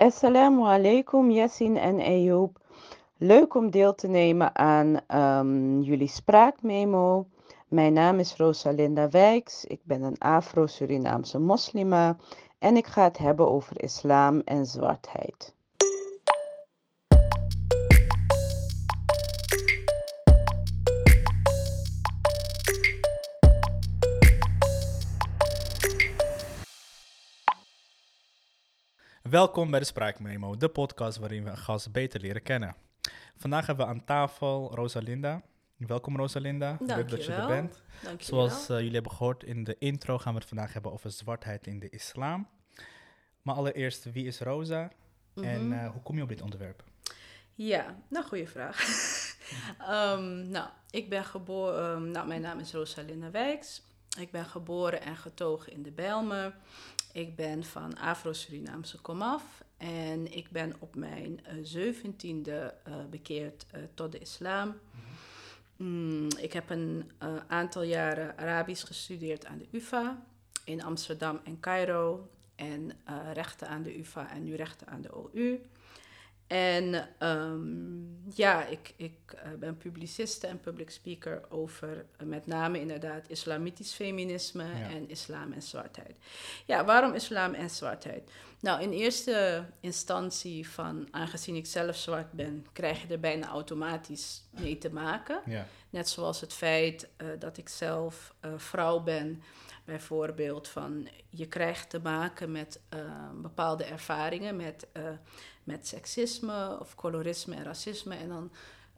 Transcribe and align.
Assalamu 0.00 0.64
alaikum, 0.64 1.30
Yasin 1.30 1.76
en 1.76 2.00
Ayoub. 2.00 2.56
Leuk 3.18 3.54
om 3.54 3.70
deel 3.70 3.94
te 3.94 4.08
nemen 4.08 4.56
aan 4.56 5.00
ehm, 5.06 5.80
jullie 5.80 6.08
spraakmemo. 6.08 7.26
Mijn 7.68 7.92
naam 7.92 8.18
is 8.18 8.36
Rosalinda 8.36 9.08
Wijks. 9.08 9.64
Ik 9.64 9.80
ben 9.84 10.02
een 10.02 10.18
Afro-Surinaamse 10.18 11.38
moslima 11.38 12.16
en 12.58 12.76
ik 12.76 12.86
ga 12.86 13.02
het 13.02 13.18
hebben 13.18 13.48
over 13.48 13.82
islam 13.82 14.40
en 14.44 14.66
zwartheid. 14.66 15.54
Welkom 29.30 29.70
bij 29.70 29.80
de 29.80 29.86
Spraakmemo, 29.86 30.56
de 30.56 30.68
podcast 30.68 31.18
waarin 31.18 31.44
we 31.44 31.50
een 31.50 31.56
gast 31.58 31.92
beter 31.92 32.20
leren 32.20 32.42
kennen. 32.42 32.74
Vandaag 33.36 33.66
hebben 33.66 33.86
we 33.86 33.92
aan 33.92 34.04
tafel 34.04 34.74
Rosalinda. 34.74 35.42
Welkom 35.76 36.16
Rosalinda, 36.16 36.76
leuk 36.80 37.08
dat 37.10 37.24
je 37.24 37.32
er 37.32 37.46
bent. 37.46 37.82
Dankjewel. 38.02 38.48
Zoals 38.48 38.68
eh, 38.68 38.76
jullie 38.76 38.92
hebben 38.94 39.12
gehoord 39.12 39.44
in 39.44 39.64
de 39.64 39.76
intro 39.78 40.18
gaan 40.18 40.32
we 40.32 40.38
het 40.38 40.48
vandaag 40.48 40.72
hebben 40.72 40.92
over 40.92 41.10
zwartheid 41.10 41.66
in 41.66 41.78
de 41.78 41.88
islam. 41.90 42.48
Maar 43.42 43.54
allereerst, 43.54 44.12
wie 44.12 44.26
is 44.26 44.40
Rosa 44.40 44.90
en 45.34 45.68
Mhm. 45.68 45.72
eh, 45.78 45.90
hoe 45.90 46.02
kom 46.02 46.16
je 46.16 46.22
op 46.22 46.28
dit 46.28 46.42
onderwerp? 46.42 46.84
Ja, 47.54 47.96
nou, 48.08 48.24
goede 48.26 48.46
vraag. 48.46 48.78
Ehm, 49.78 50.50
nou, 50.50 50.68
ik 50.90 51.08
ben 51.08 51.24
geboren... 51.24 51.94
ehm, 51.94 52.10
nou, 52.10 52.26
mijn 52.28 52.40
naam 52.40 52.58
is 52.58 52.72
Rosalinda 52.72 53.30
Wijks. 53.30 53.82
Ik 54.18 54.30
ben 54.30 54.44
geboren 54.44 55.02
en 55.02 55.16
getogen 55.16 55.72
in 55.72 55.82
de 55.82 55.90
Bijlmer. 55.92 56.54
Ik 57.12 57.36
ben 57.36 57.64
van 57.64 57.98
Afro-Surinaamse 57.98 59.00
komaf. 59.00 59.64
En 59.76 60.36
ik 60.36 60.50
ben 60.50 60.74
op 60.78 60.94
mijn 60.94 61.44
eh, 61.44 61.54
zeventiende 61.62 62.74
eh 62.84 62.94
bekeerd 63.10 63.66
eh, 63.70 63.82
tot 63.94 64.12
de 64.12 64.18
islam. 64.18 64.74
Mm, 65.76 66.28
ik 66.38 66.52
heb 66.52 66.70
een 66.70 67.10
aantal 67.46 67.82
jaren 67.82 68.38
Arabisch 68.38 68.86
gestudeerd 68.86 69.46
aan 69.46 69.58
de 69.58 69.68
UvA. 69.70 70.22
In 70.64 70.82
Amsterdam 70.82 71.40
en 71.44 71.60
Cairo. 71.60 72.28
En 72.54 72.92
rechten 73.32 73.68
aan 73.68 73.82
de 73.82 73.98
UvA 73.98 74.30
en 74.30 74.44
nu 74.44 74.54
rechten 74.54 74.86
aan 74.86 75.00
de 75.00 75.14
OU. 75.14 75.60
En 76.50 77.08
ehm, 77.18 78.34
ja, 78.34 78.64
ik, 78.66 78.92
ik 78.96 79.12
eh, 79.26 79.50
ben 79.58 79.76
publiciste 79.76 80.46
en 80.46 80.60
public 80.60 80.90
speaker 80.90 81.42
over 81.48 82.06
eh, 82.16 82.26
met 82.26 82.46
name 82.46 82.80
inderdaad 82.80 83.28
islamitisch 83.28 83.92
feminisme 83.92 84.64
Ja. 84.64 84.88
en 84.88 85.08
islam 85.08 85.52
en 85.52 85.62
zwartheid. 85.62 86.16
Ja, 86.66 86.84
waarom 86.84 87.12
islam 87.14 87.54
en 87.54 87.70
zwartheid? 87.70 88.30
Nou, 88.60 88.82
in 88.82 88.90
eerste 88.90 89.64
instantie 89.80 90.68
van, 90.68 91.08
aangezien 91.10 91.56
ik 91.56 91.66
zelf 91.66 91.96
zwart 91.96 92.32
ben, 92.32 92.66
krijg 92.72 93.02
je 93.02 93.08
er 93.08 93.20
bijna 93.20 93.46
automatisch 93.48 94.42
mee 94.50 94.78
te 94.78 94.92
maken. 94.92 95.40
Ja, 95.46 95.66
Net 95.90 96.08
zoals 96.08 96.40
het 96.40 96.52
feit 96.52 97.08
eh, 97.16 97.26
dat 97.38 97.56
ik 97.56 97.68
zelf 97.68 98.34
vrouw 98.56 99.00
ben, 99.00 99.42
bijvoorbeeld 99.84 100.68
van 100.68 101.08
je 101.28 101.46
krijgt 101.46 101.90
te 101.90 102.00
maken 102.00 102.50
met 102.52 102.80
bepaalde 103.34 103.84
ervaringen 103.84 104.56
met, 104.56 104.86
met 105.70 105.86
seksisme 105.86 106.78
of 106.80 106.94
colorisme 106.94 107.54
en 107.54 107.64
racisme. 107.64 108.14
En 108.14 108.28
dan 108.28 108.50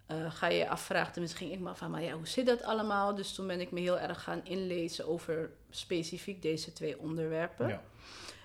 eh, 0.07 0.31
ga 0.31 0.47
je 0.49 0.59
je 0.59 0.69
afvragen, 0.69 1.13
tenminste 1.13 1.39
ging 1.39 1.53
ik 1.53 1.61
me 1.61 1.69
af 1.71 1.79
van, 1.79 1.91
maar 1.91 2.03
ja, 2.03 2.13
hoe 2.13 2.27
zit 2.27 2.47
dat 2.47 2.63
allemaal? 2.63 3.15
Dus 3.15 3.33
toen 3.35 3.47
ben 3.47 3.61
ik 3.61 3.71
me 3.71 3.81
heel 3.81 3.99
erg 3.99 4.23
gaan 4.23 4.41
inlezen 4.45 5.07
over 5.09 5.51
specifiek 5.71 6.43
deze 6.43 6.73
twee 6.73 6.99
onderwerpen. 6.99 7.69
ja. 7.69 7.83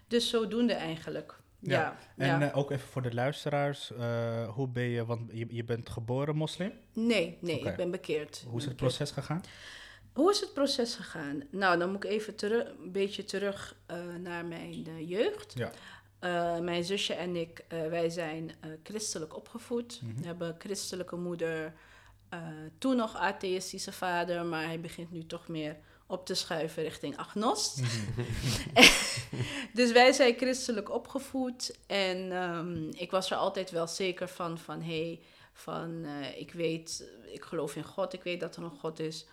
Dus 0.08 0.30
zodoende 0.30 0.74
eigenlijk. 0.74 1.36
Ja, 1.60 1.80
Ja, 1.80 1.98
En 2.16 2.40
ja. 2.40 2.50
eh, 2.52 2.58
ook 2.58 2.72
even 2.72 2.88
voor 2.88 3.02
de 3.02 3.14
luisteraars, 3.14 3.92
eh, 3.92 4.50
hoe 4.50 4.68
ben 4.68 4.84
je, 4.84 5.06
want 5.06 5.32
je, 5.34 5.46
je 5.50 5.64
bent 5.64 5.90
geboren 5.90 6.36
moslim. 6.36 6.74
nee, 6.94 7.38
nee, 7.42 7.60
ik 7.60 7.76
ben 7.76 7.92
bekeerd. 7.92 8.46
Hoe 8.48 8.60
is 8.60 8.66
het 8.66 8.76
proces 8.76 9.12
gegaan? 9.12 9.42
Hoe 10.14 10.32
is 10.32 10.40
het 10.40 10.54
proces 10.54 10.96
gegaan? 10.96 11.44
Nou, 11.52 11.78
dan 11.80 11.92
moet 11.92 12.04
ik 12.04 12.10
even 12.10 12.36
terug, 12.36 12.68
een 12.80 12.92
beetje 12.92 13.24
terug 13.24 13.76
naar 14.20 14.46
mijn 14.46 15.06
jeugd. 15.06 15.54
Ja. 15.56 15.72
Eh, 16.28 16.60
mijn 16.60 16.84
zusje 16.84 17.14
en 17.14 17.36
ik, 17.36 17.66
eh, 17.68 17.88
wij 17.88 18.10
zijn 18.10 18.52
eh, 18.60 18.70
christelijk 18.84 19.36
opgevoed. 19.36 20.02
Mhm. 20.02 20.22
We 20.22 20.26
hebben 20.26 20.48
een 20.48 20.60
christelijke 20.60 21.16
moeder, 21.16 21.74
toen 22.78 22.96
nog 22.96 23.16
atheïstische 23.16 23.92
vader, 23.92 24.46
maar 24.46 24.66
hij 24.66 24.80
begint 24.80 25.12
nu 25.12 25.26
toch 25.26 25.48
meer 25.48 25.78
op 26.08 26.26
te 26.26 26.34
schuiven 26.34 26.84
richting 26.84 27.18
agnost. 27.18 27.82
dus 29.74 29.92
wij 29.92 30.12
zijn 30.12 30.36
christelijk 30.38 30.92
opgevoed 30.92 31.78
en 31.86 32.32
ehm, 32.32 32.90
ik 32.90 33.12
was 33.12 33.32
er 33.32 33.38
altijd 33.38 33.72
wel 33.72 33.88
zeker 33.88 34.28
van, 34.28 34.58
van 34.58 34.82
hé, 34.82 35.06
hey, 35.06 35.20
van 35.54 36.06
ik 36.38 36.52
weet, 36.52 37.10
ik 37.26 37.44
geloof 37.44 37.76
in 37.76 37.84
God, 37.84 38.14
ik 38.14 38.24
weet 38.24 38.40
dat 38.40 38.56
er 38.56 38.64
een 38.64 38.80
God 38.80 39.00
is. 39.00 39.26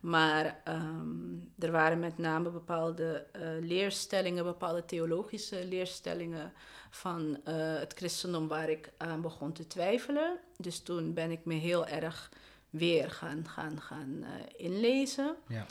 Maar 0.00 0.60
ehm, 0.64 1.36
er 1.58 1.70
waren 1.70 1.98
met 1.98 2.18
name 2.18 2.50
bepaalde 2.50 3.26
eh, 3.32 3.42
leerstellingen, 3.60 4.44
bepaalde 4.44 4.84
theologische 4.84 5.64
leerstellingen 5.64 6.52
van 6.90 7.40
eh, 7.44 7.54
het 7.78 7.92
christendom 7.92 8.48
waar 8.48 8.68
ik 8.68 8.92
aan 8.96 9.20
begon 9.20 9.52
te 9.52 9.66
twijfelen. 9.66 10.38
Dus 10.56 10.80
toen 10.80 11.14
ben 11.14 11.30
ik 11.30 11.44
me 11.44 11.54
heel 11.54 11.86
erg 11.86 12.30
weer 12.70 13.10
gaan, 13.10 13.48
gaan, 13.48 13.80
gaan 13.80 14.22
eh, 14.22 14.30
inlezen. 14.66 15.36
Ja. 15.48 15.66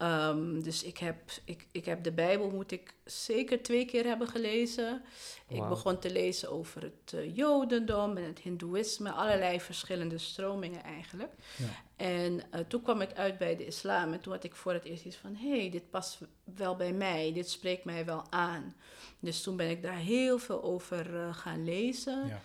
Ehm, 0.00 0.60
dus 0.60 0.82
ik 0.82 0.98
heb, 0.98 1.16
ik, 1.44 1.66
ik 1.72 1.84
heb 1.84 2.04
de 2.04 2.12
Bijbel, 2.12 2.50
moet 2.50 2.70
ik 2.70 2.94
zeker 3.04 3.62
twee 3.62 3.84
keer 3.84 4.04
hebben 4.04 4.28
gelezen. 4.28 5.02
Ik 5.48 5.68
begon 5.68 5.98
te 5.98 6.12
lezen 6.12 6.50
over 6.50 6.82
het 6.82 7.12
eh, 7.12 7.36
Jodendom 7.36 8.16
en 8.16 8.22
het 8.22 8.38
Hindoeïsme, 8.38 9.10
allerlei 9.10 9.60
verschillende 9.60 10.18
stromingen 10.18 10.82
eigenlijk. 10.82 11.32
Ja. 11.56 11.66
En 11.96 12.42
eh, 12.50 12.60
toen 12.60 12.82
kwam 12.82 13.00
ik 13.00 13.12
uit 13.12 13.38
bij 13.38 13.56
de 13.56 13.66
islam 13.66 14.12
en 14.12 14.20
toen 14.20 14.32
had 14.32 14.44
ik 14.44 14.54
voor 14.54 14.72
het 14.72 14.84
eerst 14.84 15.04
iets 15.04 15.16
van: 15.16 15.34
hé, 15.34 15.58
hey, 15.58 15.70
dit 15.70 15.90
past 15.90 16.18
wel 16.44 16.76
bij 16.76 16.92
mij, 16.92 17.32
dit 17.32 17.50
spreekt 17.50 17.84
mij 17.84 18.04
wel 18.04 18.24
aan. 18.30 18.76
Dus 19.18 19.42
toen 19.42 19.56
ben 19.56 19.70
ik 19.70 19.82
daar 19.82 19.96
heel 19.96 20.38
veel 20.38 20.62
over 20.62 21.16
eh, 21.16 21.34
gaan 21.34 21.64
lezen. 21.64 22.26
Ja. 22.26 22.40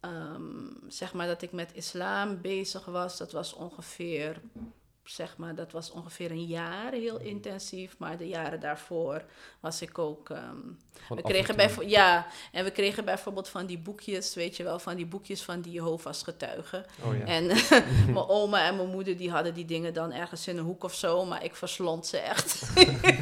Ehm, 0.00 0.88
zeg 0.88 1.12
maar 1.12 1.26
dat 1.26 1.42
ik 1.42 1.52
met 1.52 1.74
islam 1.74 2.40
bezig 2.40 2.84
was, 2.84 3.18
dat 3.18 3.32
was 3.32 3.52
ongeveer, 3.52 4.40
zeg 5.04 5.36
maar, 5.36 5.54
dat 5.54 5.72
was 5.72 5.90
ongeveer 5.90 6.30
een 6.30 6.44
jaar 6.46 6.92
heel 6.92 7.18
intensief. 7.20 7.98
Maar 7.98 8.16
de 8.18 8.28
jaren 8.28 8.60
daarvoor 8.60 9.22
was 9.60 9.82
ik 9.82 9.98
ook. 9.98 10.30
ehm, 10.30 10.56
we 11.08 11.22
kregen 11.22 11.56
bijvo- 11.56 11.82
ja, 11.82 12.26
en 12.52 12.64
we 12.64 12.70
kregen 12.70 13.04
bijvoorbeeld 13.04 13.48
van 13.48 13.66
die 13.66 13.78
boekjes, 13.78 14.34
weet 14.34 14.56
je 14.56 14.62
wel, 14.62 14.78
van 14.78 14.96
die 14.96 15.06
boekjes 15.06 15.42
van 15.42 15.60
die 15.60 15.72
Jehovah's 15.72 16.22
getuigen. 16.22 16.84
Oh 17.04 17.16
ja. 17.18 17.24
En 17.24 17.46
mijn 18.14 18.28
oma 18.28 18.66
en 18.66 18.76
mijn 18.76 18.88
moeder 18.88 19.16
die 19.16 19.30
hadden 19.30 19.54
die 19.54 19.64
dingen 19.64 19.94
dan 19.94 20.12
ergens 20.12 20.48
in 20.48 20.58
een 20.58 20.64
hoek 20.64 20.84
of 20.84 20.94
zo, 20.94 21.24
maar 21.24 21.44
ik 21.44 21.54
verslond 21.56 22.06
ze 22.06 22.18
echt. 22.18 22.62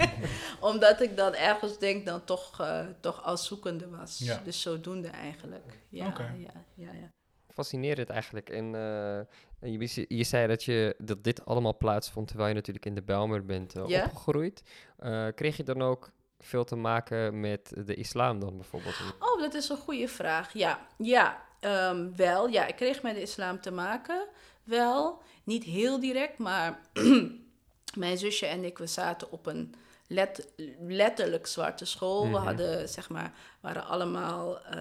Omdat 0.60 1.00
ik 1.00 1.16
dan 1.16 1.34
ergens 1.34 1.78
denk 1.78 2.06
dan 2.06 2.24
toch, 2.24 2.60
eh 2.60 2.86
toch 3.00 3.24
als 3.24 3.46
zoekende 3.46 3.88
was. 3.88 4.18
Ja. 4.18 4.40
Dus 4.44 4.60
zodoende 4.60 5.08
eigenlijk. 5.08 5.78
Ja, 5.88 6.06
Oké. 6.06 6.34
ja, 6.38 6.64
ja, 6.74 6.92
ja. 6.92 7.08
Fascinerend 7.54 8.10
eigenlijk. 8.10 8.50
En 8.50 8.74
eh, 8.74 9.20
en 9.62 9.72
je, 9.72 10.04
je 10.08 10.24
zei 10.24 10.46
dat, 10.46 10.64
je, 10.64 10.94
dat 10.98 11.24
dit 11.24 11.44
allemaal 11.44 11.76
plaatsvond 11.76 12.26
terwijl 12.26 12.48
je 12.48 12.54
natuurlijk 12.54 12.86
in 12.86 12.94
de 12.94 13.02
Bijlmer 13.02 13.44
bent 13.44 13.74
eh, 13.74 13.82
opgegroeid. 13.82 14.62
Eh, 14.98 15.26
kreeg 15.34 15.56
je 15.56 15.62
dan 15.62 15.82
ook 15.82 16.10
veel 16.38 16.64
te 16.64 16.76
maken 16.76 17.40
met 17.40 17.72
de 17.86 17.94
islam 17.94 18.40
dan 18.40 18.56
bijvoorbeeld? 18.56 18.94
Oh, 19.18 19.40
dat 19.40 19.54
is 19.54 19.68
een 19.68 19.76
goede 19.76 20.08
vraag. 20.08 20.52
Ja, 20.52 20.86
ja 20.98 21.42
ehm, 21.60 22.14
wel. 22.16 22.48
Ja, 22.48 22.66
ik 22.66 22.76
kreeg 22.76 23.02
met 23.02 23.14
de 23.14 23.20
islam 23.20 23.60
te 23.60 23.70
maken. 23.70 24.26
Wel, 24.64 25.22
niet 25.44 25.64
heel 25.64 26.00
direct, 26.00 26.38
maar 26.38 26.80
mijn 27.96 28.18
zusje 28.18 28.46
en 28.46 28.64
ik, 28.64 28.78
we 28.78 28.86
zaten 28.86 29.32
op 29.32 29.46
een 29.46 29.74
let- 30.12 30.48
letterlijk 30.80 31.46
zwarte 31.46 31.84
school. 31.84 32.22
We 32.22 32.28
Mhm. 32.28 32.44
hadden, 32.44 32.88
zeg 32.88 33.08
maar, 33.08 33.32
waren 33.60 33.86
allemaal 33.86 34.60
eh, 34.64 34.80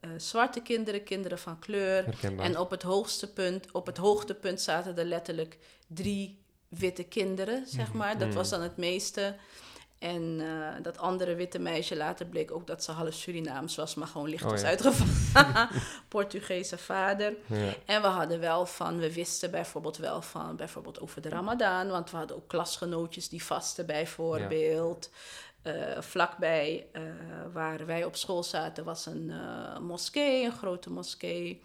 eh, 0.00 0.10
zwarte 0.16 0.60
kinderen, 0.60 1.04
kinderen 1.04 1.38
van 1.38 1.58
kleur. 1.58 2.04
Herkenbaar. 2.04 2.46
En 2.46 2.58
op 2.58 2.70
het 2.70 2.82
hoogste 2.82 3.32
punt, 3.32 3.70
op 3.72 3.86
het 3.86 3.96
hoogtepunt 3.96 4.60
zaten 4.60 4.98
er 4.98 5.04
letterlijk 5.04 5.58
drie 5.86 6.42
witte 6.68 7.04
kinderen, 7.04 7.66
zeg 7.66 7.88
Mhm. 7.88 7.96
maar. 7.96 8.18
Dat 8.18 8.28
Mhm. 8.28 8.36
was 8.36 8.48
dan 8.50 8.62
het 8.62 8.76
meeste. 8.76 9.34
En 10.04 10.40
eh, 10.40 10.82
dat 10.82 10.98
andere 10.98 11.34
witte 11.34 11.58
meisje 11.58 11.96
later 11.96 12.26
bleek 12.26 12.50
ook 12.50 12.66
dat 12.66 12.84
ze 12.84 12.92
half 12.92 13.14
Surinaams 13.14 13.76
was, 13.76 13.94
maar 13.94 14.06
gewoon 14.06 14.28
licht 14.28 14.44
Oh 14.44 14.50
was 14.50 14.60
ja. 14.60 14.66
uitgevallen. 14.66 15.68
Portugese 16.08 16.78
vader. 16.78 17.34
Ja. 17.46 17.74
En 17.84 18.02
we 18.02 18.08
hadden 18.08 18.40
wel 18.40 18.66
van, 18.66 18.98
we 18.98 19.14
wisten 19.14 19.50
bijvoorbeeld 19.50 19.96
wel 19.96 20.22
van, 20.22 20.56
bijvoorbeeld 20.56 21.00
over 21.00 21.20
de 21.22 21.28
Ramadan, 21.28 21.88
want 21.88 22.10
we 22.10 22.16
hadden 22.16 22.36
ook 22.36 22.48
klasgenootjes 22.48 23.28
die 23.28 23.44
vasten 23.44 23.86
bijvoorbeeld. 23.86 25.10
Eh, 25.62 26.00
vlakbij 26.00 26.86
eh, 26.92 27.02
waar 27.52 27.86
wij 27.86 28.04
op 28.04 28.16
school 28.16 28.42
zaten 28.42 28.84
was 28.84 29.06
een 29.06 29.32
moskee, 29.80 30.44
een 30.44 30.52
grote 30.52 30.90
moskee. 30.90 31.62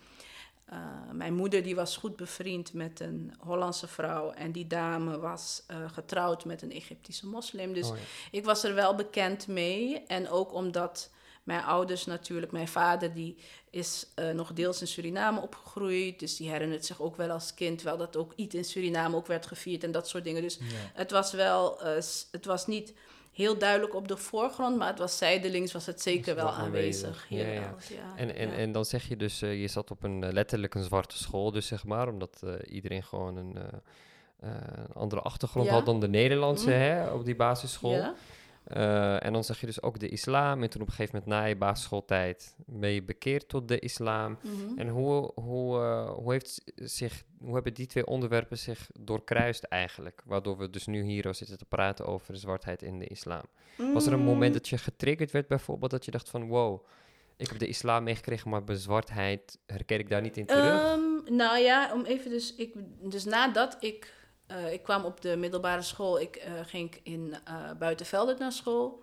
Eh, 0.69 0.77
mijn 1.12 1.33
moeder 1.33 1.63
die 1.63 1.75
was 1.75 1.98
goed 1.98 2.16
bevriend 2.16 2.74
met 2.74 3.00
een 3.00 3.33
Hollandse 3.39 3.88
vrouw 3.88 4.31
en 4.31 4.51
die 4.51 4.68
dame 4.68 5.19
was 5.19 5.63
eh, 5.68 5.77
getrouwd 5.92 6.45
met 6.45 6.62
een 6.62 6.71
Egyptische 6.71 7.27
moslim. 7.27 7.74
Dus 7.74 7.89
Oh 7.89 7.98
ja. 7.98 8.04
ik 8.31 8.45
was 8.45 8.63
er 8.63 8.74
wel 8.75 8.95
bekend 8.95 9.48
mee. 9.48 10.04
En 10.07 10.30
ook 10.30 10.54
omdat 10.54 11.10
mijn 11.44 11.63
ouders 11.63 12.06
natuurlijk, 12.06 12.51
mijn 12.51 12.68
vader 12.68 13.13
die 13.13 13.38
is 13.69 14.06
eh, 14.16 14.30
nog 14.30 14.54
deels 14.54 14.81
in 14.81 14.88
Suriname 14.88 15.42
opgegroeid. 15.42 16.19
Dus 16.19 16.36
die 16.38 16.50
herinnert 16.50 16.86
zich 16.86 17.01
ook 17.01 17.16
wel 17.18 17.30
als 17.30 17.54
kind 17.54 17.81
wel 17.81 17.98
dat 17.98 18.16
ook 18.16 18.33
iets 18.36 18.56
in 18.56 18.66
Suriname 18.66 19.16
ook 19.16 19.27
werd 19.27 19.45
gevierd 19.45 19.83
en 19.83 19.92
dat 19.92 20.07
soort 20.07 20.24
dingen. 20.24 20.42
Dus 20.42 20.56
Ja. 20.57 20.66
het 20.94 21.12
was 21.12 21.31
wel, 21.31 21.80
het 22.31 22.45
was 22.45 22.68
niet 22.68 22.94
heel 23.39 23.57
duidelijk 23.57 23.95
op 23.95 24.07
de 24.07 24.18
voorgrond, 24.18 24.77
maar 24.77 24.88
het 24.88 25.00
was 25.00 25.18
zijdelings, 25.18 25.71
was 25.71 25.86
het 25.86 26.01
zeker 26.01 26.36
Was 26.36 26.44
wel 26.44 26.53
aanwezig. 26.53 27.06
aanwezig. 27.07 27.25
Ja, 27.30 27.38
ja. 27.38 27.53
Jawel, 27.53 27.77
ja, 27.89 28.15
En, 28.15 28.36
en, 28.36 28.51
en 28.51 28.71
dan 28.71 28.86
zeg 28.86 29.07
je 29.07 29.18
dus, 29.18 29.41
eh, 29.41 29.62
je 29.62 29.68
zat 29.68 29.91
op 29.91 30.03
een 30.03 30.24
eh, 30.24 30.31
letterlijk 30.31 30.75
een 30.75 30.83
zwarte 30.83 31.18
school, 31.18 31.51
dus 31.51 31.68
zeg 31.68 31.86
maar, 31.86 32.07
omdat 32.07 32.41
eh, 32.44 32.74
iedereen 32.74 33.03
gewoon 33.03 33.36
een, 33.38 33.57
andere 34.94 35.21
achtergrond 35.21 35.68
had 35.69 35.86
dan 35.86 36.00
de 36.00 36.07
Nederlandse 36.07 36.69
Mhm. 36.69 36.80
hè, 36.80 37.07
op 37.09 37.25
die 37.25 37.36
basisschool. 37.36 38.13
Eh, 38.69 39.25
en 39.25 39.33
dan 39.33 39.44
zeg 39.44 39.60
je 39.60 39.66
dus 39.66 39.81
ook 39.81 40.00
de 40.00 40.10
islam. 40.10 40.63
En 40.63 40.69
toen 40.69 40.81
op 40.81 40.88
een 40.88 40.94
gegeven 40.94 41.19
moment 41.19 41.39
na 41.39 41.45
je 41.48 41.56
basisschooltijd 41.56 42.56
ben 42.66 42.89
je 42.89 43.04
bekeerd 43.04 43.50
tot 43.50 43.68
de 43.68 43.80
islam. 43.80 44.38
Mhm. 44.42 44.80
En 44.80 44.88
hoe, 44.88 45.31
hoe, 45.36 45.80
eh, 45.80 46.10
hoe, 46.10 46.31
heeft 46.31 46.63
zich, 46.75 47.24
hoe 47.39 47.54
hebben 47.54 47.74
die 47.74 47.88
twee 47.88 48.06
onderwerpen 48.06 48.57
zich 48.57 48.89
doorkruist 49.00 49.63
eigenlijk? 49.63 50.21
Waardoor 50.25 50.57
we 50.57 50.69
dus 50.69 50.86
nu 50.86 51.04
hier 51.04 51.27
al 51.27 51.33
zitten 51.33 51.57
te 51.57 51.66
praten 51.66 52.06
over 52.06 52.33
de 52.33 52.39
zwartheid 52.39 52.81
in 52.81 53.00
de 53.00 53.07
islam. 53.07 53.44
Was 53.94 54.06
er 54.06 54.13
een 54.13 54.19
moment 54.19 54.51
Mm. 54.51 54.57
dat 54.57 54.69
je 54.69 54.77
getriggerd 54.77 55.31
werd 55.31 55.48
bijvoorbeeld? 55.48 55.92
Dat 55.92 56.06
je 56.06 56.12
dacht 56.12 56.30
van 56.30 56.48
wow, 56.48 56.86
ik 57.38 57.48
heb 57.48 57.60
de 57.60 57.68
islam 57.68 58.04
meegekregen, 58.04 58.50
maar 58.50 58.63
bij 58.63 58.75
zwartheid 58.75 59.57
herken 59.66 60.00
ik 60.00 60.10
daar 60.10 60.21
niet 60.21 60.38
in 60.38 60.45
terug? 60.45 60.81
Ehm, 60.81 61.36
nou 61.36 61.57
ja, 61.57 61.94
om 61.94 62.06
even 62.06 62.31
dus, 62.31 62.56
ik, 62.56 62.74
dus 63.01 63.25
nadat 63.25 63.77
ik, 63.80 64.13
eh, 64.49 64.73
ik 64.73 64.83
kwam 64.83 65.05
op 65.05 65.21
de 65.21 65.35
middelbare 65.35 65.81
school, 65.81 66.19
ik 66.19 66.35
eh, 66.35 66.51
ging 66.65 66.99
in 67.03 67.35
uh, 67.47 67.71
Buitenveldert 67.79 68.39
naar 68.39 68.51
school. 68.51 69.01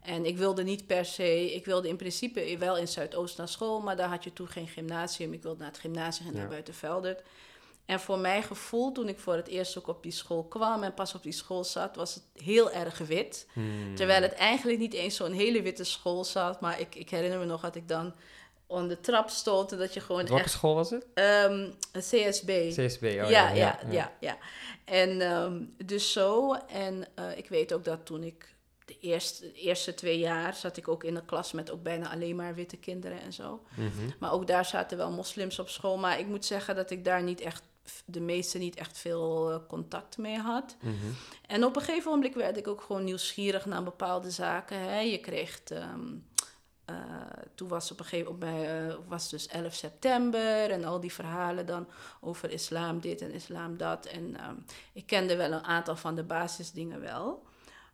En 0.00 0.24
ik 0.24 0.36
wilde 0.36 0.62
niet 0.62 0.86
per 0.86 1.04
se, 1.04 1.54
ik 1.54 1.64
wilde 1.64 1.88
in 1.88 1.96
principe 1.96 2.56
wel 2.58 2.76
in 2.76 2.88
Zuidoost 2.88 3.38
naar 3.38 3.48
school, 3.48 3.80
maar 3.80 3.96
daar 3.96 4.08
had 4.08 4.24
je 4.24 4.32
toen 4.32 4.48
geen 4.48 4.68
gymnasium. 4.68 5.32
Ik 5.32 5.42
wilde 5.42 5.58
naar 5.58 5.70
het 5.70 5.78
gymnasium 5.78 6.28
en 6.28 6.34
Ja. 6.34 6.38
naar 6.40 6.48
Buitenveldert. 6.48 7.22
En 7.86 8.00
voor 8.00 8.18
mijn 8.18 8.42
gevoel, 8.42 8.92
toen 8.92 9.08
ik 9.08 9.18
voor 9.18 9.34
het 9.34 9.48
eerst 9.48 9.78
ook 9.78 9.86
op 9.88 10.02
die 10.02 10.12
school 10.12 10.44
kwam 10.44 10.82
en 10.82 10.94
pas 10.94 11.14
op 11.14 11.22
die 11.22 11.32
school 11.32 11.64
zat, 11.64 11.96
was 11.96 12.14
het 12.14 12.24
heel 12.42 12.70
erg 12.70 12.98
wit. 12.98 13.46
Hmm. 13.52 13.94
Terwijl 13.94 14.22
het 14.22 14.32
eigenlijk 14.32 14.78
niet 14.78 14.92
eens 14.94 15.16
zo'n 15.16 15.32
hele 15.32 15.62
witte 15.62 15.84
school 15.84 16.24
zat. 16.24 16.60
Maar 16.60 16.80
ik, 16.80 16.94
ik 16.94 17.10
herinner 17.10 17.38
me 17.38 17.44
nog 17.44 17.60
dat 17.60 17.76
ik 17.76 17.88
dan 17.88 18.14
aan 18.68 18.88
de 18.88 19.00
trap 19.00 19.28
stond 19.28 19.72
en 19.72 19.78
dat 19.78 19.94
je 19.94 20.00
gewoon 20.00 20.26
Welke 20.26 20.42
echt... 20.42 20.52
school 20.52 20.74
was 20.74 20.90
het? 20.90 21.06
ehm, 21.14 21.70
CSB. 21.92 22.70
CSB, 22.70 23.02
oh 23.02 23.12
ja, 23.12 23.24
ja. 23.28 23.50
ja, 23.54 23.78
ja, 23.90 24.12
ja, 24.20 24.38
En 24.84 25.20
ehm, 25.20 25.62
dus 25.84 26.12
zo. 26.12 26.54
En 26.54 27.06
eh, 27.14 27.36
ik 27.36 27.48
weet 27.48 27.72
ook 27.72 27.84
dat 27.84 28.06
toen 28.06 28.22
ik 28.22 28.54
de 28.84 28.98
eerste, 29.00 29.42
de 29.42 29.52
eerste 29.52 29.94
twee 29.94 30.18
jaar 30.18 30.54
zat 30.54 30.76
ik 30.76 30.88
ook 30.88 31.04
in 31.04 31.16
een 31.16 31.24
klas 31.24 31.52
met 31.52 31.70
ook 31.70 31.82
bijna 31.82 32.10
alleen 32.12 32.36
maar 32.36 32.54
witte 32.54 32.76
kinderen 32.76 33.20
en 33.20 33.32
zo. 33.32 33.62
Mhm. 33.74 34.10
Maar 34.18 34.32
ook 34.32 34.46
daar 34.46 34.64
zaten 34.64 34.96
wel 34.96 35.10
moslims 35.10 35.58
op 35.58 35.68
school. 35.68 35.96
Maar 35.96 36.18
ik 36.18 36.26
moet 36.26 36.44
zeggen 36.44 36.74
dat 36.74 36.90
ik 36.90 37.04
daar 37.04 37.22
niet 37.22 37.40
echt, 37.40 37.62
de 38.04 38.20
meeste 38.20 38.58
niet 38.58 38.76
echt 38.76 38.98
veel 38.98 39.50
eh, 39.50 39.58
contact 39.68 40.18
mee 40.18 40.38
had. 40.38 40.76
Mhm. 40.80 40.94
En 41.46 41.64
op 41.64 41.76
een 41.76 41.82
gegeven 41.82 42.10
moment 42.10 42.34
werd 42.34 42.56
ik 42.56 42.68
ook 42.68 42.80
gewoon 42.80 43.04
nieuwsgierig 43.04 43.66
naar 43.66 43.82
bepaalde 43.82 44.30
zaken. 44.30 44.80
Hè. 44.80 45.00
Je 45.00 45.18
kreeg, 45.18 45.60
ehm, 45.64 46.06
eh, 46.86 46.94
toen 47.54 47.68
was 47.68 47.90
op 47.90 47.98
een 47.98 48.04
gegeven 48.04 48.32
moment, 48.32 48.66
eh, 48.66 48.96
was 49.08 49.28
dus 49.28 49.46
11 49.46 49.74
september 49.74 50.70
en 50.70 50.84
al 50.84 51.00
die 51.00 51.12
verhalen 51.12 51.66
dan 51.66 51.88
over 52.20 52.50
islam 52.50 53.00
dit 53.00 53.20
en 53.20 53.32
islam 53.32 53.76
dat. 53.76 54.06
En 54.06 54.36
ehm, 54.36 54.54
ik 54.92 55.06
kende 55.06 55.36
wel 55.36 55.52
een 55.52 55.64
aantal 55.64 55.96
van 55.96 56.14
de 56.14 56.24
basisdingen 56.24 57.00
wel. 57.00 57.45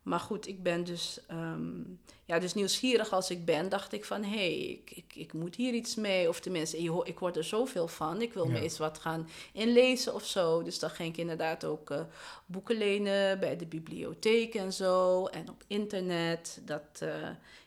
Maar 0.03 0.21
goed, 0.21 0.47
ik 0.47 0.63
ben 0.63 0.85
dus, 0.85 1.21
ehm, 1.27 1.81
ja, 2.25 2.39
dus 2.39 2.55
nieuwsgierig 2.55 3.13
als 3.13 3.31
ik 3.31 3.45
ben, 3.45 3.69
dacht 3.69 3.93
ik 3.93 4.05
van 4.05 4.23
hé, 4.23 4.29
hey, 4.29 4.57
ik, 4.59 4.91
ik, 4.95 5.15
ik 5.15 5.33
moet 5.33 5.57
hier 5.57 5.73
iets 5.73 5.95
mee. 5.95 6.29
Of 6.29 6.41
tenminste, 6.41 6.79
ik 7.05 7.19
hoor 7.19 7.37
er 7.37 7.45
zoveel 7.45 7.89
van. 7.89 8.23
Ik 8.23 8.33
wil 8.33 8.47
me 8.47 8.61
eens 8.61 8.79
wat 8.79 8.99
gaan 8.99 9.29
inlezen 9.53 10.15
of 10.15 10.25
zo. 10.27 10.63
Dus 10.63 10.79
dan 10.79 10.91
ging 10.91 11.09
ik 11.09 11.17
inderdaad 11.17 11.65
ook 11.65 11.91
eh, 11.91 12.01
boeken 12.47 12.77
lenen 12.77 13.41
bij 13.41 13.57
de 13.57 13.67
bibliotheek 13.67 14.55
en 14.55 14.73
zo. 14.73 15.27
En 15.27 15.49
op 15.49 15.65
internet. 15.67 16.61
Dat, 16.65 16.83
eh, 16.99 17.09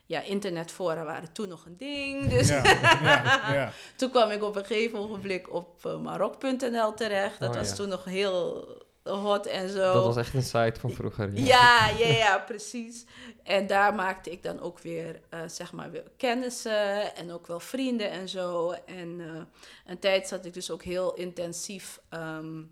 ja, 0.06 0.20
internetfora 0.22 1.04
waren 1.04 1.32
toen 1.32 1.48
nog 1.48 1.66
een 1.66 1.76
ding. 1.76 2.28
Dus 2.28 2.48
Ja, 2.48 2.62
ja, 2.64 3.52
ja. 3.52 3.72
toen 3.96 4.10
kwam 4.10 4.30
ik 4.30 4.42
op 4.42 4.56
een 4.56 4.64
gegeven 4.64 4.98
ogenblik 4.98 5.52
op 5.52 5.84
uh, 5.86 5.98
Marok.nl 5.98 6.94
terecht. 6.94 7.40
Dat 7.40 7.50
Oh, 7.50 7.56
was 7.56 7.68
ja. 7.68 7.74
toen 7.74 7.88
nog 7.88 8.04
heel 8.04 8.68
hot 9.06 9.46
en 9.46 9.68
zo. 9.68 9.92
Dat 9.92 10.04
was 10.04 10.16
echt 10.16 10.34
een 10.34 10.42
site 10.42 10.80
van 10.80 10.90
vroeger. 10.90 11.30
Ja, 11.32 11.88
ja, 11.88 12.06
ja, 12.06 12.38
precies. 12.38 13.04
En 13.42 13.66
daar 13.66 13.94
maakte 13.94 14.30
ik 14.30 14.42
dan 14.42 14.60
ook 14.60 14.78
weer, 14.78 15.20
eh, 15.28 15.40
zeg 15.46 15.72
maar, 15.72 15.90
weer 15.90 16.10
kennissen 16.16 17.16
en 17.16 17.32
ook 17.32 17.46
wel 17.46 17.60
vrienden 17.60 18.10
en 18.10 18.28
zo. 18.28 18.70
En 18.70 19.20
eh, 19.20 19.42
een 19.86 19.98
tijd 19.98 20.28
zat 20.28 20.44
ik 20.44 20.54
dus 20.54 20.70
ook 20.70 20.82
heel 20.82 21.14
intensief, 21.14 22.00
ehm, 22.08 22.62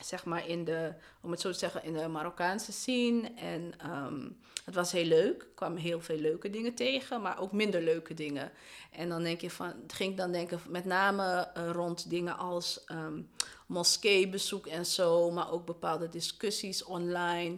zeg 0.00 0.24
maar, 0.24 0.48
in 0.48 0.64
de, 0.64 0.92
om 1.22 1.30
het 1.30 1.40
zo 1.40 1.50
te 1.50 1.58
zeggen, 1.58 1.84
in 1.84 1.92
de 1.92 2.08
Marokkaanse 2.08 2.72
scene. 2.72 3.32
En 3.34 3.72
ehm, 3.78 4.28
het 4.64 4.74
was 4.74 4.92
heel 4.92 5.04
leuk. 5.04 5.42
Ik 5.42 5.54
kwam 5.54 5.76
heel 5.76 6.00
veel 6.00 6.18
leuke 6.18 6.50
dingen 6.50 6.74
tegen, 6.74 7.20
maar 7.22 7.40
ook 7.40 7.52
minder 7.52 7.82
leuke 7.82 8.14
dingen. 8.14 8.50
En 8.92 9.08
dan 9.08 9.22
denk 9.22 9.40
je 9.40 9.50
van, 9.50 9.72
ging 9.86 10.10
ik 10.10 10.16
dan 10.16 10.32
denken, 10.32 10.60
met 10.68 10.84
name 10.84 11.50
eh, 11.54 11.70
rond 11.70 12.10
dingen 12.10 12.36
als 12.36 12.84
ehm, 12.84 13.20
moskeebezoek 13.68 14.66
en 14.66 14.86
zo, 14.86 15.30
maar 15.30 15.50
ook 15.52 15.64
bepaalde 15.66 16.08
discussies 16.08 16.84
online. 16.84 17.56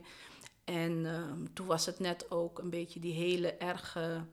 En 0.65 1.07
ehm, 1.07 1.45
toen 1.55 1.67
was 1.67 1.87
het 1.87 1.99
net 1.99 2.31
ook 2.31 2.59
een 2.59 2.71
beetje 2.71 3.01
die 3.01 3.13
hele 3.15 3.49
erge, 3.53 4.25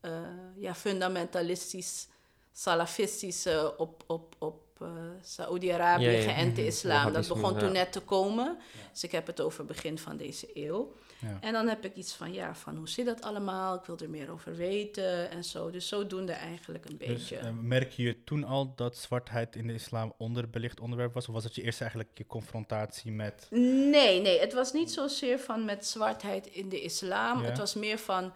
eh, 0.00 0.20
ja, 0.56 0.74
fundamentalistisch, 0.74 2.08
salafistische 2.52 3.74
op, 3.76 4.04
op, 4.06 4.34
op 4.38 4.62
eh 4.80 4.88
Saoedi-Arabië 5.22 6.04
Ja, 6.04 6.10
ja. 6.10 6.32
geënte 6.32 6.60
Mhm. 6.60 6.68
islam. 6.70 7.12
Dat 7.12 7.28
begon 7.28 7.58
toen 7.58 7.72
net 7.72 7.92
te 7.92 8.00
komen. 8.00 8.58
Dus 8.92 9.04
ik 9.04 9.12
heb 9.12 9.26
het 9.26 9.40
over 9.40 9.64
begin 9.64 9.98
van 9.98 10.16
deze 10.16 10.48
eeuw. 10.54 10.92
Ja. 11.18 11.38
En 11.40 11.52
dan 11.52 11.68
heb 11.68 11.84
ik 11.84 11.94
iets 11.94 12.14
van, 12.14 12.32
ja, 12.32 12.54
van 12.54 12.76
hoe 12.76 12.88
zit 12.88 13.06
dat 13.06 13.22
allemaal? 13.22 13.74
Ik 13.74 13.84
wil 13.84 13.98
er 13.98 14.10
meer 14.10 14.30
over 14.30 14.56
weten 14.56 15.30
en 15.30 15.44
zo. 15.44 15.70
Dus 15.70 15.88
zodoende 15.88 16.32
eigenlijk 16.32 16.84
een 16.88 16.98
Dus 16.98 17.06
beetje. 17.08 17.36
eh, 17.36 17.50
merk 17.60 17.92
je 17.92 18.24
toen 18.24 18.44
al 18.44 18.72
dat 18.76 18.96
zwartheid 18.96 19.56
in 19.56 19.66
de 19.66 19.74
islam 19.74 20.12
onderbelicht 20.18 20.80
onderwerp 20.80 21.14
was? 21.14 21.28
Of 21.28 21.34
was 21.34 21.44
het 21.44 21.54
je 21.54 21.62
eerst 21.62 21.80
eigenlijk 21.80 22.10
je 22.14 22.26
confrontatie 22.26 23.12
met... 23.12 23.46
Nee, 23.50 24.20
nee, 24.20 24.40
het 24.40 24.52
was 24.52 24.72
niet 24.72 24.92
zozeer 24.92 25.38
van 25.38 25.64
met 25.64 25.86
zwartheid 25.86 26.46
in 26.46 26.68
de 26.68 26.80
islam. 26.80 27.40
Ja. 27.40 27.44
Het 27.48 27.58
was 27.58 27.74
meer 27.74 27.98
van, 27.98 28.32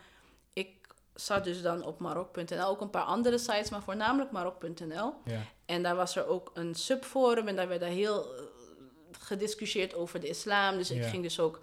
ik 0.52 0.68
zat 1.14 1.44
dus 1.44 1.62
dan 1.62 1.84
op 1.84 1.98
Marok.nl, 2.00 2.64
ook 2.66 2.80
een 2.80 2.90
paar 2.90 3.02
andere 3.02 3.38
sites, 3.38 3.70
maar 3.70 3.82
voornamelijk 3.82 4.30
Marok.nl. 4.30 5.12
Ja, 5.24 5.40
En 5.66 5.82
daar 5.82 5.96
was 5.96 6.16
er 6.16 6.26
ook 6.26 6.50
een 6.54 6.74
subforum 6.74 7.48
en 7.48 7.56
daar 7.56 7.68
werd 7.68 7.80
daar 7.80 7.90
heel 7.90 8.34
eh, 8.34 8.42
gediscussieerd 9.12 9.94
over 9.94 10.20
de 10.20 10.28
islam. 10.28 10.76
Dus 10.76 10.90
ik 10.90 11.04
ging 11.04 11.22
dus 11.22 11.40
ook 11.40 11.60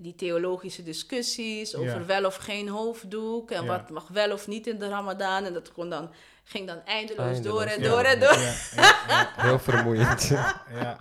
die 0.00 0.14
theologische 0.14 0.82
discussies 0.82 1.74
over 1.74 1.98
Ja. 1.98 2.04
wel 2.04 2.24
of 2.24 2.36
geen 2.36 2.68
hoofddoek 2.68 3.50
en 3.50 3.62
Ja. 3.64 3.68
wat 3.68 3.90
mag 3.90 4.08
wel 4.08 4.32
of 4.32 4.46
niet 4.46 4.66
in 4.66 4.78
de 4.78 4.88
ramadan. 4.88 5.44
En 5.44 5.52
dat 5.52 5.72
kon 5.72 5.90
dan, 5.90 6.10
ging 6.44 6.66
dan 6.66 6.80
eindeloos, 6.84 7.26
Eindeloos, 7.26 7.54
door 7.58 7.62
en 7.66 7.82
ja. 7.82 7.88
door 7.88 8.00
en 8.02 8.20
door. 8.20 8.38
ja, 8.38 8.52
ja, 8.76 8.96
ja, 9.08 9.32
Heel 9.48 9.58
vermoeiend. 9.58 10.28
ja. 10.28 10.96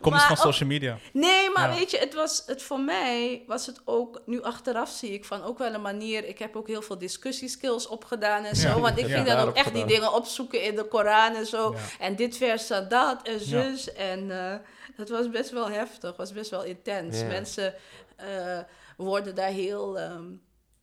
Komt 0.00 0.14
dus 0.14 0.26
Maar 0.28 0.36
van 0.36 0.52
social 0.52 0.68
media. 0.68 0.98
Nee, 1.12 1.50
maar 1.50 1.68
Ja. 1.70 1.76
weet 1.76 1.90
je, 1.90 1.98
het 1.98 2.14
was 2.14 2.42
het 2.46 2.62
voor 2.62 2.80
mij 2.80 3.42
was 3.46 3.66
het 3.66 3.80
ook 3.84 4.22
nu 4.26 4.42
achteraf 4.42 4.90
zie 4.90 5.10
ik 5.12 5.24
van 5.24 5.42
ook 5.42 5.58
wel 5.58 5.74
een 5.74 5.82
manier. 5.82 6.24
Ik 6.24 6.38
heb 6.38 6.56
ook 6.56 6.66
heel 6.66 6.82
veel 6.82 6.98
discussieskills 6.98 7.86
opgedaan 7.86 8.44
en 8.44 8.56
zo, 8.56 8.68
Ja. 8.68 8.80
want 8.80 8.98
ik 8.98 9.06
Ja, 9.06 9.14
ging 9.14 9.26
dan 9.26 9.38
ook 9.48 9.56
echt 9.56 9.72
die 9.74 9.84
dingen 9.86 10.12
opzoeken 10.12 10.62
in 10.62 10.76
de 10.76 10.84
Koran 10.84 11.34
en 11.34 11.46
zo. 11.46 11.72
Ja. 11.72 12.04
En 12.04 12.16
dit 12.16 12.36
vers 12.36 12.62
staat 12.64 12.90
dat 12.90 13.22
en 13.22 13.40
zus 13.40 13.92
en 13.92 14.30
eh 14.30 14.54
dat 14.96 15.08
was 15.08 15.30
best 15.30 15.50
wel 15.50 15.70
heftig, 15.70 16.16
was 16.16 16.32
best 16.32 16.50
wel 16.50 16.64
intens. 16.64 17.20
Ja. 17.20 17.26
Mensen 17.26 17.74
eh, 18.16 18.58
worden 18.96 19.34
daar 19.34 19.50
heel 19.50 19.98
ehm, 19.98 20.32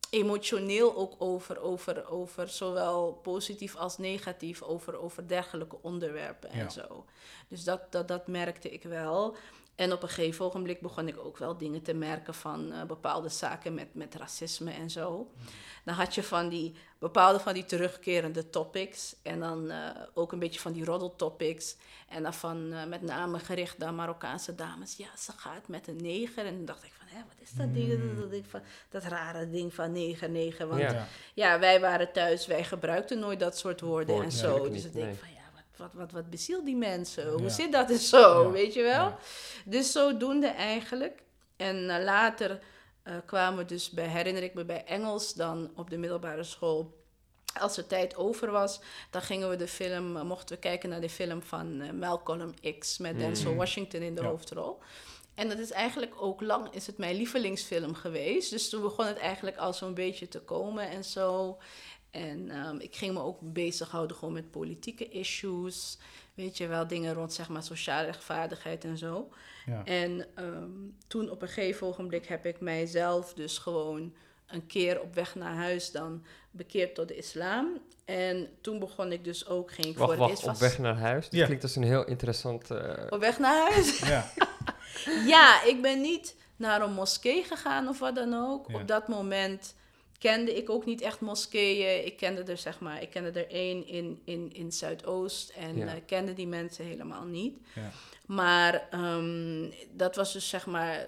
emotioneel 0.09 0.95
ook 0.95 1.13
over, 1.17 1.61
over, 1.61 2.09
over 2.09 2.49
zowel 2.49 3.13
positief 3.13 3.75
als 3.75 3.97
negatief, 3.97 4.61
over, 4.61 4.99
over 4.99 5.27
dergelijke 5.27 5.77
onderwerpen 5.81 6.49
en 6.49 6.57
Ja. 6.57 6.69
zo. 6.69 7.05
Dus 7.47 7.63
dat, 7.63 7.91
dat, 7.91 8.07
dat 8.07 8.27
merkte 8.27 8.69
ik 8.69 8.83
wel. 8.83 9.35
En 9.75 9.91
op 9.93 10.03
een 10.03 10.09
gegeven 10.09 10.45
ogenblik 10.45 10.81
begon 10.81 11.07
ik 11.07 11.17
ook 11.19 11.37
wel 11.37 11.57
dingen 11.57 11.81
te 11.81 11.93
merken 11.93 12.33
van 12.33 12.71
eh, 12.71 12.83
bepaalde 12.83 13.29
zaken 13.29 13.73
met, 13.73 13.87
met 13.93 14.15
racisme 14.15 14.71
en 14.71 14.89
zo. 14.89 15.31
Dan 15.85 15.95
had 15.95 16.15
je 16.15 16.23
van 16.23 16.49
die 16.49 16.73
bepaalde 16.99 17.39
van 17.39 17.53
die 17.53 17.65
terugkerende 17.65 18.49
topics. 18.49 19.15
En 19.21 19.39
dan 19.39 19.69
eh, 19.69 19.89
ook 20.13 20.31
een 20.31 20.39
beetje 20.39 20.59
van 20.59 20.71
die 20.71 20.85
roddeltopics. 20.85 21.75
En 22.09 22.23
dan 22.23 22.33
van 22.33 22.73
eh, 22.73 22.85
met 22.85 23.01
name 23.01 23.39
gericht 23.39 23.77
naar 23.77 23.93
Marokkaanse 23.93 24.55
dames. 24.55 24.97
Ja, 24.97 25.17
ze 25.17 25.31
gaat 25.31 25.67
met 25.67 25.87
een 25.87 26.01
neger. 26.01 26.45
En 26.45 26.55
dan 26.55 26.65
dacht 26.65 26.83
ik 26.83 26.91
van, 26.97 27.07
hé, 27.09 27.17
wat 27.27 27.41
is 27.41 27.51
dat 27.51 27.73
ding? 27.73 27.89
Dat, 27.89 28.17
dat, 28.17 28.31
ding 28.31 28.45
van, 28.47 28.61
dat 28.89 29.03
rare 29.03 29.49
ding 29.49 29.73
van 29.73 29.91
neger, 29.91 30.29
neger. 30.29 30.67
Want 30.67 30.95
Ja. 31.33 31.59
wij 31.59 31.79
waren 31.79 32.11
thuis, 32.11 32.47
wij 32.47 32.63
gebruikten 32.63 33.19
nooit 33.19 33.39
dat 33.39 33.57
soort 33.57 33.81
woorden 33.81 34.15
Woord, 34.15 34.25
en 34.25 34.31
zo. 34.31 34.69
Dus 34.69 34.85
ik 34.85 34.93
denk 34.93 35.05
nee. 35.05 35.15
van, 35.15 35.32
wat, 35.77 35.93
wat, 35.93 36.11
wat, 36.11 36.29
bezielt 36.29 36.65
die 36.65 36.75
mensen? 36.75 37.29
Hoe 37.31 37.41
Ja. 37.41 37.49
zit 37.49 37.71
dat 37.71 37.89
en 37.89 37.97
zo, 37.99 38.43
Ja. 38.43 38.49
weet 38.49 38.73
je 38.73 38.81
wel? 38.81 38.91
Ja. 39.05 39.17
Dus 39.65 39.91
zodoende 39.91 40.47
eigenlijk. 40.47 41.23
En 41.57 41.89
eh, 41.89 42.03
later 42.03 42.59
eh, 43.03 43.13
kwamen 43.25 43.57
we 43.57 43.65
dus 43.65 43.89
bij, 43.89 44.07
herinner 44.07 44.43
ik 44.43 44.53
me 44.53 44.65
bij 44.65 44.83
Engels 44.85 45.33
dan 45.33 45.71
op 45.75 45.89
de 45.89 45.97
middelbare 45.97 46.43
school, 46.43 47.01
als 47.59 47.77
er 47.77 47.87
tijd 47.87 48.15
over 48.15 48.51
was, 48.51 48.79
dan 49.09 49.21
gingen 49.21 49.49
we 49.49 49.55
de 49.55 49.67
film, 49.67 50.17
eh, 50.17 50.23
mochten 50.23 50.55
we 50.55 50.61
kijken 50.61 50.89
naar 50.89 51.01
de 51.01 51.09
film 51.09 51.41
van 51.41 51.97
Malcolm 51.99 52.53
X 52.79 52.97
met 52.97 53.19
Denzel 53.19 53.51
Mm. 53.51 53.57
Washington 53.57 54.01
in 54.01 54.15
de 54.15 54.23
hoofdrol. 54.23 54.79
En 55.35 55.49
dat 55.49 55.57
is 55.57 55.71
eigenlijk 55.71 56.21
ook 56.21 56.41
lang 56.41 56.73
is 56.73 56.87
het 56.87 56.97
mijn 56.97 57.15
lievelingsfilm 57.15 57.93
geweest. 57.95 58.49
Dus 58.49 58.69
toen 58.69 58.81
begon 58.81 59.05
het 59.05 59.17
eigenlijk 59.17 59.57
al 59.57 59.73
zo'n 59.73 59.93
beetje 59.93 60.27
te 60.27 60.39
komen 60.39 60.89
en 60.89 61.03
zo. 61.03 61.57
En 62.13 62.49
ehm, 62.49 62.77
ik 62.79 62.95
ging 62.95 63.13
me 63.13 63.19
ook 63.21 63.37
bezighouden 63.41 64.15
gewoon 64.17 64.33
met 64.33 64.51
politieke 64.51 65.09
issues. 65.09 65.97
Weet 66.33 66.57
je 66.57 66.67
wel, 66.67 66.87
dingen 66.87 67.13
rond 67.13 67.33
zeg 67.33 67.49
maar 67.49 67.63
sociale 67.63 68.05
rechtvaardigheid 68.05 68.83
en 68.83 68.97
zo. 68.97 69.29
Ja. 69.65 69.81
En 69.85 70.25
ehm, 70.35 70.69
toen 71.07 71.29
op 71.29 71.41
een 71.41 71.47
gegeven 71.47 71.87
ogenblik 71.87 72.25
heb 72.25 72.45
ik 72.45 72.59
mijzelf 72.59 73.33
dus 73.33 73.57
gewoon 73.57 74.13
een 74.47 74.65
keer 74.67 75.01
op 75.01 75.13
weg 75.15 75.35
naar 75.35 75.55
huis 75.55 75.91
dan 75.91 76.23
bekeerd 76.51 76.95
tot 76.95 77.07
de 77.07 77.15
islam. 77.17 77.77
En 78.05 78.47
toen 78.61 78.79
begon 78.79 79.11
ik 79.11 79.23
dus 79.23 79.47
ook, 79.47 79.71
ging 79.71 79.87
ik 79.87 79.97
voor 79.97 80.07
Wacht, 80.07 80.19
het 80.19 80.29
eerst 80.29 80.43
op 80.47 80.55
weg 80.55 80.77
naar 80.79 80.97
huis? 80.97 81.23
Dat 81.29 81.39
Ja. 81.39 81.45
klinkt 81.45 81.63
als 81.63 81.75
een 81.75 81.83
heel 81.83 82.05
interessant... 82.05 82.71
eh, 82.71 83.03
Op 83.09 83.19
weg 83.19 83.39
naar 83.39 83.71
huis? 83.71 83.99
Ja. 83.99 84.31
ja, 85.35 85.63
ik 85.63 85.81
ben 85.81 86.01
niet 86.01 86.35
naar 86.55 86.81
een 86.81 86.93
moskee 86.93 87.43
gegaan 87.43 87.87
of 87.87 87.99
wat 87.99 88.15
dan 88.15 88.33
ook. 88.33 88.69
Ja. 88.71 88.75
Op 88.81 88.87
dat 88.87 89.07
moment 89.07 89.75
kende 90.23 90.55
ik 90.55 90.69
ook 90.69 90.85
niet 90.85 91.01
echt 91.01 91.19
moskeeën. 91.19 92.05
Ik 92.05 92.17
kende 92.17 92.43
er 92.43 92.57
zeg 92.57 92.79
maar, 92.79 93.01
ik 93.01 93.09
kende 93.09 93.29
er 93.39 93.49
één 93.51 93.87
in, 93.87 94.21
in, 94.25 94.53
in 94.53 94.71
Zuidoost 94.71 95.49
en 95.49 95.77
Ja. 95.77 95.87
eh, 95.87 96.01
kende 96.05 96.33
die 96.33 96.47
mensen 96.47 96.85
helemaal 96.85 97.23
niet. 97.25 97.57
Ja. 97.75 97.89
Maar 98.25 98.87
ehm, 98.91 99.69
dat 99.91 100.15
was 100.15 100.33
dus 100.33 100.49
zeg 100.49 100.65
maar, 100.65 100.93
eh, 100.93 101.07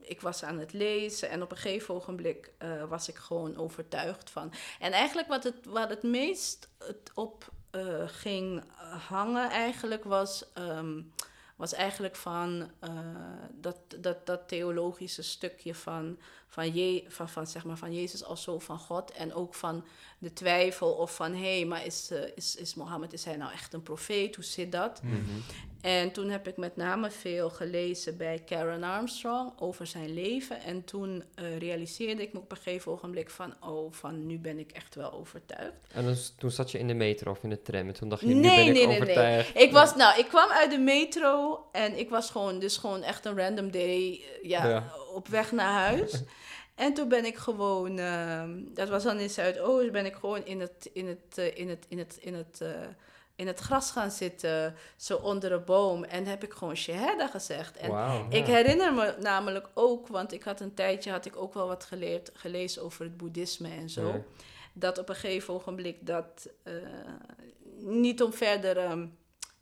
ik 0.00 0.20
was 0.20 0.42
aan 0.42 0.58
het 0.58 0.72
lezen 0.72 1.30
en 1.30 1.42
op 1.42 1.50
een 1.50 1.56
gegeven 1.56 1.94
ogenblik 1.94 2.50
eh, 2.58 2.84
was 2.88 3.08
ik 3.08 3.16
gewoon 3.16 3.56
overtuigd 3.56 4.30
van. 4.30 4.52
En 4.80 4.92
eigenlijk 4.92 5.28
wat 5.28 5.44
het, 5.44 5.56
wat 5.64 5.88
het 5.90 6.02
meest 6.02 6.68
het 6.78 7.10
op 7.14 7.50
ging 8.06 8.62
hangen 9.08 9.50
eigenlijk 9.50 10.04
was, 10.04 10.44
ehm, 10.54 11.00
was 11.60 11.72
eigenlijk 11.72 12.16
van 12.16 12.70
eh, 12.78 12.90
dat, 13.60 13.76
dat, 13.98 14.26
dat 14.26 14.48
theologische 14.48 15.22
stukje 15.22 15.74
van, 15.74 16.18
van, 16.48 16.74
je, 16.74 17.04
van, 17.08 17.28
van, 17.28 17.46
zeg 17.46 17.64
maar, 17.64 17.76
van 17.76 17.94
Jezus 17.94 18.24
als 18.24 18.42
zo 18.42 18.58
van 18.58 18.78
God 18.78 19.10
en 19.10 19.34
ook 19.34 19.54
van 19.54 19.84
de 20.18 20.32
twijfel 20.32 20.92
of 20.92 21.14
van 21.14 21.32
hé, 21.32 21.56
hey, 21.56 21.66
maar 21.66 21.86
is, 21.86 22.10
eh, 22.10 22.22
is, 22.34 22.56
is 22.56 22.74
Mohammed, 22.74 23.12
is 23.12 23.24
hij 23.24 23.36
nou 23.36 23.52
echt 23.52 23.72
een 23.72 23.82
profeet? 23.82 24.34
Hoe 24.34 24.44
zit 24.44 24.72
dat? 24.72 25.02
mhm. 25.02 25.40
En 25.82 26.12
toen 26.12 26.28
heb 26.30 26.48
ik 26.48 26.56
met 26.56 26.76
name 26.76 27.10
veel 27.10 27.50
gelezen 27.50 28.16
bij 28.16 28.42
Karen 28.46 28.82
Armstrong 28.82 29.52
over 29.58 29.86
zijn 29.86 30.14
leven. 30.14 30.60
En 30.62 30.84
toen 30.84 31.24
eh, 31.34 31.58
realiseerde 31.58 32.22
ik 32.22 32.32
me 32.32 32.38
op 32.38 32.50
een 32.50 32.56
gegeven 32.56 32.92
ogenblik 32.92 33.30
van, 33.30 33.54
oh, 33.60 33.92
van 33.92 34.26
nu 34.26 34.38
ben 34.38 34.58
ik 34.58 34.72
echt 34.72 34.94
wel 34.94 35.12
overtuigd. 35.12 35.74
En 35.92 36.04
dan, 36.04 36.14
s- 36.14 36.34
toen 36.38 36.50
zat 36.50 36.70
je 36.70 36.78
in 36.78 36.86
de 36.86 36.94
metro 36.94 37.30
of 37.30 37.42
in 37.42 37.50
de 37.50 37.62
tram 37.62 37.86
en 37.86 37.92
toen 37.94 38.08
dacht 38.08 38.20
je, 38.20 38.26
nu 38.26 38.34
Nee, 38.34 38.42
ben 38.42 38.66
ik 38.66 38.72
nee, 38.72 38.72
nee, 38.72 38.86
nee. 38.86 39.00
overtuigd. 39.00 39.58
Ik 39.60 39.72
was, 39.72 39.94
nou, 39.96 40.18
ik 40.18 40.26
kwam 40.26 40.50
uit 40.50 40.70
de 40.70 40.78
metro 40.78 41.64
en 41.72 41.98
ik 41.98 42.08
was 42.10 42.30
gewoon, 42.30 42.58
dus 42.58 42.76
gewoon 42.76 43.02
echt 43.02 43.24
een 43.24 43.36
random 43.38 43.70
day, 43.70 44.20
eh, 44.42 44.48
ja, 44.48 44.68
Ja. 44.68 44.92
op 45.14 45.28
weg 45.28 45.52
naar 45.52 45.72
huis. 45.88 46.12
En 46.74 46.94
toen 46.94 47.08
ben 47.08 47.24
ik 47.24 47.36
gewoon, 47.36 47.98
ehm, 47.98 48.58
dat 48.74 48.88
was 48.88 49.02
dan 49.02 49.18
in 49.18 49.30
Zuidoost, 49.30 49.92
ben 49.92 50.06
ik 50.06 50.14
gewoon 50.14 50.44
in 50.46 50.60
het, 50.60 50.90
in 50.92 51.06
het, 51.06 51.38
eh, 51.38 51.58
in 51.58 51.68
het, 51.68 51.86
in 51.88 51.98
het, 51.98 52.18
in 52.20 52.34
het, 52.34 52.60
eh, 52.60 52.68
in 53.40 53.46
het 53.46 53.60
gras 53.60 53.90
gaan 53.90 54.10
zitten, 54.10 54.74
zo 54.96 55.16
onder 55.16 55.52
een 55.52 55.64
boom. 55.64 56.04
En 56.04 56.26
heb 56.26 56.44
ik 56.44 56.52
gewoon 56.52 56.76
shahada 56.76 57.26
gezegd. 57.26 57.76
En 57.76 57.90
ik 58.28 58.46
ja. 58.46 58.52
herinner 58.52 58.94
me 58.94 59.14
namelijk 59.20 59.68
ook, 59.74 60.08
want 60.08 60.32
ik 60.32 60.42
had 60.42 60.60
een 60.60 60.74
tijdje, 60.74 61.10
had 61.10 61.26
ik 61.26 61.36
ook 61.36 61.54
wel 61.54 61.66
wat 61.66 61.84
geleerd, 61.84 62.30
gelezen 62.34 62.82
over 62.82 63.04
het 63.04 63.16
boeddhisme 63.16 63.68
en 63.68 63.90
zo. 63.90 64.06
Ja. 64.06 64.22
Dat 64.72 64.98
op 64.98 65.08
een 65.08 65.14
gegeven 65.14 65.54
ogenblik 65.54 66.06
dat, 66.06 66.48
eh, 66.62 66.72
niet 67.78 68.22
om 68.22 68.32
verder 68.32 68.76
ehm, 68.78 69.06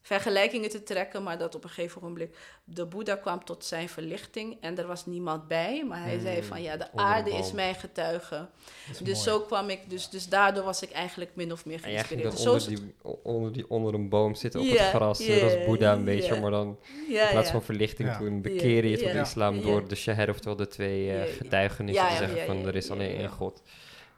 vergelijkingen 0.08 0.70
te 0.70 0.82
trekken, 0.82 1.22
maar 1.22 1.38
dat 1.38 1.54
op 1.54 1.64
een 1.64 1.70
gegeven 1.70 2.02
ogenblik 2.02 2.36
de 2.64 2.84
Boeddha 2.86 3.16
kwam 3.16 3.44
tot 3.44 3.64
zijn 3.64 3.88
verlichting 3.88 4.56
en 4.60 4.78
er 4.78 4.86
was 4.86 5.06
niemand 5.06 5.48
bij, 5.48 5.84
maar 5.84 6.02
hij 6.02 6.18
zei 6.18 6.38
Hmm, 6.38 6.44
van 6.48 6.62
ja, 6.62 6.76
de 6.76 6.92
aarde 6.94 7.30
is 7.30 7.52
mijn 7.52 7.74
getuige. 7.74 8.34
Dat 8.34 8.48
is 8.90 8.98
Dus 8.98 9.26
mooi. 9.26 9.38
zo 9.38 9.40
kwam 9.40 9.68
ik, 9.70 9.80
dus, 9.90 10.08
dus 10.10 10.28
daardoor 10.28 10.64
was 10.64 10.82
ik 10.82 10.90
eigenlijk 10.90 11.30
min 11.34 11.52
of 11.52 11.64
meer 11.64 11.80
En 11.84 11.90
jij 11.90 12.04
ging 12.04 12.20
geïnspireerd. 12.20 12.60
Zo 12.62 12.72
onder 12.72 12.72
is 12.72 12.80
die, 12.80 12.94
onder, 13.22 13.52
die, 13.52 13.70
onder 13.70 13.94
een 13.94 14.08
boom 14.08 14.34
zitten 14.34 14.60
op 14.60 14.66
het 14.68 14.78
gras, 14.78 15.18
als 15.42 15.52
ja, 15.52 15.64
Boeddha 15.66 15.92
een 15.92 16.04
beetje, 16.04 16.40
maar 16.40 16.50
dan 16.50 16.78
ja, 17.08 17.24
in 17.24 17.30
plaats 17.30 17.50
van 17.50 17.62
verlichting 17.62 18.08
Ja. 18.08 18.18
toen 18.18 18.42
bekeer 18.42 18.84
je 18.86 18.98
tot 18.98 19.14
islam 19.14 19.62
door 19.62 19.88
de 19.88 19.94
shahada, 19.94 20.30
oftewel 20.30 20.56
de 20.56 20.66
twee 20.68 21.12
eh, 21.12 21.32
getuigenissen 21.36 22.04
Ja, 22.04 22.10
te 22.10 22.16
zeggen 22.16 22.36
ja, 22.38 22.44
van 22.44 22.58
ja, 22.58 22.66
er 22.66 22.76
is 22.76 22.86
ja, 22.86 22.92
alleen 22.92 23.10
ja. 23.12 23.18
één 23.18 23.28
God. 23.30 23.62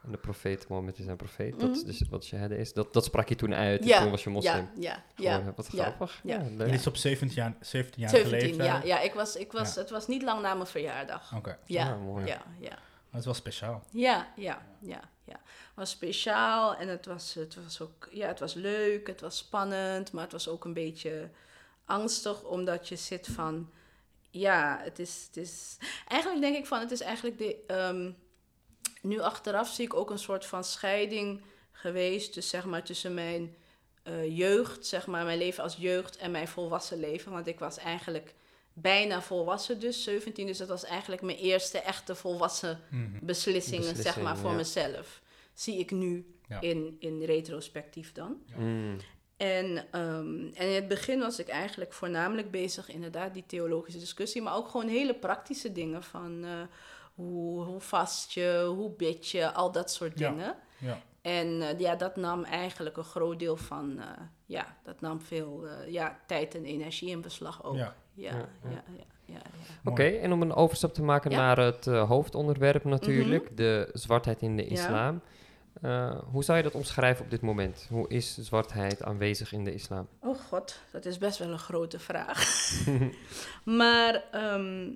En 0.05 0.11
de 0.11 0.19
profeet, 0.19 0.69
Mohammed 0.69 0.99
is 0.99 1.07
een 1.07 1.17
profeet. 1.17 1.61
Dat 1.61 1.71
is 1.71 1.77
Mhm. 1.79 1.87
dus 1.87 2.03
wat 2.09 2.25
shahada 2.25 2.55
is. 2.55 2.73
Dat, 2.73 2.93
dat 2.93 3.05
sprak 3.05 3.29
je 3.29 3.35
toen 3.35 3.55
uit 3.55 3.85
Ja, 3.85 4.01
toen 4.01 4.11
was 4.11 4.25
je 4.25 4.31
moslim. 4.31 4.71
Ja, 4.75 4.81
ja, 4.81 5.03
Gewoon, 5.15 5.45
ja. 5.45 5.53
wat 5.57 5.69
ja, 5.73 5.83
grappig. 5.83 6.21
ja, 6.23 6.41
Ja, 6.59 6.65
dit 6.65 6.75
is 6.75 6.87
op 6.87 6.97
17 6.97 7.37
jaar, 7.37 7.55
17 7.61 8.01
jaar 8.01 8.11
17, 8.11 8.39
geleefd. 8.55 8.67
ja, 8.67 8.81
ja 8.85 9.01
ik 9.01 9.13
was, 9.15 9.37
ik 9.37 9.53
was, 9.53 9.75
Ja. 9.75 9.81
het 9.81 9.91
was 9.91 10.07
niet 10.07 10.23
lang 10.23 10.43
na 10.43 10.55
mijn 10.55 10.67
verjaardag. 10.67 11.37
Oké, 11.37 11.59
Ja, 11.65 11.95
mooi. 11.97 12.27
ja, 12.27 12.43
ja. 12.59 12.79
dat 13.11 13.19
is 13.21 13.25
wel 13.25 13.35
speciaal. 13.35 13.85
Ja, 13.91 14.33
ja, 14.37 14.63
ja, 14.81 15.01
ja. 15.25 15.41
Het 15.45 15.75
was 15.75 15.91
speciaal 15.91 16.77
en 16.77 16.89
het 16.89 17.07
was, 17.07 17.35
het 17.35 17.55
was 17.65 17.81
ook, 17.81 18.09
ja, 18.11 18.27
het 18.27 18.41
was 18.41 18.55
leuk, 18.55 19.07
het 19.07 19.21
was 19.21 19.37
spannend, 19.37 20.13
maar 20.13 20.23
het 20.23 20.33
was 20.33 20.49
ook 20.49 20.65
een 20.65 20.75
beetje 20.75 21.31
angstig, 21.85 22.43
omdat 22.43 22.89
je 22.89 22.97
zit 22.97 23.27
van, 23.27 23.71
ja, 24.31 24.81
het 24.83 24.99
is, 24.99 25.25
het 25.27 25.37
is, 25.37 25.77
eigenlijk 26.09 26.41
denk 26.41 26.57
ik 26.57 26.67
van, 26.67 26.81
het 26.81 26.91
is 26.91 27.01
eigenlijk 27.01 27.39
de, 27.39 27.57
ehm, 27.67 28.11
nu 29.03 29.21
achteraf 29.21 29.69
zie 29.69 29.85
ik 29.85 29.95
ook 29.95 30.11
een 30.11 30.19
soort 30.19 30.47
van 30.47 30.65
scheiding 30.65 31.41
geweest, 31.73 32.35
dus 32.35 32.49
zeg 32.49 32.65
maar 32.65 32.83
tussen 32.85 33.15
mijn 33.15 33.55
eh, 34.03 34.37
jeugd, 34.39 34.87
zeg 34.87 35.07
maar, 35.07 35.25
mijn 35.25 35.39
leven 35.39 35.63
als 35.63 35.77
jeugd 35.77 36.17
en 36.17 36.31
mijn 36.31 36.49
volwassen 36.49 37.01
leven, 37.01 37.33
want 37.33 37.47
ik 37.47 37.59
was 37.59 37.79
eigenlijk 37.79 38.35
bijna 38.73 39.23
volwassen 39.23 39.81
dus, 39.81 40.03
17, 40.05 40.47
dus 40.47 40.59
dat 40.59 40.69
was 40.69 40.85
eigenlijk 40.85 41.23
mijn 41.23 41.39
eerste 41.39 41.79
echte 41.79 42.15
volwassen 42.15 42.81
Mhm. 42.91 43.09
beslissingen, 43.23 43.97
zeg 43.97 44.21
maar, 44.21 44.37
voor 44.39 44.51
ja. 44.51 44.57
mezelf. 44.57 45.21
Zie 45.55 45.79
ik 45.79 45.91
nu 45.91 46.35
Ja. 46.49 46.61
in, 46.61 46.97
in 46.99 47.23
retrospectief 47.25 48.13
dan. 48.13 48.43
Mm. 48.57 48.97
En, 49.37 49.87
ehm, 49.91 50.45
en 50.55 50.67
in 50.69 50.75
het 50.75 50.89
begin 50.89 51.19
was 51.19 51.39
ik 51.39 51.49
eigenlijk 51.49 51.93
voornamelijk 51.93 52.51
bezig, 52.51 52.89
inderdaad, 52.89 53.35
die 53.35 53.45
theologische 53.47 53.99
discussie, 53.99 54.43
maar 54.43 54.57
ook 54.57 54.69
gewoon 54.69 54.89
hele 54.89 55.15
praktische 55.15 55.73
dingen 55.73 56.03
van 56.03 56.45
eh, 56.45 56.51
hoe, 57.21 57.65
hoe 57.65 57.81
vast 57.81 58.33
je, 58.33 58.73
hoe 58.77 58.91
bid 58.91 59.29
je, 59.29 59.53
al 59.53 59.73
dat 59.73 59.91
soort 59.91 60.19
Ja. 60.19 60.29
dingen. 60.31 60.55
Ja. 60.79 60.99
En 61.23 61.63
eh, 61.63 61.79
ja, 61.79 61.95
dat 61.95 62.17
nam 62.17 62.45
eigenlijk 62.45 62.97
een 62.97 63.05
groot 63.05 63.39
deel 63.39 63.57
van, 63.57 63.99
eh, 63.99 64.07
ja, 64.47 64.77
dat 64.85 65.01
nam 65.01 65.21
veel 65.21 65.67
eh, 65.67 65.93
ja, 65.93 66.19
tijd 66.27 66.55
en 66.55 66.65
energie 66.65 67.11
in 67.11 67.21
beslag 67.21 67.65
ook. 67.65 67.77
Ja. 67.77 67.95
Ja, 68.15 68.31
Ja, 68.31 68.37
ja, 68.37 68.71
ja. 68.71 68.83
ja, 68.97 69.05
ja, 69.25 69.35
ja. 69.35 69.91
Oké, 69.91 70.03
en 70.05 70.33
om 70.33 70.43
een 70.43 70.55
overstap 70.55 70.95
te 70.95 71.03
maken 71.03 71.31
Ja. 71.31 71.37
naar 71.37 71.59
het 71.59 71.85
hoofdonderwerp 71.87 72.85
natuurlijk, 72.85 73.57
de 73.57 73.89
zwartheid 73.93 74.43
in 74.43 74.57
de 74.57 74.63
Ja. 74.65 74.69
islam. 74.71 75.21
Eh, 75.83 76.19
hoe 76.33 76.45
zou 76.45 76.59
je 76.59 76.65
dat 76.65 76.75
omschrijven 76.75 77.25
op 77.25 77.31
dit 77.31 77.41
moment? 77.41 77.87
Hoe 77.91 78.09
is 78.09 78.39
zwartheid 78.39 79.03
aanwezig 79.03 79.53
in 79.53 79.65
de 79.65 79.75
islam? 79.75 80.09
Oh 80.21 80.39
god, 80.39 80.81
dat 80.93 81.05
is 81.05 81.19
best 81.19 81.39
wel 81.39 81.49
een 81.51 81.59
grote 81.59 81.99
vraag. 81.99 82.45
maar 83.65 84.25
ehm, 84.31 84.91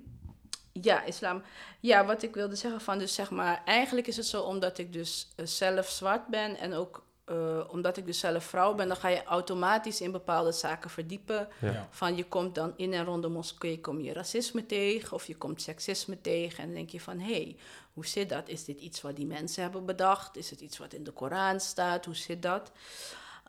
ja, 0.81 1.03
islam. 1.03 1.41
Ja, 1.79 2.05
wat 2.05 2.23
ik 2.23 2.33
wilde 2.33 2.55
zeggen 2.55 2.81
van, 2.81 2.97
dus 2.97 3.13
zeg 3.13 3.29
maar, 3.29 3.61
eigenlijk 3.65 4.07
is 4.07 4.17
het 4.17 4.25
zo 4.25 4.41
omdat 4.41 4.77
ik 4.77 4.93
dus 4.93 5.27
eh, 5.35 5.45
zelf 5.45 5.89
zwart 5.89 6.27
ben 6.27 6.57
en 6.57 6.73
ook 6.73 7.03
eh, 7.25 7.59
omdat 7.67 7.97
ik 7.97 8.05
dus 8.05 8.19
zelf 8.19 8.43
vrouw 8.43 8.75
ben, 8.75 8.87
dan 8.87 8.97
ga 8.97 9.07
je 9.07 9.23
automatisch 9.23 10.01
in 10.01 10.11
bepaalde 10.11 10.51
zaken 10.51 10.89
verdiepen. 10.89 11.47
Ja. 11.61 11.87
Van 11.89 12.15
je 12.15 12.23
komt 12.23 12.55
dan 12.55 12.73
in 12.75 12.93
en 12.93 13.05
rond 13.05 13.21
de 13.21 13.29
moskee 13.29 13.81
kom 13.81 14.01
je 14.01 14.13
racisme 14.13 14.65
tegen 14.65 15.13
of 15.13 15.27
je 15.27 15.35
komt 15.35 15.61
seksisme 15.61 16.21
tegen 16.21 16.59
en 16.59 16.65
dan 16.65 16.75
denk 16.75 16.89
je 16.89 17.01
van 17.01 17.19
hé, 17.19 17.33
hey, 17.33 17.55
hoe 17.93 18.05
zit 18.05 18.29
dat? 18.29 18.49
Is 18.49 18.65
dit 18.65 18.79
iets 18.79 19.01
wat 19.01 19.15
die 19.15 19.25
mensen 19.25 19.63
hebben 19.63 19.85
bedacht? 19.85 20.37
Is 20.37 20.49
het 20.49 20.61
iets 20.61 20.77
wat 20.77 20.93
in 20.93 21.03
de 21.03 21.11
Koran 21.11 21.59
staat? 21.59 22.05
Hoe 22.05 22.15
zit 22.15 22.41
dat? 22.41 22.71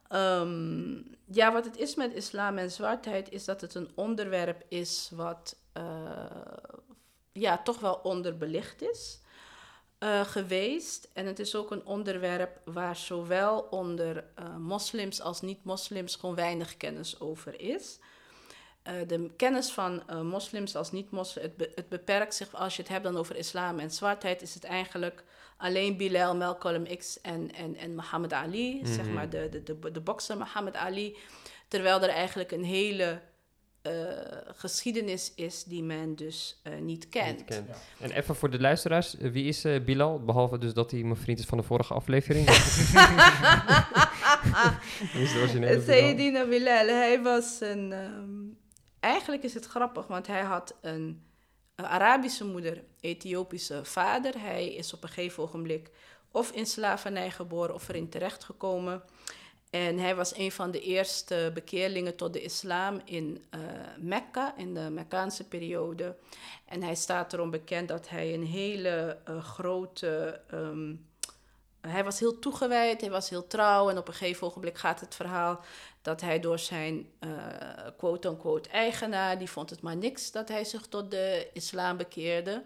Ehm, 0.08 0.94
ja, 1.24 1.52
wat 1.52 1.64
het 1.64 1.76
is 1.76 1.94
met 1.94 2.14
islam 2.14 2.58
en 2.58 2.70
zwartheid 2.70 3.30
is 3.30 3.44
dat 3.44 3.60
het 3.60 3.74
een 3.74 3.90
onderwerp 3.94 4.64
is 4.68 5.10
wat 5.14 5.56
eh, 5.72 5.82
ja, 7.38 7.58
toch 7.62 7.78
wel 7.80 7.94
onderbelicht 8.02 8.82
is 8.82 9.20
eh, 9.98 10.20
geweest. 10.20 11.08
En 11.12 11.26
het 11.26 11.38
is 11.38 11.54
ook 11.54 11.70
een 11.70 11.84
onderwerp 11.86 12.60
waar 12.64 12.96
zowel 12.96 13.58
onder 13.70 14.24
eh, 14.34 14.56
moslims 14.56 15.20
als 15.20 15.40
niet-moslims 15.40 16.14
gewoon 16.16 16.34
weinig 16.34 16.76
kennis 16.76 17.20
over 17.20 17.60
is. 17.60 17.98
Eh, 18.82 18.94
de 19.06 19.30
kennis 19.36 19.70
van 19.72 20.02
moslims 20.22 20.76
als 20.76 20.92
niet-moslims, 20.92 21.46
het, 21.48 21.56
be- 21.56 21.72
het 21.74 21.88
beperkt 21.88 22.34
zich, 22.34 22.54
als 22.54 22.76
je 22.76 22.82
het 22.82 22.90
hebt 22.90 23.04
dan 23.04 23.16
over 23.16 23.36
islam 23.36 23.78
en 23.78 23.90
zwartheid, 23.90 24.42
is 24.42 24.54
het 24.54 24.64
eigenlijk 24.64 25.24
alleen 25.56 25.96
Bilal, 25.96 26.36
Malcolm 26.36 26.96
X 26.96 27.20
en, 27.20 27.54
en, 27.54 27.76
en 27.76 27.94
Muhammad 27.94 28.32
Ali, 28.32 28.80
zeg 28.86 29.04
Mhm. 29.04 29.14
maar 29.14 29.30
de, 29.30 29.48
de, 29.48 29.62
de, 29.62 29.92
de 29.92 30.00
bokser 30.00 30.36
Muhammad 30.36 30.74
Ali. 30.76 31.16
Terwijl 31.68 32.02
er 32.02 32.08
eigenlijk 32.08 32.52
een 32.52 32.64
hele 32.64 33.20
geschiedenis 34.54 35.32
is 35.34 35.64
die 35.64 35.82
men 35.82 36.14
dus 36.14 36.60
eh, 36.62 36.76
niet 36.78 37.08
kent. 37.08 37.36
Niet 37.36 37.44
kent. 37.44 37.68
En 38.00 38.10
even 38.10 38.36
voor 38.36 38.50
de 38.50 38.60
luisteraars, 38.60 39.16
eh, 39.16 39.30
wie 39.30 39.44
is 39.44 39.64
eh, 39.64 39.84
Bilal? 39.84 40.24
Behalve 40.24 40.58
dus 40.58 40.74
dat 40.74 40.90
hij 40.90 41.02
mijn 41.02 41.16
vriend 41.16 41.38
is 41.38 41.44
van 41.44 41.58
de 41.58 41.64
vorige 41.64 41.94
aflevering. 41.94 42.48
Sayyidina 45.86 46.46
Bilal, 46.46 46.86
hij 46.86 47.22
was 47.22 47.60
een... 47.60 47.92
ehm, 47.92 48.30
eigenlijk 49.00 49.42
is 49.42 49.54
het 49.54 49.66
grappig, 49.66 50.06
want 50.06 50.26
hij 50.26 50.42
had 50.42 50.74
een, 50.80 51.22
een 51.74 51.86
Arabische 51.86 52.44
moeder, 52.44 52.84
Ethiopische 53.00 53.84
vader. 53.84 54.40
Hij 54.40 54.74
is 54.74 54.94
op 54.94 55.02
een 55.02 55.08
gegeven 55.08 55.42
ogenblik 55.42 55.90
of 56.30 56.50
in 56.50 56.66
slavernij 56.66 57.30
geboren 57.30 57.74
of 57.74 57.88
erin 57.88 58.08
terechtgekomen. 58.08 59.02
En 59.76 59.98
hij 59.98 60.14
was 60.14 60.36
een 60.36 60.52
van 60.52 60.70
de 60.70 60.80
eerste 60.80 61.50
bekeerlingen 61.54 62.16
tot 62.16 62.32
de 62.32 62.42
islam 62.42 63.00
in 63.04 63.44
eh, 63.50 63.60
Mekka, 63.98 64.56
in 64.56 64.74
de 64.74 64.90
Mekkaanse 64.90 65.48
periode. 65.48 66.16
En 66.64 66.82
hij 66.82 66.94
staat 66.94 67.32
erom 67.32 67.50
bekend 67.50 67.88
dat 67.88 68.08
hij 68.08 68.34
een 68.34 68.46
hele 68.46 69.18
eh, 69.24 69.44
grote... 69.44 70.40
ehm, 70.50 70.94
hij 71.80 72.04
was 72.04 72.18
heel 72.18 72.38
toegewijd, 72.38 73.00
hij 73.00 73.10
was 73.10 73.30
heel 73.30 73.46
trouw. 73.46 73.90
En 73.90 73.98
op 73.98 74.08
een 74.08 74.14
gegeven 74.14 74.46
ogenblik 74.46 74.78
gaat 74.78 75.00
het 75.00 75.14
verhaal 75.14 75.60
dat 76.06 76.20
hij 76.20 76.40
door 76.40 76.58
zijn 76.58 77.08
eh, 77.18 77.30
quote-unquote 77.98 78.68
eigenaar... 78.68 79.38
die 79.38 79.50
vond 79.50 79.70
het 79.70 79.82
maar 79.82 79.96
niks 79.96 80.30
dat 80.30 80.48
hij 80.48 80.64
zich 80.64 80.86
tot 80.86 81.10
de 81.10 81.48
islam 81.52 81.96
bekeerde. 81.96 82.62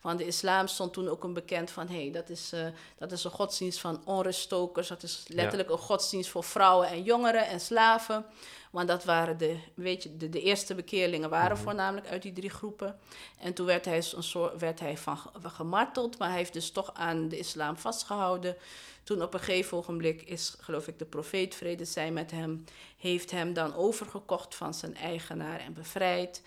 Van 0.00 0.16
de 0.16 0.26
islam 0.26 0.66
stond 0.66 0.92
toen 0.92 1.08
ook 1.08 1.24
een 1.24 1.32
bekend 1.32 1.70
van... 1.70 1.88
hé, 1.88 2.02
hey, 2.02 2.10
dat, 2.10 2.28
is, 2.28 2.52
eh, 2.52 2.66
dat 2.98 3.12
is 3.12 3.24
een 3.24 3.30
godsdienst 3.30 3.80
van 3.80 4.02
onruststokers. 4.04 4.88
Dat 4.88 5.02
is 5.02 5.24
letterlijk 5.26 5.70
een 5.70 5.78
godsdienst 5.78 6.30
voor 6.30 6.44
vrouwen 6.44 6.88
en 6.88 7.02
jongeren 7.02 7.46
en 7.46 7.60
slaven. 7.60 8.24
Want 8.70 8.88
dat 8.88 9.04
waren 9.04 9.38
de, 9.38 9.58
weet 9.74 10.02
je, 10.02 10.16
de, 10.16 10.28
de 10.28 10.42
eerste 10.42 10.74
bekeerlingen 10.74 11.30
waren 11.30 11.58
voornamelijk 11.58 12.06
uit 12.08 12.22
die 12.22 12.32
drie 12.32 12.50
groepen. 12.50 12.98
En 13.38 13.54
toen 13.54 13.66
werd 13.66 13.84
hij, 13.84 13.96
een 13.96 14.22
soort, 14.22 14.60
werd 14.60 14.80
hij 14.80 14.96
van 14.96 15.18
ge- 15.18 15.30
gemarteld, 15.42 16.18
maar 16.18 16.28
hij 16.28 16.36
heeft 16.38 16.52
dus 16.52 16.70
toch 16.70 16.90
aan 16.94 17.28
de 17.28 17.38
islam 17.38 17.76
vastgehouden. 17.76 18.56
Toen 19.02 19.22
op 19.22 19.34
een 19.34 19.40
gegeven 19.40 19.76
ogenblik 19.76 20.22
is, 20.22 20.56
geloof 20.60 20.88
ik, 20.88 20.98
de 20.98 21.04
profeet, 21.04 21.54
vrede 21.54 21.84
zij 21.84 22.10
met 22.10 22.30
hem, 22.30 22.64
heeft 22.96 23.30
hem 23.30 23.52
dan 23.52 23.74
overgekocht 23.74 24.54
van 24.54 24.74
zijn 24.74 24.96
eigenaar 24.96 25.60
en 25.60 25.72
bevrijd. 25.72 26.42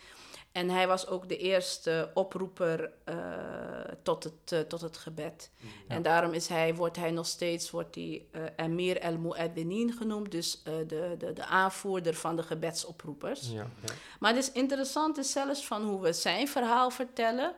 En 0.54 0.70
hij 0.70 0.88
was 0.88 1.08
ook 1.08 1.30
de 1.30 1.38
eerste 1.38 2.12
oproeper 2.14 2.92
eh, 3.04 3.16
tot, 4.04 4.24
het, 4.24 4.52
eh, 4.52 4.60
tot 4.60 4.82
het 4.82 4.98
gebed. 4.98 5.52
En 5.88 6.02
daarom 6.02 6.34
is 6.34 6.48
hij, 6.48 6.76
wordt 6.76 6.98
hij 6.98 7.12
nog 7.12 7.26
steeds 7.26 7.72
wordt 7.72 7.96
hij, 7.96 8.26
eh, 8.32 8.42
Emir 8.56 8.98
el 8.98 9.18
Mu'adinin 9.18 9.94
genoemd, 9.94 10.32
dus 10.32 10.64
de, 10.64 11.16
de, 11.18 11.34
de 11.34 11.46
aanvoerder 11.46 12.14
van 12.14 12.36
de 12.36 12.44
gebedsoproepers. 12.44 13.50
Ja, 13.50 13.54
ja. 13.54 13.94
Maar 14.20 14.34
het 14.34 14.44
is 14.44 14.52
interessant 14.52 15.18
is 15.18 15.32
zelfs 15.32 15.66
van 15.66 15.84
hoe 15.84 16.02
we 16.02 16.14
zijn 16.14 16.48
verhaal 16.48 16.90
vertellen, 16.90 17.56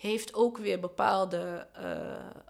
heeft 0.00 0.34
ook 0.34 0.58
weer 0.58 0.80
bepaalde 0.80 1.66
eh, 1.72 1.84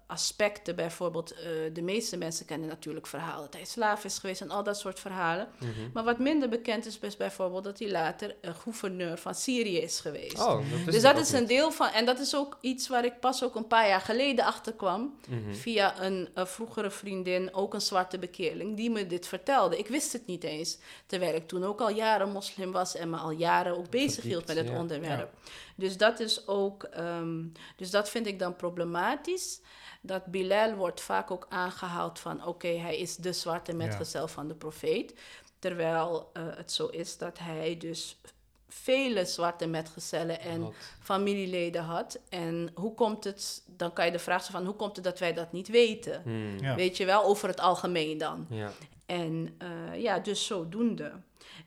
aspecten. 0.07 0.75
Bijvoorbeeld, 0.75 1.31
eh, 1.31 1.41
de 1.73 1.81
meeste 1.81 2.17
mensen 2.17 2.45
kennen 2.45 2.67
natuurlijk 2.67 3.07
verhalen 3.07 3.41
dat 3.41 3.53
hij 3.53 3.65
slaaf 3.65 4.03
is 4.03 4.17
geweest 4.17 4.41
en 4.41 4.49
al 4.49 4.63
dat 4.63 4.77
soort 4.77 4.99
verhalen. 4.99 5.47
Mhm. 5.59 5.69
Maar 5.93 6.03
wat 6.03 6.19
minder 6.19 6.49
bekend 6.49 6.85
is, 6.85 6.99
is 6.99 7.17
bijvoorbeeld 7.17 7.63
dat 7.63 7.79
hij 7.79 7.89
later 7.89 8.35
gouverneur 8.41 9.17
van 9.17 9.35
Syrië 9.35 9.77
is 9.77 9.99
geweest. 9.99 10.39
Oh, 10.39 10.61
dat 10.85 10.93
dus 10.93 11.01
dat 11.01 11.17
is 11.17 11.31
een 11.31 11.45
deel 11.45 11.71
van, 11.71 11.87
en 11.87 12.05
dat 12.05 12.19
is 12.19 12.35
ook 12.35 12.57
iets 12.61 12.87
waar 12.87 13.05
ik 13.05 13.19
pas 13.19 13.43
ook 13.43 13.55
een 13.55 13.67
paar 13.67 13.87
jaar 13.87 14.01
geleden 14.01 14.45
achter 14.45 14.73
kwam. 14.73 15.15
Mhm. 15.27 15.53
Via 15.53 16.01
een, 16.01 16.29
vroegere 16.35 16.91
vriendin, 16.91 17.53
ook 17.53 17.73
een 17.73 17.81
zwarte 17.81 18.19
bekeerling, 18.19 18.77
die 18.77 18.89
me 18.89 19.07
dit 19.07 19.27
vertelde. 19.27 19.77
Ik 19.77 19.87
wist 19.87 20.13
het 20.13 20.25
niet 20.25 20.43
eens. 20.43 20.77
Terwijl 21.05 21.35
ik 21.35 21.47
toen 21.47 21.63
ook 21.63 21.81
al 21.81 21.89
jaren 21.89 22.31
moslim 22.31 22.71
was 22.71 22.95
en 22.95 23.09
me 23.09 23.17
al 23.17 23.31
jaren 23.31 23.77
ook 23.77 23.89
bezig 23.89 24.23
hield 24.23 24.47
met 24.47 24.57
het 24.57 24.67
ja. 24.67 24.77
onderwerp. 24.77 25.33
Dus 25.81 25.97
dat 25.97 26.19
is 26.19 26.47
ook, 26.47 26.83
ehm, 26.83 27.47
dus 27.75 27.89
dat 27.91 28.09
vind 28.09 28.27
ik 28.27 28.39
dan 28.39 28.55
problematisch. 28.55 29.61
Dat 30.01 30.25
Bilal 30.25 30.73
wordt 30.73 31.01
vaak 31.01 31.31
ook 31.31 31.45
aangehaald 31.49 32.19
van, 32.19 32.45
oké, 32.45 32.67
hij 32.67 32.97
is 32.97 33.15
de 33.15 33.33
zwarte 33.33 33.73
metgezel 33.73 34.27
van 34.27 34.47
de 34.47 34.55
profeet. 34.55 35.13
Terwijl 35.59 36.29
eh, 36.33 36.43
het 36.55 36.71
zo 36.71 36.87
is 36.87 37.17
dat 37.17 37.39
hij 37.39 37.77
dus 37.77 38.21
vele 38.67 39.25
zwarte 39.25 39.67
metgezellen 39.67 40.39
en 40.39 40.73
familieleden 40.99 41.83
had. 41.83 42.19
En 42.29 42.71
hoe 42.73 42.93
komt 42.93 43.23
het, 43.23 43.63
dan 43.67 43.93
kan 43.93 44.05
je 44.05 44.11
de 44.11 44.19
vraag 44.19 44.41
stellen 44.41 44.61
van, 44.61 44.69
hoe 44.69 44.79
komt 44.79 44.95
het 44.95 45.05
dat 45.05 45.19
wij 45.19 45.33
dat 45.33 45.51
niet 45.51 45.67
weten? 45.67 46.21
Hmm. 46.23 46.59
Ja. 46.59 46.75
Weet 46.75 46.97
je 46.97 47.05
wel, 47.05 47.23
over 47.23 47.47
het 47.47 47.59
algemeen 47.59 48.17
dan. 48.17 48.47
Ja. 48.49 48.71
En 49.05 49.55
eh, 49.57 50.01
ja, 50.01 50.19
dus 50.19 50.45
zodoende. 50.45 51.11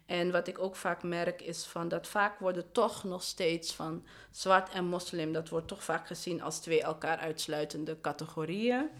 En 0.07 0.31
wat 0.31 0.49
ik 0.49 0.59
ook 0.59 0.77
vaak 0.77 1.03
merk 1.03 1.43
is 1.43 1.65
van 1.65 1.89
dat 1.89 2.07
vaak 2.07 2.39
worden 2.39 2.73
toch 2.73 3.05
nog 3.05 3.23
steeds 3.23 3.75
van 3.75 4.05
zwart 4.31 4.71
en 4.71 4.85
moslim, 4.85 5.33
dat 5.33 5.49
wordt 5.49 5.69
toch 5.69 5.85
vaak 5.85 6.07
gezien 6.07 6.43
als 6.43 6.59
twee 6.59 6.83
elkaar 6.83 7.19
uitsluitende 7.19 8.01
categorieën. 8.01 8.91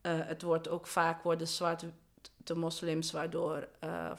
Eh, 0.00 0.12
het 0.16 0.42
wordt 0.42 0.68
ook 0.68 0.86
vaak 0.86 1.22
worden 1.22 1.48
zwarte 1.48 1.90
moslims 2.54 3.12
waardoor 3.12 3.68
eh, 3.78 4.10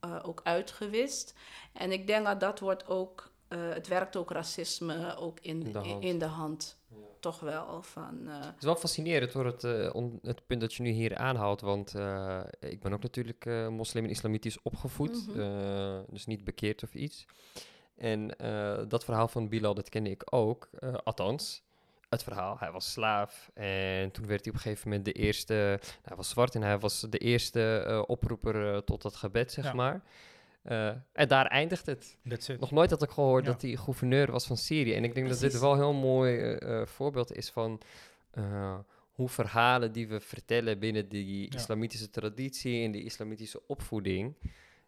eh, 0.00 0.18
ook 0.22 0.40
uitgewist. 0.44 1.34
En 1.72 1.92
ik 1.92 2.06
denk 2.06 2.26
dat 2.26 2.40
dat 2.40 2.58
wordt 2.58 2.86
ook, 2.86 3.32
het 3.48 3.88
werkt 3.88 4.16
ook 4.16 4.30
racisme 4.30 5.16
ook 5.16 5.38
in, 5.40 5.62
In 5.62 5.72
de 5.72 5.78
in, 5.78 5.90
hand. 5.90 6.04
in 6.04 6.18
de 6.18 6.24
hand. 6.24 6.76
Toch 7.24 7.40
wel 7.40 7.82
van. 7.82 8.28
eh, 8.28 8.34
Het 8.40 8.54
is 8.58 8.64
wel 8.64 8.76
fascinerend 8.76 9.32
hoor, 9.32 9.46
het, 9.46 9.64
eh, 9.64 9.94
on- 9.94 10.18
het 10.22 10.46
punt 10.46 10.60
dat 10.60 10.74
je 10.74 10.82
nu 10.82 10.90
hier 10.90 11.16
aanhaalt. 11.16 11.60
Want 11.60 11.94
eh, 11.94 12.40
ik 12.60 12.80
ben 12.80 12.92
ook 12.92 13.02
natuurlijk 13.02 13.46
eh, 13.46 13.68
moslim 13.68 14.04
en 14.04 14.10
islamitisch 14.10 14.62
opgevoed. 14.62 15.26
Mhm. 15.28 15.40
eh, 15.40 15.98
dus 16.08 16.26
niet 16.26 16.44
bekeerd 16.44 16.82
of 16.82 16.94
iets. 16.94 17.26
En 17.96 18.38
eh, 18.38 18.78
dat 18.88 19.04
verhaal 19.04 19.28
van 19.28 19.48
Bilal, 19.48 19.74
dat 19.74 19.88
kende 19.88 20.10
ik 20.10 20.22
ook. 20.34 20.68
eh, 20.78 20.94
althans, 21.04 21.62
het 22.08 22.22
verhaal. 22.22 22.56
Hij 22.58 22.70
was 22.72 22.92
slaaf. 22.92 23.50
En 23.54 24.10
toen 24.10 24.26
werd 24.26 24.40
hij 24.44 24.52
op 24.52 24.56
een 24.58 24.64
gegeven 24.64 24.88
moment 24.88 25.04
de 25.04 25.12
eerste... 25.12 25.80
Hij 26.02 26.16
was 26.16 26.28
zwart 26.28 26.54
en 26.54 26.62
hij 26.62 26.78
was 26.78 27.00
de 27.00 27.18
eerste 27.18 27.76
eh, 27.86 28.02
oproeper 28.06 28.84
tot 28.84 29.02
het 29.02 29.16
gebed, 29.16 29.52
zeg 29.52 29.64
Ja. 29.64 29.72
maar. 29.72 30.02
Eh, 30.64 30.88
en 31.12 31.28
daar 31.28 31.46
eindigt 31.46 31.86
het. 31.86 32.16
Nog 32.58 32.70
nooit 32.70 32.90
had 32.90 33.02
ik 33.02 33.10
gehoord 33.10 33.44
Ja. 33.44 33.50
dat 33.52 33.62
hij 33.62 33.76
gouverneur 33.76 34.30
was 34.30 34.46
van 34.46 34.56
Syrië. 34.56 34.94
En 34.94 35.04
ik 35.04 35.14
denk 35.14 35.28
dat 35.28 35.38
dit 35.40 35.58
wel 35.58 35.72
een 35.72 35.78
heel 35.78 35.92
mooi 35.92 36.38
eh, 36.38 36.80
eh, 36.80 36.86
voorbeeld 36.86 37.36
is 37.36 37.50
van 37.50 37.80
hoe 39.12 39.28
verhalen 39.28 39.92
die 39.92 40.08
we 40.08 40.20
vertellen 40.20 40.78
binnen 40.78 41.08
die 41.08 41.42
Ja. 41.50 41.56
islamitische 41.58 42.10
traditie 42.10 42.84
en 42.84 42.90
die 42.90 43.04
islamitische 43.04 43.60
opvoeding 43.66 44.34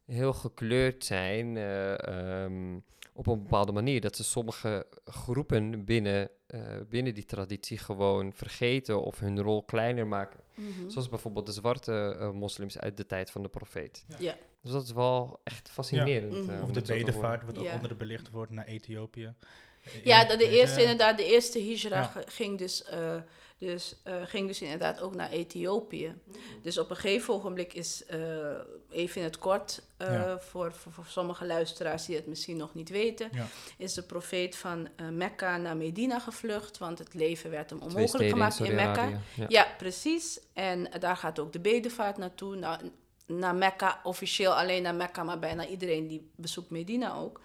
heel 0.07 0.33
gekleurd 0.33 1.05
zijn 1.05 1.57
eh, 1.57 1.99
ehm, 2.45 2.79
op 3.16 3.26
een 3.26 3.42
bepaalde 3.42 3.72
manier. 3.72 4.00
Dat 4.00 4.16
ze 4.16 4.24
sommige 4.24 4.87
groepen 5.05 5.85
binnen, 5.85 6.31
eh, 6.46 6.61
binnen 6.88 7.14
die 7.14 7.24
traditie 7.24 7.79
gewoon 7.79 8.33
vergeten 8.33 9.02
of 9.02 9.18
hun 9.18 9.40
rol 9.40 9.62
kleiner 9.62 10.07
maken. 10.07 10.40
mhm. 10.55 10.88
Zoals 10.90 11.09
bijvoorbeeld 11.09 11.46
de 11.46 11.52
zwarte 11.52 12.16
eh, 12.20 12.31
moslims 12.31 12.79
uit 12.79 12.96
de 12.96 13.07
tijd 13.07 13.31
van 13.31 13.42
de 13.42 13.48
profeet. 13.48 14.05
Ja. 14.18 14.37
Dus 14.62 14.72
dat 14.72 14.83
is 14.85 14.92
wel 14.92 15.40
echt 15.44 15.68
fascinerend. 15.70 16.33
Mhm. 16.33 16.50
eh, 16.50 16.57
om 16.57 16.62
Of 16.62 16.68
de 16.70 16.83
dat 16.83 16.87
bedevaart, 16.98 17.44
wat 17.44 17.59
ook 17.59 17.64
Ja. 17.64 17.74
onder 17.74 17.88
de 17.88 17.94
belicht 17.94 18.31
wordt 18.31 18.50
naar 18.52 18.66
Ethiopië. 18.66 19.35
Ja, 20.05 20.20
Ja, 20.29 20.37
de, 20.37 20.48
eerste, 20.48 20.81
inderdaad, 20.81 21.16
de 21.16 21.24
eerste 21.24 21.61
hijra 21.61 22.12
ging, 22.26 22.59
dus, 22.59 22.85
eh, 22.85 23.16
dus, 23.59 23.97
eh, 24.05 24.14
ging 24.25 24.47
dus 24.47 24.62
inderdaad 24.62 25.01
ook 25.01 25.14
naar 25.14 25.31
Ethiopië. 25.31 26.14
Dus 26.62 26.79
op 26.79 26.90
een 26.90 26.97
gegeven 26.97 27.35
ogenblik 27.35 27.73
is, 27.75 28.05
eh, 28.07 28.19
even 28.90 29.16
in 29.21 29.27
het 29.27 29.38
kort, 29.38 29.83
eh, 29.97 30.12
Ja. 30.12 30.38
voor, 30.40 30.73
voor, 30.73 30.92
voor 30.92 31.05
sommige 31.07 31.47
luisteraars 31.47 32.07
die 32.07 32.16
het 32.16 32.27
misschien 32.27 32.57
nog 32.57 32.75
niet 32.75 32.88
weten, 32.88 33.29
Ja. 33.33 33.47
is 33.79 33.95
de 33.95 34.03
profeet 34.03 34.57
van 34.57 34.88
Mekka 35.12 35.57
naar 35.57 35.77
Medina 35.77 36.19
gevlucht, 36.19 36.79
want 36.79 36.99
het 36.99 37.14
leven 37.14 37.51
werd 37.51 37.71
hem 37.71 37.81
onmogelijk 37.83 38.31
gemaakt 38.31 38.61
in 38.61 38.75
Mekka. 38.75 39.09
Ja. 39.35 39.47
Ja, 39.49 39.66
precies. 39.79 40.40
En 40.53 40.90
daar 41.01 41.16
gaat 41.16 41.38
ook 41.38 41.53
de 41.53 41.61
bedevaart 41.61 42.16
naartoe. 42.16 42.57
Nou, 42.57 42.90
naar 43.27 43.55
Mekka, 43.55 44.01
officieel 44.03 44.55
alleen 44.55 44.83
naar 44.83 44.95
Mekka, 44.95 45.23
maar 45.23 45.38
bijna 45.38 45.66
iedereen 45.66 46.07
die 46.07 46.31
bezoekt 46.37 46.71
Medina 46.71 47.14
ook. 47.14 47.40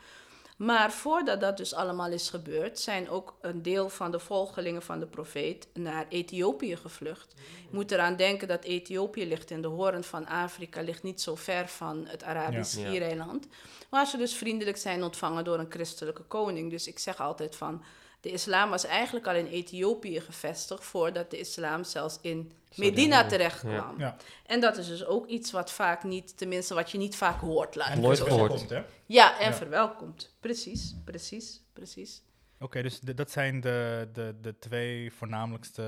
Maar 0.61 0.91
voordat 0.91 1.41
dat 1.41 1.57
dus 1.57 1.73
allemaal 1.73 2.11
is 2.11 2.29
gebeurd, 2.29 2.79
zijn 2.79 3.09
ook 3.09 3.37
een 3.41 3.61
deel 3.61 3.89
van 3.89 4.11
de 4.11 4.19
volgelingen 4.19 4.81
van 4.81 4.99
de 4.99 5.05
profeet 5.05 5.67
naar 5.73 6.05
Ethiopië 6.09 6.75
gevlucht. 6.75 7.33
Je 7.69 7.75
moet 7.75 7.91
eraan 7.91 8.15
denken 8.15 8.47
dat 8.47 8.63
Ethiopië 8.63 9.27
ligt 9.27 9.51
in 9.51 9.61
de 9.61 9.67
hoorn 9.67 10.03
van 10.03 10.27
Afrika, 10.27 10.81
ligt 10.81 11.03
niet 11.03 11.21
zo 11.21 11.35
ver 11.35 11.67
van 11.67 12.05
het 12.07 12.23
Arabisch 12.23 12.75
Ja. 12.75 12.85
Schiereiland. 12.85 13.47
Waar 13.89 14.07
ze 14.07 14.17
dus 14.17 14.33
vriendelijk 14.33 14.77
zijn 14.77 15.03
ontvangen 15.03 15.43
door 15.43 15.59
een 15.59 15.71
christelijke 15.71 16.23
koning. 16.23 16.71
Dus 16.71 16.87
ik 16.87 16.99
zeg 16.99 17.21
altijd 17.21 17.55
van, 17.55 17.83
de 18.21 18.31
islam 18.31 18.69
was 18.69 18.85
eigenlijk 18.85 19.27
al 19.27 19.35
in 19.35 19.45
Ethiopië 19.47 20.19
gevestigd 20.21 20.83
voordat 20.83 21.31
de 21.31 21.39
islam 21.39 21.83
zelfs 21.83 22.17
in 22.21 22.51
Medina 22.75 23.25
terecht 23.25 23.59
kwam. 23.59 23.99
Ja. 23.99 24.15
En 24.45 24.59
dat 24.59 24.77
is 24.77 24.87
dus 24.87 25.05
ook 25.05 25.27
iets 25.27 25.51
wat 25.51 25.71
vaak 25.71 26.03
niet, 26.03 26.37
tenminste 26.37 26.73
wat 26.73 26.91
je 26.91 26.97
niet 26.97 27.15
vaak 27.15 27.39
hoort, 27.39 27.75
laat 27.75 27.87
En 27.89 27.97
ik 27.97 28.01
Nooit 28.03 28.19
het 28.19 28.27
zo 28.27 28.47
zeggen. 28.47 28.75
hè? 28.75 28.83
Ja, 29.05 29.39
en 29.39 29.49
Ja. 29.49 29.53
verwelkomd. 29.55 30.35
Precies, 30.39 30.95
precies, 31.05 31.61
precies. 31.73 32.21
Oké, 32.59 32.81
dus 32.81 32.99
de- 32.99 33.13
dat 33.13 33.31
zijn 33.31 33.61
de, 33.61 34.09
de, 34.13 34.35
de 34.41 34.57
twee 34.59 35.13
voornamelijkste 35.13 35.83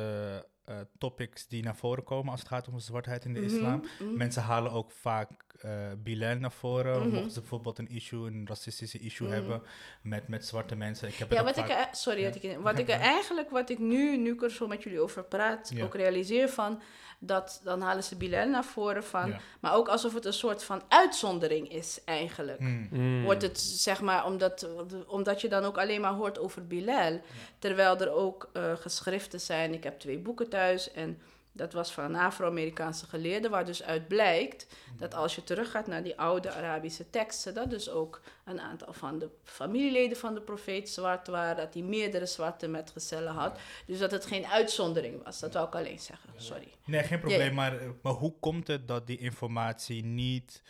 eh, 0.65 0.75
topics 0.97 1.47
die 1.47 1.63
naar 1.63 1.75
voren 1.75 2.03
komen 2.03 2.31
als 2.31 2.39
het 2.39 2.49
gaat 2.49 2.67
om 2.67 2.73
de 2.75 2.81
zwartheid 2.81 3.25
in 3.25 3.33
de 3.33 3.41
islam. 3.45 3.75
Mhm, 3.97 4.03
mhm. 4.09 4.17
Mensen 4.17 4.41
halen 4.41 4.71
ook 4.71 4.91
vaak 4.91 5.29
eh, 5.61 5.71
Bilal 6.03 6.35
naar 6.35 6.51
voren. 6.51 6.99
Mhm. 6.99 7.09
Mochten 7.09 7.31
ze 7.31 7.39
bijvoorbeeld 7.39 7.79
een 7.79 7.89
issue, 7.89 8.27
een 8.27 8.45
racistische 8.47 8.99
issue 8.99 9.27
Mhm. 9.27 9.35
hebben 9.35 9.61
met, 10.01 10.27
met 10.27 10.45
zwarte 10.45 10.75
mensen. 10.75 11.07
Ik 11.07 11.15
heb 11.15 11.29
het 11.29 11.37
Ja, 11.37 11.43
wat 11.43 11.57
ik, 11.57 11.65
vaak- 11.65 11.87
er- 11.89 11.95
sorry, 11.95 12.21
Ja. 12.21 12.31
ik, 12.33 12.57
wat 12.61 12.77
ik 12.79 12.89
eigenlijk, 12.89 13.49
wat 13.49 13.69
ik 13.69 13.79
nu, 13.79 14.17
nu 14.17 14.33
ik 14.33 14.41
er 14.43 14.51
zo 14.51 14.67
met 14.67 14.83
jullie 14.83 14.99
over 15.01 15.23
praat, 15.23 15.71
Ja. 15.73 15.83
ook 15.83 15.95
realiseer 15.95 16.49
van, 16.49 16.81
dat 17.19 17.61
dan 17.63 17.81
halen 17.81 18.03
ze 18.03 18.15
Bilal 18.15 18.47
naar 18.47 18.63
voren 18.63 19.03
van, 19.03 19.27
Ja. 19.29 19.39
maar 19.59 19.73
ook 19.75 19.87
alsof 19.87 20.13
het 20.13 20.25
een 20.25 20.33
soort 20.33 20.63
van 20.63 20.81
uitzondering 20.87 21.69
is 21.71 21.99
eigenlijk. 22.05 22.59
Mm. 22.59 22.87
Mm. 22.91 23.23
Wordt 23.23 23.41
het, 23.41 23.59
zeg 23.59 24.01
maar, 24.01 24.25
omdat, 24.25 24.67
omdat 25.07 25.41
je 25.41 25.47
dan 25.47 25.63
ook 25.63 25.77
alleen 25.77 26.01
maar 26.01 26.13
hoort 26.13 26.39
over 26.39 26.67
Bilal. 26.67 27.21
Terwijl 27.59 27.97
er 27.99 28.11
ook 28.11 28.49
eh, 28.53 28.73
geschriften 28.75 29.39
zijn. 29.41 29.73
Ik 29.73 29.83
heb 29.83 29.99
twee 29.99 30.17
boeken 30.19 30.49
thuis. 30.49 30.91
En 30.91 31.21
dat 31.55 31.73
was 31.73 31.91
van 31.91 32.03
een 32.03 32.15
Afro-Amerikaanse 32.15 33.05
geleerde. 33.05 33.49
Waar 33.49 33.65
dus 33.65 33.83
uit 33.83 34.07
blijkt 34.07 34.67
dat 34.97 35.13
als 35.13 35.35
je 35.35 35.43
teruggaat 35.43 35.87
naar 35.87 36.03
die 36.03 36.19
oude 36.19 36.51
Arabische 36.51 37.09
teksten. 37.09 37.53
Dat 37.53 37.69
dus 37.69 37.89
ook 37.89 38.21
een 38.45 38.61
aantal 38.61 38.93
van 38.93 39.19
de 39.19 39.29
familieleden 39.43 40.17
van 40.17 40.33
de 40.33 40.41
profeet 40.41 40.89
zwart 40.89 41.27
waren. 41.27 41.55
Dat 41.55 41.73
hij 41.73 41.83
meerdere 41.83 42.25
zwarte 42.25 42.67
metgezellen 42.67 43.33
had. 43.33 43.59
Dus 43.85 43.99
dat 43.99 44.11
het 44.11 44.25
geen 44.25 44.45
uitzondering 44.45 45.23
was. 45.23 45.39
Dat 45.39 45.53
wou 45.53 45.67
ik 45.67 45.75
alleen 45.75 45.99
zeggen. 45.99 46.29
Sorry. 46.35 46.67
Nee, 46.85 47.03
geen 47.03 47.19
probleem. 47.19 47.49
Ja. 47.49 47.53
Maar, 47.53 47.77
eh, 47.77 47.87
maar 48.01 48.13
hoe 48.13 48.33
komt 48.39 48.67
het 48.67 48.87
dat 48.87 49.07
die 49.07 49.17
informatie 49.17 50.03
niet. 50.03 50.61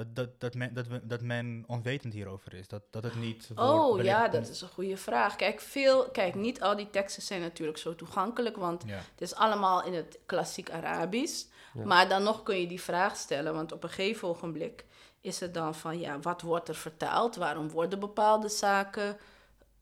Dat, 0.00 0.16
dat, 0.16 0.40
dat, 0.40 0.54
men, 0.54 0.74
dat, 0.74 0.86
we- 0.86 1.06
dat 1.06 1.20
men 1.20 1.64
onwetend 1.66 2.12
hierover 2.12 2.54
is? 2.54 2.68
Dat, 2.68 2.82
dat 2.90 3.02
het 3.02 3.14
niet. 3.14 3.48
Oh 3.54 4.02
ja, 4.02 4.28
dat 4.28 4.48
is 4.48 4.60
een 4.60 4.68
goede 4.68 4.96
vraag. 4.96 5.36
Kijk, 5.36 5.60
veel, 5.60 6.10
kijk, 6.10 6.34
niet 6.34 6.62
al 6.62 6.76
die 6.76 6.90
teksten 6.90 7.22
zijn 7.22 7.40
natuurlijk 7.40 7.78
zo 7.78 7.94
toegankelijk. 7.94 8.56
Want 8.56 8.82
Ja. 8.86 8.94
Het 8.96 9.20
is 9.20 9.34
allemaal 9.34 9.84
in 9.84 9.94
het 9.94 10.18
klassiek 10.26 10.70
Arabisch. 10.70 11.44
Ja. 11.74 11.84
Maar 11.84 12.08
dan 12.08 12.22
nog 12.22 12.42
kun 12.42 12.60
je 12.60 12.66
die 12.66 12.80
vraag 12.82 13.16
stellen, 13.16 13.54
want 13.54 13.72
op 13.72 13.82
een 13.82 13.88
gegeven 13.88 14.28
ogenblik 14.28 14.84
is 15.20 15.40
het 15.40 15.54
dan 15.54 15.74
van, 15.74 15.98
ja, 16.00 16.18
wat 16.20 16.40
wordt 16.42 16.68
er 16.68 16.74
vertaald? 16.74 17.36
Waarom 17.36 17.68
worden 17.70 17.98
bepaalde 18.00 18.48
zaken 18.48 19.16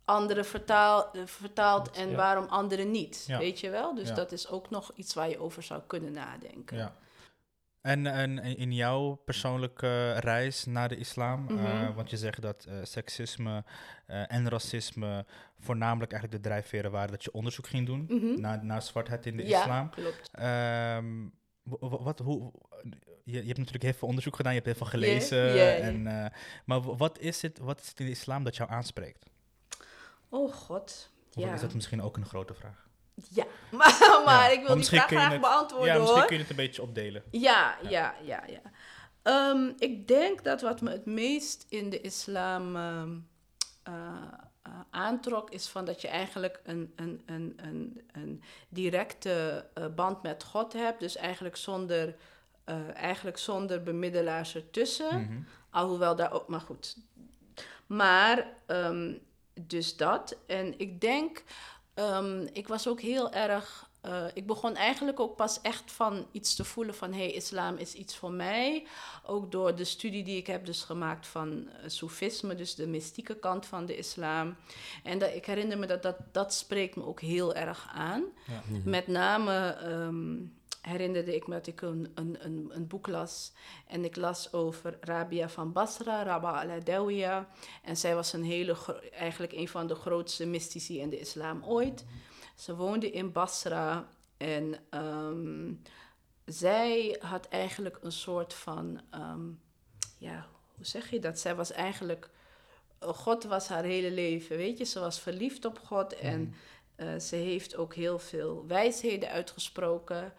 andere 0.04 0.44
vertaal, 0.44 1.10
eh, 1.12 1.22
vertaald 1.24 1.90
en 1.90 2.10
Ja. 2.10 2.16
waarom 2.16 2.46
andere 2.48 2.84
niet? 2.84 3.24
Weet 3.26 3.60
je 3.60 3.70
wel? 3.70 3.94
Dus 3.94 4.14
dat 4.14 4.32
is 4.32 4.48
ook 4.48 4.70
nog 4.70 4.90
iets 4.94 5.14
waar 5.14 5.28
je 5.28 5.38
over 5.40 5.62
zou 5.62 5.80
kunnen 5.86 6.12
nadenken. 6.12 6.76
Ja. 6.76 6.94
En, 7.88 8.06
en 8.06 8.38
in 8.38 8.72
jouw 8.72 9.14
persoonlijke 9.24 10.12
reis 10.12 10.64
naar 10.64 10.88
de 10.88 10.96
islam, 10.96 11.48
eh, 11.48 11.54
Mhm. 11.54 11.92
want 11.94 12.10
je 12.10 12.16
zegt 12.16 12.42
dat 12.42 12.64
eh, 12.64 12.74
seksisme 12.82 13.64
eh, 14.06 14.32
en 14.32 14.48
racisme 14.48 15.26
voornamelijk 15.58 16.12
eigenlijk 16.12 16.42
de 16.42 16.48
drijfveren 16.48 16.90
waren 16.90 17.10
dat 17.10 17.24
je 17.24 17.32
onderzoek 17.32 17.66
ging 17.66 17.86
doen 17.86 18.04
Mhm. 18.08 18.40
naar, 18.40 18.64
naar 18.64 18.82
zwartheid 18.82 19.26
in 19.26 19.36
de 19.36 19.46
ja, 19.46 19.58
islam. 19.60 19.90
klopt. 19.90 20.30
Ehm, 20.32 21.22
wa- 21.62 21.88
wa- 21.88 22.02
wat, 22.02 22.18
hoe, 22.18 22.52
je, 23.24 23.32
je 23.32 23.36
hebt 23.46 23.58
natuurlijk 23.58 23.84
heel 23.84 23.92
veel 23.92 24.08
onderzoek 24.08 24.36
gedaan, 24.36 24.52
je 24.54 24.60
hebt 24.62 24.70
heel 24.70 24.86
veel 24.86 24.98
gelezen. 25.00 25.80
En, 25.82 26.06
eh, 26.06 26.30
maar 26.64 26.80
wa- 26.80 26.96
wat 26.96 27.18
is, 27.18 27.42
het, 27.42 27.58
wat 27.58 27.80
is 27.80 27.88
het 27.88 28.00
in 28.00 28.04
de 28.06 28.12
islam 28.12 28.44
dat 28.44 28.56
jou 28.56 28.70
aanspreekt? 28.70 29.26
Oh 30.28 30.52
god. 30.52 31.10
Of 31.36 31.42
Ja. 31.44 31.54
is 31.54 31.60
dat 31.60 31.74
misschien 31.74 32.02
ook 32.02 32.16
een 32.16 32.26
grote 32.26 32.54
vraag? 32.54 32.87
Ja, 33.30 33.44
maar, 33.70 34.22
maar 34.24 34.52
Ja, 34.52 34.58
ik 34.60 34.66
wil 34.66 34.74
die 34.76 34.84
vraag 34.84 35.06
graag 35.06 35.32
het- 35.32 35.40
beantwoorden 35.40 35.88
ja, 35.92 35.98
misschien 35.98 36.18
hoor. 36.18 36.26
kun 36.26 36.36
je 36.36 36.42
het 36.42 36.50
een 36.50 36.56
beetje 36.56 36.82
opdelen. 36.82 37.22
Ja, 37.30 37.76
ja, 37.88 38.14
ja, 38.22 38.42
ja. 38.46 38.60
Ehm, 39.22 39.72
ik 39.78 40.08
denk 40.08 40.44
dat 40.44 40.60
wat 40.60 40.80
me 40.80 40.90
het 40.90 41.06
meest 41.06 41.66
in 41.68 41.90
de 41.90 42.00
islam 42.00 42.76
ehm, 42.76 43.16
eh, 43.82 43.92
eh, 44.62 44.72
aantrok, 44.90 45.50
is 45.50 45.68
van 45.68 45.84
dat 45.84 46.00
je 46.00 46.08
eigenlijk 46.08 46.60
een, 46.64 46.92
een, 46.96 47.22
een, 47.26 47.58
een, 47.62 48.00
een 48.12 48.42
directe 48.68 49.66
eh, 49.74 49.86
band 49.94 50.22
met 50.22 50.44
God 50.44 50.72
hebt. 50.72 51.00
Dus 51.00 51.16
eigenlijk 51.16 51.56
zonder, 51.56 52.14
eigenlijk 52.94 53.38
zonder 53.38 53.82
bemiddelaars 53.82 54.54
ertussen. 54.54 55.20
Mhm. 55.20 55.38
Alhoewel 55.70 56.16
daar 56.16 56.32
ook, 56.32 56.48
maar 56.48 56.60
goed. 56.60 56.96
Maar, 57.86 58.46
ehm, 58.66 59.12
dus 59.60 59.96
dat. 59.96 60.36
En 60.46 60.78
ik 60.78 61.00
denk, 61.00 61.42
ehm, 61.98 62.46
ik 62.52 62.68
was 62.68 62.88
ook 62.88 63.00
heel 63.00 63.32
erg. 63.32 63.86
eh, 64.00 64.24
ik 64.34 64.46
begon 64.46 64.74
eigenlijk 64.74 65.20
ook 65.20 65.36
pas 65.36 65.60
echt 65.62 65.92
van 65.92 66.26
iets 66.32 66.54
te 66.54 66.64
voelen 66.64 66.94
van 66.94 67.12
hé, 67.12 67.18
hey, 67.18 67.32
islam 67.32 67.76
is 67.76 67.94
iets 67.94 68.16
voor 68.16 68.30
mij. 68.32 68.86
Ook 69.26 69.52
door 69.52 69.74
de 69.74 69.84
studie 69.84 70.24
die 70.24 70.36
ik 70.36 70.46
heb 70.46 70.64
dus 70.66 70.82
gemaakt 70.82 71.26
van 71.26 71.48
uh, 71.52 71.66
soefisme, 71.86 72.54
dus 72.54 72.74
de 72.74 72.86
mystieke 72.86 73.34
kant 73.38 73.66
van 73.66 73.86
de 73.86 73.96
islam. 73.96 74.56
En 75.04 75.18
dat, 75.18 75.34
ik 75.34 75.46
herinner 75.46 75.78
me 75.78 75.86
dat, 75.86 76.02
dat 76.02 76.16
dat 76.32 76.54
spreekt 76.54 76.96
me 76.96 77.04
ook 77.06 77.20
heel 77.20 77.54
erg 77.54 77.88
aan. 77.94 78.24
Ja. 78.46 78.62
Met 78.84 79.06
name 79.06 79.68
ehm, 79.70 80.36
herinnerde 80.88 81.34
ik 81.34 81.46
me 81.46 81.54
dat 81.54 81.66
ik 81.66 81.80
een, 81.80 82.12
een, 82.14 82.36
een, 82.40 82.70
een 82.72 82.86
boek 82.86 83.06
las. 83.06 83.52
En 83.86 84.04
ik 84.04 84.16
las 84.16 84.52
over 84.52 84.98
Rabia 85.00 85.48
van 85.48 85.72
Basra, 85.72 86.22
Rabba 86.22 86.62
al-Adawiya. 86.62 87.48
En 87.82 87.96
zij 87.96 88.14
was 88.14 88.32
een 88.32 88.44
hele, 88.44 88.76
eigenlijk 89.12 89.52
een 89.52 89.68
van 89.68 89.86
de 89.86 89.94
grootste 89.94 90.46
mystici 90.46 91.00
in 91.00 91.10
de 91.10 91.18
islam 91.18 91.64
ooit. 91.64 92.04
Ze 92.54 92.76
woonde 92.76 93.10
in 93.10 93.32
Basra 93.32 94.08
en 94.36 94.74
ehm, 94.90 95.72
zij 96.44 97.16
had 97.20 97.48
eigenlijk 97.48 97.98
een 98.02 98.12
soort 98.12 98.54
van, 98.54 99.00
ehm, 99.10 99.46
ja, 100.18 100.46
hoe 100.76 100.86
zeg 100.86 101.10
je 101.10 101.18
dat? 101.18 101.38
Zij 101.38 101.54
was 101.54 101.72
eigenlijk, 101.72 102.30
eh, 102.98 103.08
God 103.08 103.44
was 103.44 103.68
haar 103.68 103.84
hele 103.84 104.10
leven, 104.10 104.56
weet 104.56 104.78
je. 104.78 104.84
Ze 104.84 105.00
was 105.00 105.20
verliefd 105.20 105.64
op 105.64 105.78
God 105.78 106.14
en 106.14 106.54
eh, 106.96 107.18
ze 107.18 107.36
heeft 107.36 107.76
ook 107.76 107.94
heel 107.94 108.18
veel 108.18 108.64
wijsheden 108.66 109.28
uitgesproken. 109.28 110.32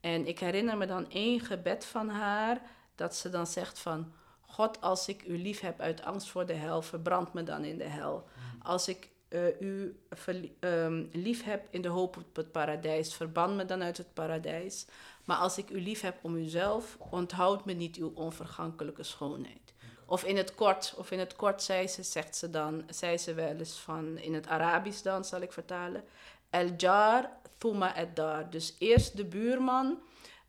En 0.00 0.26
ik 0.26 0.38
herinner 0.38 0.76
me 0.76 0.86
dan 0.86 1.10
één 1.10 1.40
gebed 1.40 1.84
van 1.84 2.08
haar, 2.08 2.60
dat 2.94 3.16
ze 3.16 3.28
dan 3.28 3.46
zegt 3.46 3.78
van... 3.78 4.12
God, 4.40 4.80
als 4.80 5.08
ik 5.08 5.24
u 5.26 5.38
lief 5.38 5.60
heb 5.60 5.80
uit 5.80 6.04
angst 6.04 6.28
voor 6.28 6.46
de 6.46 6.52
hel, 6.52 6.82
verbrand 6.82 7.32
me 7.32 7.42
dan 7.42 7.64
in 7.64 7.78
de 7.78 7.88
hel. 7.88 8.28
Als 8.62 8.88
ik 8.88 9.08
eh, 9.28 9.60
u 9.60 10.00
ehm, 10.60 11.04
lief 11.12 11.44
heb 11.44 11.66
in 11.70 11.82
de 11.82 11.88
hoop 11.88 12.16
op 12.16 12.36
het 12.36 12.52
paradijs, 12.52 13.14
verban 13.14 13.56
me 13.56 13.64
dan 13.64 13.82
uit 13.82 13.96
het 13.96 14.14
paradijs. 14.14 14.86
Maar 15.24 15.36
als 15.36 15.58
ik 15.58 15.70
u 15.70 15.80
lief 15.80 16.00
heb 16.00 16.16
om 16.22 16.36
uzelf, 16.36 16.96
onthoud 17.10 17.64
me 17.64 17.72
niet 17.72 17.96
uw 17.96 18.12
onvergankelijke 18.14 19.02
schoonheid. 19.02 19.74
Of 20.06 20.24
in 20.24 20.36
het 20.36 20.54
kort, 20.54 20.94
of 20.96 21.10
in 21.10 21.18
het 21.18 21.36
kort 21.36 21.62
zei 21.62 21.88
ze, 21.88 22.02
zegt 22.02 22.36
ze 22.36 22.50
dan, 22.50 22.82
zei 22.90 23.18
ze 23.18 23.34
wel 23.34 23.56
eens 23.56 23.78
van, 23.78 24.18
in 24.18 24.34
het 24.34 24.46
Arabisch 24.46 25.02
dan 25.02 25.24
zal 25.24 25.40
ik 25.40 25.52
vertalen. 25.52 26.04
El 26.50 26.68
jar, 26.76 27.30
thumma 27.58 27.96
et 27.96 28.16
dar. 28.16 28.50
Dus 28.50 28.76
eerst 28.78 29.16
de 29.16 29.24
buurman, 29.24 29.98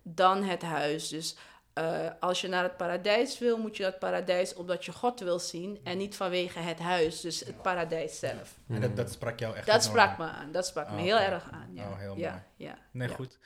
dan 0.02 0.44
het 0.44 0.62
huis. 0.62 1.08
Dus 1.08 1.38
eh, 1.74 2.10
als 2.20 2.42
je 2.42 2.48
naar 2.48 2.64
het 2.64 2.78
paradijs 2.78 3.40
wil, 3.40 3.58
moet 3.58 3.78
je 3.78 3.84
dat 3.84 4.00
paradijs 4.00 4.54
omdat 4.54 4.86
je 4.86 4.92
God 4.92 5.20
wil 5.20 5.40
zien 5.40 5.80
en 5.84 5.98
niet 5.98 6.16
vanwege 6.16 6.60
het 6.60 6.80
huis, 6.80 7.22
dus 7.22 7.40
het 7.40 7.62
paradijs 7.62 8.20
zelf. 8.20 8.58
En 8.68 8.82
dat, 8.82 8.96
dat 8.96 9.12
sprak 9.12 9.40
jou 9.40 9.56
echt 9.56 9.66
Dat 9.66 9.76
enorm 9.76 9.90
sprak 9.98 10.10
aan. 10.10 10.18
me 10.26 10.32
aan, 10.32 10.52
dat 10.52 10.66
sprak 10.66 10.90
me 10.90 10.96
Oh, 10.96 11.02
heel 11.02 11.20
erg 11.20 11.52
aan. 11.52 11.70
Ja. 11.74 11.90
Oh, 11.90 11.98
heel 11.98 12.18
ja, 12.18 12.30
mooi. 12.32 12.44
Ja, 12.56 12.78
Nee, 12.92 13.08
ja. 13.08 13.16
goed. 13.16 13.40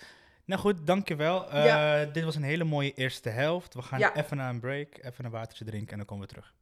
Nou 0.45 0.61
goed, 0.61 0.87
dankjewel. 0.87 1.55
Ja. 1.55 2.05
Dit 2.05 2.23
was 2.23 2.35
een 2.35 2.43
hele 2.43 2.63
mooie 2.63 2.93
eerste 2.93 3.29
helft. 3.29 3.73
We 3.73 3.81
gaan 3.81 4.01
even 4.13 4.37
naar 4.37 4.49
een 4.49 4.59
break, 4.59 4.97
even 5.01 5.25
een 5.25 5.31
watertje 5.31 5.65
drinken 5.65 5.91
en 5.91 5.97
dan 5.97 6.05
komen 6.05 6.27
we 6.27 6.33
terug. 6.33 6.53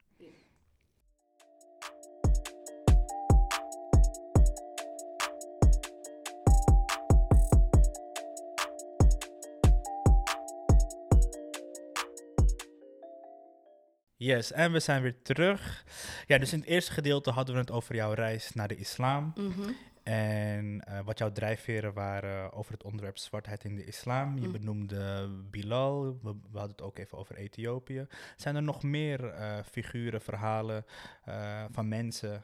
Yes, 14.24 14.52
en 14.52 14.72
we 14.72 14.80
zijn 14.80 15.02
weer 15.02 15.22
terug. 15.22 15.84
Ja, 16.28 16.38
dus 16.38 16.54
in 16.54 16.60
het 16.60 16.68
eerste 16.68 16.92
gedeelte 16.92 17.32
hadden 17.32 17.56
we 17.56 17.62
het 17.62 17.72
over 17.72 17.96
jouw 17.96 18.14
reis 18.14 18.54
naar 18.54 18.68
de 18.68 18.76
islam. 18.76 19.34
Mhm. 19.36 19.72
En 20.04 20.82
eh, 20.86 21.00
wat 21.06 21.18
jouw 21.18 21.32
drijfveren 21.32 21.94
waren 21.94 22.54
over 22.54 22.74
het 22.74 22.84
onderwerp 22.84 23.18
zwartheid 23.18 23.64
in 23.64 23.76
de 23.76 23.86
islam. 23.86 24.38
Je 24.40 24.46
Mm. 24.46 24.52
benoemde 24.52 25.30
Bilal, 25.50 26.04
we, 26.22 26.36
we 26.52 26.58
hadden 26.58 26.76
het 26.76 26.82
ook 26.82 26.98
even 26.98 27.18
over 27.18 27.36
Ethiopië. 27.36 28.08
Zijn 28.36 28.56
er 28.56 28.64
nog 28.64 28.84
meer 28.84 29.26
eh, 29.26 29.58
figuren, 29.72 30.22
verhalen 30.22 30.86
eh, 31.26 31.64
van 31.72 31.88
mensen 31.88 32.44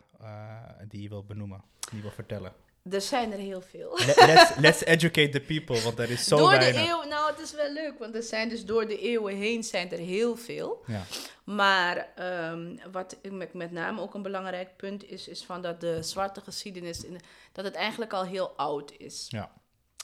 die 0.88 1.02
je 1.02 1.10
wil 1.10 1.24
benoemen, 1.24 1.64
die 1.80 1.96
je 1.96 2.02
wil 2.02 2.12
vertellen? 2.12 2.54
Er 2.92 3.02
zijn 3.02 3.32
er 3.32 3.38
heel 3.38 3.62
veel. 3.62 4.00
Le- 4.06 4.26
let's, 4.26 4.56
let's 4.66 4.84
educate 4.84 5.30
the 5.30 5.40
people, 5.40 5.82
want 5.82 6.00
er 6.00 6.10
is 6.10 6.24
zo 6.24 6.38
door 6.38 6.50
weinig. 6.50 6.82
de 6.82 6.90
eeuw, 6.90 7.04
nou 7.04 7.32
het 7.32 7.40
is 7.40 7.54
wel 7.54 7.72
leuk, 7.72 8.00
want 8.00 8.16
er 8.16 8.24
zijn 8.24 8.50
dus 8.50 8.66
door 8.66 8.88
de 8.88 9.00
eeuwen 9.00 9.36
heen 9.36 9.64
zijn 9.64 9.92
er 9.92 9.98
heel 9.98 10.36
veel. 10.36 10.84
Ja. 10.86 11.04
Maar 11.44 12.08
ehm, 12.16 12.76
wat 12.92 13.18
ik 13.22 13.32
met, 13.32 13.54
met 13.54 13.72
name 13.72 14.02
ook 14.02 14.14
een 14.14 14.22
belangrijk 14.22 14.76
punt 14.76 15.10
is, 15.10 15.28
is 15.28 15.44
van 15.44 15.62
dat 15.62 15.82
de 15.82 16.04
zwarte 16.04 16.42
geschiedenis, 16.42 17.04
in, 17.04 17.20
dat 17.52 17.66
het 17.66 17.76
eigenlijk 17.76 18.14
al 18.14 18.24
heel 18.26 18.50
oud 18.50 18.94
is. 18.98 19.26
Ja. 19.30 19.52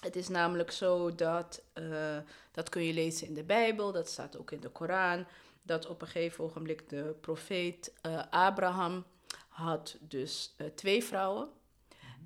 Het 0.02 0.16
is 0.16 0.28
namelijk 0.28 0.72
zo 0.72 1.16
dat, 1.16 1.62
eh, 1.74 2.18
dat 2.52 2.70
kun 2.70 2.84
je 2.84 2.94
lezen 2.94 3.28
in 3.28 3.34
de 3.34 3.44
Bijbel, 3.44 3.92
dat 3.92 4.10
staat 4.10 4.38
ook 4.38 4.52
in 4.52 4.60
de 4.60 4.70
Koran, 4.70 5.26
dat 5.62 5.88
op 5.88 6.02
een 6.02 6.08
gegeven 6.08 6.44
ogenblik 6.44 6.90
de 6.90 7.16
profeet 7.22 7.94
eh, 8.02 8.24
Abraham 8.30 9.06
had 9.48 9.98
dus 10.00 10.54
eh, 10.58 10.68
twee 10.68 11.04
vrouwen. 11.04 11.48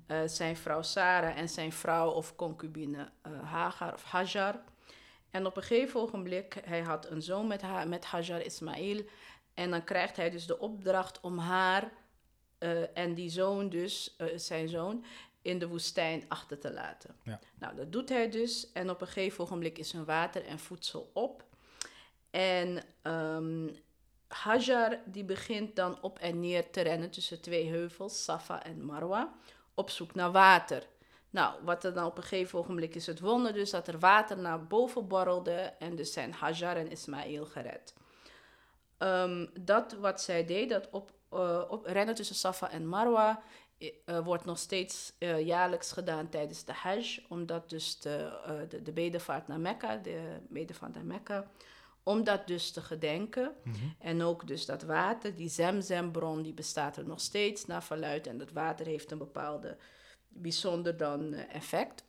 Eh, 0.08 0.20
zijn 0.26 0.56
vrouw 0.56 0.82
Sarah 0.82 1.38
en 1.38 1.48
zijn 1.48 1.72
vrouw 1.72 2.10
of 2.10 2.36
concubine 2.36 3.10
eh, 3.22 3.32
Hagar 3.42 3.94
of 3.94 4.02
Hajar. 4.02 4.60
En 5.30 5.46
op 5.46 5.56
een 5.56 5.62
gegeven 5.62 6.00
ogenblik, 6.00 6.60
hij 6.64 6.80
had 6.80 7.10
een 7.10 7.22
zoon 7.22 7.46
met, 7.46 7.62
met 7.86 8.04
Hajar 8.04 8.40
Ismail. 8.40 9.04
En 9.54 9.70
dan 9.70 9.84
krijgt 9.84 10.16
hij 10.16 10.30
dus 10.30 10.46
de 10.46 10.58
opdracht 10.58 11.20
om 11.20 11.38
haar 11.38 11.92
eh, 12.58 12.96
en 12.98 13.14
die 13.14 13.30
zoon 13.30 13.68
dus, 13.68 14.16
zijn 14.34 14.68
zoon, 14.68 15.04
in 15.42 15.58
de 15.58 15.68
woestijn 15.68 16.24
achter 16.28 16.58
te 16.58 16.72
laten. 16.72 17.16
Ja. 17.22 17.40
Nou, 17.58 17.76
dat 17.76 17.92
doet 17.92 18.08
hij 18.08 18.30
dus. 18.30 18.72
En 18.72 18.90
op 18.90 19.00
een 19.00 19.06
gegeven 19.06 19.44
ogenblik 19.44 19.78
is 19.78 19.92
hun 19.92 20.04
water 20.04 20.44
en 20.44 20.58
voedsel 20.58 21.10
op. 21.12 21.44
En 22.30 22.82
ehm, 23.02 23.68
Hajar 24.28 24.98
die 25.06 25.24
begint 25.24 25.76
dan 25.76 26.02
op 26.02 26.18
en 26.18 26.40
neer 26.40 26.70
te 26.70 26.80
rennen 26.80 27.10
tussen 27.10 27.40
twee 27.40 27.68
heuvels, 27.68 28.24
Safa 28.24 28.64
en 28.64 28.84
Marwa, 28.84 29.34
op 29.78 29.90
zoek 29.90 30.14
naar 30.14 30.32
water. 30.32 30.86
Nou, 31.30 31.54
wat 31.64 31.84
er 31.84 31.94
dan 31.94 32.04
op 32.04 32.16
een 32.16 32.22
gegeven 32.22 32.58
ogenblik 32.58 32.94
is 32.94 33.06
het 33.06 33.20
wonder 33.20 33.52
dus 33.52 33.70
dat 33.70 33.88
er 33.88 33.98
water 33.98 34.38
naar 34.38 34.66
boven 34.66 35.08
borrelde 35.08 35.72
en 35.78 35.96
dus 35.96 36.12
zijn 36.12 36.32
Hajar 36.32 36.76
en 36.76 36.90
Ismaël 36.90 37.46
gered. 37.46 37.94
Ehm, 38.98 39.46
dat 39.60 39.92
wat 39.92 40.20
zij 40.20 40.44
deed, 40.44 40.68
dat 40.68 40.88
op, 40.90 41.12
eh, 41.30 41.62
rennen 41.82 42.14
tussen 42.14 42.36
Safa 42.36 42.70
en 42.70 42.86
Marwa, 42.86 43.42
eh, 43.78 44.18
wordt 44.24 44.44
nog 44.44 44.58
steeds 44.58 45.12
eh, 45.18 45.46
jaarlijks 45.46 45.92
gedaan 45.92 46.28
tijdens 46.28 46.64
de 46.64 46.72
Hajj, 46.72 47.24
omdat 47.28 47.70
dus 47.70 48.00
de, 48.00 48.66
de, 48.68 48.82
de 48.82 48.92
bedevaart 48.92 49.48
naar 49.48 49.60
Mekka, 49.60 49.96
de 49.96 50.38
bedevaart 50.48 50.94
naar 50.94 51.04
Mekka, 51.04 51.50
om 52.08 52.24
dat 52.24 52.46
dus 52.46 52.70
te 52.70 52.80
gedenken. 52.80 53.54
Mhm. 53.62 53.76
En 53.98 54.22
ook 54.22 54.46
dus 54.46 54.66
dat 54.66 54.82
water, 54.82 55.34
die 55.34 55.48
Zemzembron, 55.48 56.42
die 56.42 56.54
bestaat 56.54 56.96
er 56.96 57.06
nog 57.06 57.20
steeds 57.20 57.66
naar 57.66 57.82
verluid. 57.82 58.26
En 58.26 58.38
dat 58.38 58.52
water 58.52 58.86
heeft 58.86 59.10
een 59.10 59.18
bepaalde 59.18 59.76
bijzonder 60.28 60.96
dan 60.96 61.32
eh, 61.32 61.54
effect. 61.54 62.04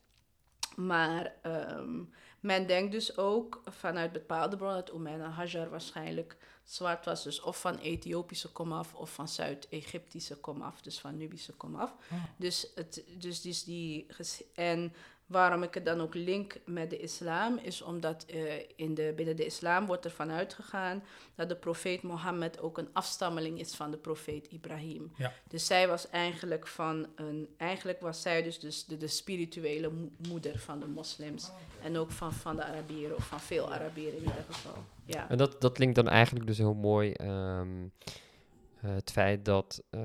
Maar 0.76 1.34
ehm, 1.42 2.04
men 2.40 2.68
denkt 2.68 2.92
dus 2.92 3.18
ook 3.18 3.62
vanuit 3.66 4.12
bepaalde 4.12 4.56
bronnen 4.56 4.86
dat 4.86 4.94
Oemena 4.94 5.30
Hajar 5.30 5.70
waarschijnlijk 5.70 6.38
zwart 6.64 7.06
was. 7.06 7.24
Dus 7.24 7.42
of 7.42 7.60
van 7.62 7.78
Ethiopische 7.78 8.52
komaf 8.52 8.94
of 8.94 9.14
van 9.14 9.28
Zuid-Egyptische 9.28 10.36
komaf, 10.36 10.82
dus 10.82 11.00
van 11.00 11.18
Nubische 11.18 11.54
komaf. 11.54 11.96
Ah. 12.12 12.24
Dus, 12.38 12.72
het, 12.76 13.04
dus, 13.18 13.42
dus 13.42 13.64
die... 13.64 14.06
En 14.54 14.94
waarom 15.30 15.64
ik 15.64 15.74
het 15.74 15.86
dan 15.86 16.02
ook 16.02 16.14
link 16.14 16.58
met 16.66 16.90
de 16.90 16.98
islam, 16.98 17.58
is 17.62 17.82
omdat 17.82 18.26
eh, 18.26 18.40
in 18.76 18.94
de, 18.94 19.14
binnen 19.16 19.36
de 19.36 19.46
islam 19.46 19.86
wordt 19.86 20.06
ervan 20.06 20.32
uitgegaan 20.32 21.04
dat 21.36 21.50
de 21.50 21.56
profeet 21.56 22.02
Mohammed 22.02 22.60
ook 22.60 22.78
een 22.78 22.90
afstammeling 22.94 23.60
is 23.60 23.76
van 23.76 23.92
de 23.92 23.98
profeet 23.98 24.48
Ibrahim. 24.48 25.12
Ja. 25.16 25.34
Dus 25.48 25.66
zij 25.66 25.88
was 25.88 26.10
eigenlijk 26.10 26.68
van 26.68 27.08
een, 27.16 27.48
eigenlijk 27.58 28.02
was 28.02 28.22
zij 28.22 28.44
dus, 28.44 28.60
dus 28.60 28.86
de, 28.86 28.98
de 28.98 29.08
spirituele 29.08 29.90
mo- 29.90 30.10
moeder 30.30 30.60
van 30.60 30.80
de 30.80 30.88
moslims. 30.88 31.52
En 31.82 31.98
ook 31.98 32.12
van, 32.12 32.34
van 32.34 32.56
de 32.56 32.64
Arabieren, 32.64 33.16
of 33.16 33.28
van 33.28 33.40
veel 33.40 33.74
Arabieren 33.74 34.18
in 34.18 34.24
ieder 34.24 34.44
geval. 34.50 34.84
Ja. 35.06 35.30
En 35.30 35.38
dat, 35.38 35.62
dat 35.62 35.78
linkt 35.78 35.96
dan 35.96 36.08
eigenlijk 36.08 36.48
dus 36.48 36.58
heel 36.58 36.74
mooi 36.74 37.12
ehm, 37.12 37.88
eh, 38.82 38.94
het 38.94 39.12
feit 39.12 39.46
dat 39.46 39.84
eh, 39.90 40.02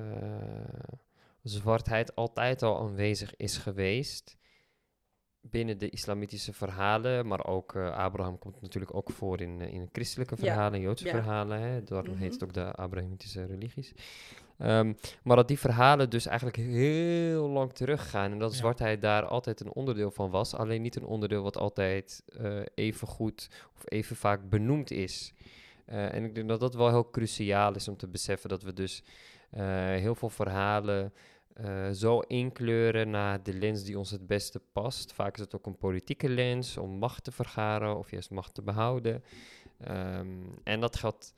zwartheid 1.43 2.17
altijd 2.17 2.63
al 2.63 2.81
aanwezig 2.81 3.37
is 3.37 3.57
geweest 3.57 4.37
binnen 5.51 5.79
de 5.79 5.91
islamitische 5.91 6.53
verhalen, 6.53 7.27
maar 7.27 7.47
ook 7.47 7.75
eh, 7.75 7.91
Abraham 7.97 8.39
komt 8.39 8.61
natuurlijk 8.61 8.95
ook 8.95 9.11
voor 9.11 9.41
in, 9.41 9.61
eh, 9.61 9.73
in 9.73 9.89
christelijke 9.93 10.35
Ja, 10.39 10.43
verhalen, 10.45 10.81
Joodse 10.81 11.05
ja. 11.05 11.11
verhalen, 11.11 11.61
hè, 11.61 11.83
daarom 11.83 12.09
heet 12.17 12.19
Mhm. 12.23 12.33
het 12.33 12.43
ook 12.45 12.53
de 12.53 12.73
Abrahamitische 12.73 13.45
religies. 13.47 13.93
Ehm, 14.59 14.93
maar 15.23 15.37
dat 15.37 15.49
die 15.49 15.59
verhalen 15.59 16.11
dus 16.11 16.27
eigenlijk 16.27 16.57
heel 16.57 17.49
lang 17.49 17.73
teruggaan 17.73 18.33
en 18.33 18.39
dat 18.39 18.51
Ja. 18.53 18.57
zwartheid 18.59 19.01
daar 19.01 19.25
altijd 19.27 19.61
een 19.61 19.73
onderdeel 19.73 20.11
van 20.11 20.31
was, 20.31 20.55
alleen 20.55 20.83
niet 20.83 20.97
een 20.97 21.05
onderdeel 21.05 21.43
wat 21.43 21.57
altijd 21.57 22.23
eh, 22.39 22.61
even 22.75 23.09
goed 23.09 23.49
of 23.77 23.83
even 23.85 24.17
vaak 24.17 24.49
benoemd 24.49 24.91
is. 24.91 25.33
En 25.85 26.25
ik 26.25 26.35
denk 26.35 26.49
dat 26.49 26.61
dat 26.61 26.75
wel 26.75 26.89
heel 26.89 27.11
cruciaal 27.11 27.75
is 27.75 27.89
om 27.89 27.97
te 27.97 28.09
beseffen 28.09 28.49
dat 28.49 28.63
we 28.63 28.73
dus 28.73 29.03
heel 29.97 30.15
veel 30.15 30.29
verhalen 30.31 31.13
eh, 31.55 31.91
zo 31.91 32.21
inkleuren 32.21 33.11
naar 33.11 33.43
de 33.43 33.55
lens 33.55 33.85
die 33.85 33.99
ons 33.99 34.11
het 34.11 34.27
beste 34.27 34.61
past. 34.73 35.13
Vaak 35.13 35.35
is 35.35 35.41
het 35.41 35.55
ook 35.55 35.67
een 35.67 35.77
politieke 35.77 36.29
lens 36.29 36.77
om 36.77 36.91
macht 36.91 37.25
te 37.25 37.33
vergaren 37.33 37.99
of 37.99 38.11
juist 38.11 38.31
macht 38.31 38.55
te 38.55 38.63
behouden. 38.63 39.25
Ehm, 39.81 40.29
en 40.63 40.81
dat 40.81 40.97
geldt 40.97 41.35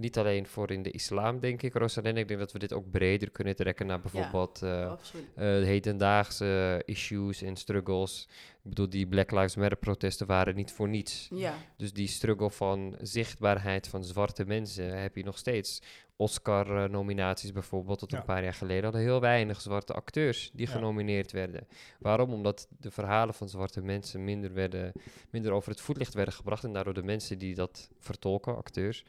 niet 0.00 0.18
alleen 0.18 0.46
voor 0.46 0.70
in 0.70 0.82
de 0.82 0.90
islam, 0.90 1.40
denk 1.40 1.62
ik, 1.62 1.74
Rosalind. 1.74 2.18
Ik 2.18 2.28
denk 2.28 2.40
dat 2.40 2.52
we 2.52 2.58
dit 2.58 2.72
ook 2.72 2.90
breder 2.90 3.30
kunnen 3.30 3.56
trekken 3.56 3.86
naar 3.86 4.00
bijvoorbeeld 4.00 4.62
eh, 4.62 4.90
Absoluut. 4.90 5.24
eh, 5.34 5.44
de 5.44 5.64
hedendaagse 5.66 6.82
issues 6.84 7.42
en 7.42 7.56
struggles. 7.56 8.28
Ik 8.62 8.68
bedoel, 8.68 8.88
die 8.88 9.06
Black 9.06 9.30
Lives 9.30 9.56
Matter 9.56 9.78
protesten 9.78 10.26
waren 10.26 10.54
niet 10.54 10.72
voor 10.72 10.88
niets. 10.88 11.28
Ja, 11.34 11.54
Dus 11.76 11.92
die 11.92 12.08
struggle 12.08 12.50
van 12.50 12.96
zichtbaarheid 13.00 13.88
van 13.88 14.04
zwarte 14.04 14.44
mensen 14.44 15.00
heb 15.00 15.16
je 15.16 15.24
nog 15.24 15.38
steeds. 15.38 15.80
Oscar-nominaties 16.16 17.52
bijvoorbeeld, 17.52 17.98
tot 17.98 18.10
Ja. 18.10 18.18
een 18.18 18.24
paar 18.24 18.42
jaar 18.42 18.54
geleden 18.54 18.82
hadden 18.82 19.00
heel 19.02 19.20
weinig 19.20 19.60
zwarte 19.60 19.92
acteurs 19.92 20.50
die 20.54 20.66
Ja. 20.66 20.72
genomineerd 20.72 21.32
werden. 21.32 21.66
Waarom? 21.98 22.32
Omdat 22.32 22.68
de 22.80 22.90
verhalen 22.90 23.34
van 23.34 23.48
zwarte 23.48 23.80
mensen 23.82 24.24
minder, 24.24 24.52
werden, 24.52 24.92
minder 25.30 25.52
over 25.52 25.70
het 25.70 25.80
voetlicht 25.80 26.14
werden 26.14 26.34
gebracht 26.34 26.64
en 26.64 26.72
daardoor 26.72 26.94
de 26.94 27.02
mensen 27.02 27.38
die 27.38 27.54
dat 27.54 27.90
vertolken, 27.98 28.56
acteurs, 28.56 29.04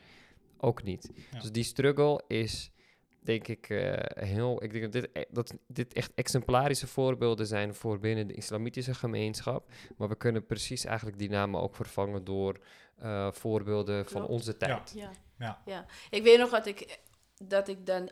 ook 0.62 0.84
niet. 0.84 1.10
Ja. 1.32 1.40
Dus 1.40 1.52
die 1.52 1.64
struggle 1.64 2.24
is, 2.28 2.72
denk 3.20 3.48
ik, 3.48 3.70
eh, 3.70 4.26
heel. 4.26 4.64
Ik 4.64 4.72
denk 4.72 4.84
dat 4.84 4.92
dit, 4.92 5.10
e- 5.14 5.26
dat 5.30 5.54
dit 5.68 5.94
echt 5.94 6.12
exemplarische 6.16 6.88
voorbeelden 6.88 7.48
zijn 7.48 7.76
voor 7.76 8.00
binnen 8.00 8.28
de 8.28 8.34
islamitische 8.34 8.94
gemeenschap. 8.94 9.72
Maar 9.98 10.08
we 10.08 10.16
kunnen 10.16 10.46
precies 10.46 10.86
eigenlijk 10.86 11.18
die 11.18 11.30
namen 11.30 11.62
ook 11.62 11.76
vervangen 11.76 12.24
door 12.24 12.60
eh, 12.98 13.32
voorbeelden 13.32 14.06
van 14.06 14.28
onze 14.28 14.58
tijd. 14.58 14.92
ja. 14.96 15.12
Ja. 15.38 15.62
Ja, 15.66 15.86
ik 16.10 16.24
weet 16.24 16.40
nog 16.40 16.50
dat 16.50 16.66
ik, 16.66 17.00
dat 17.44 17.68
ik 17.68 17.86
dan 17.86 18.10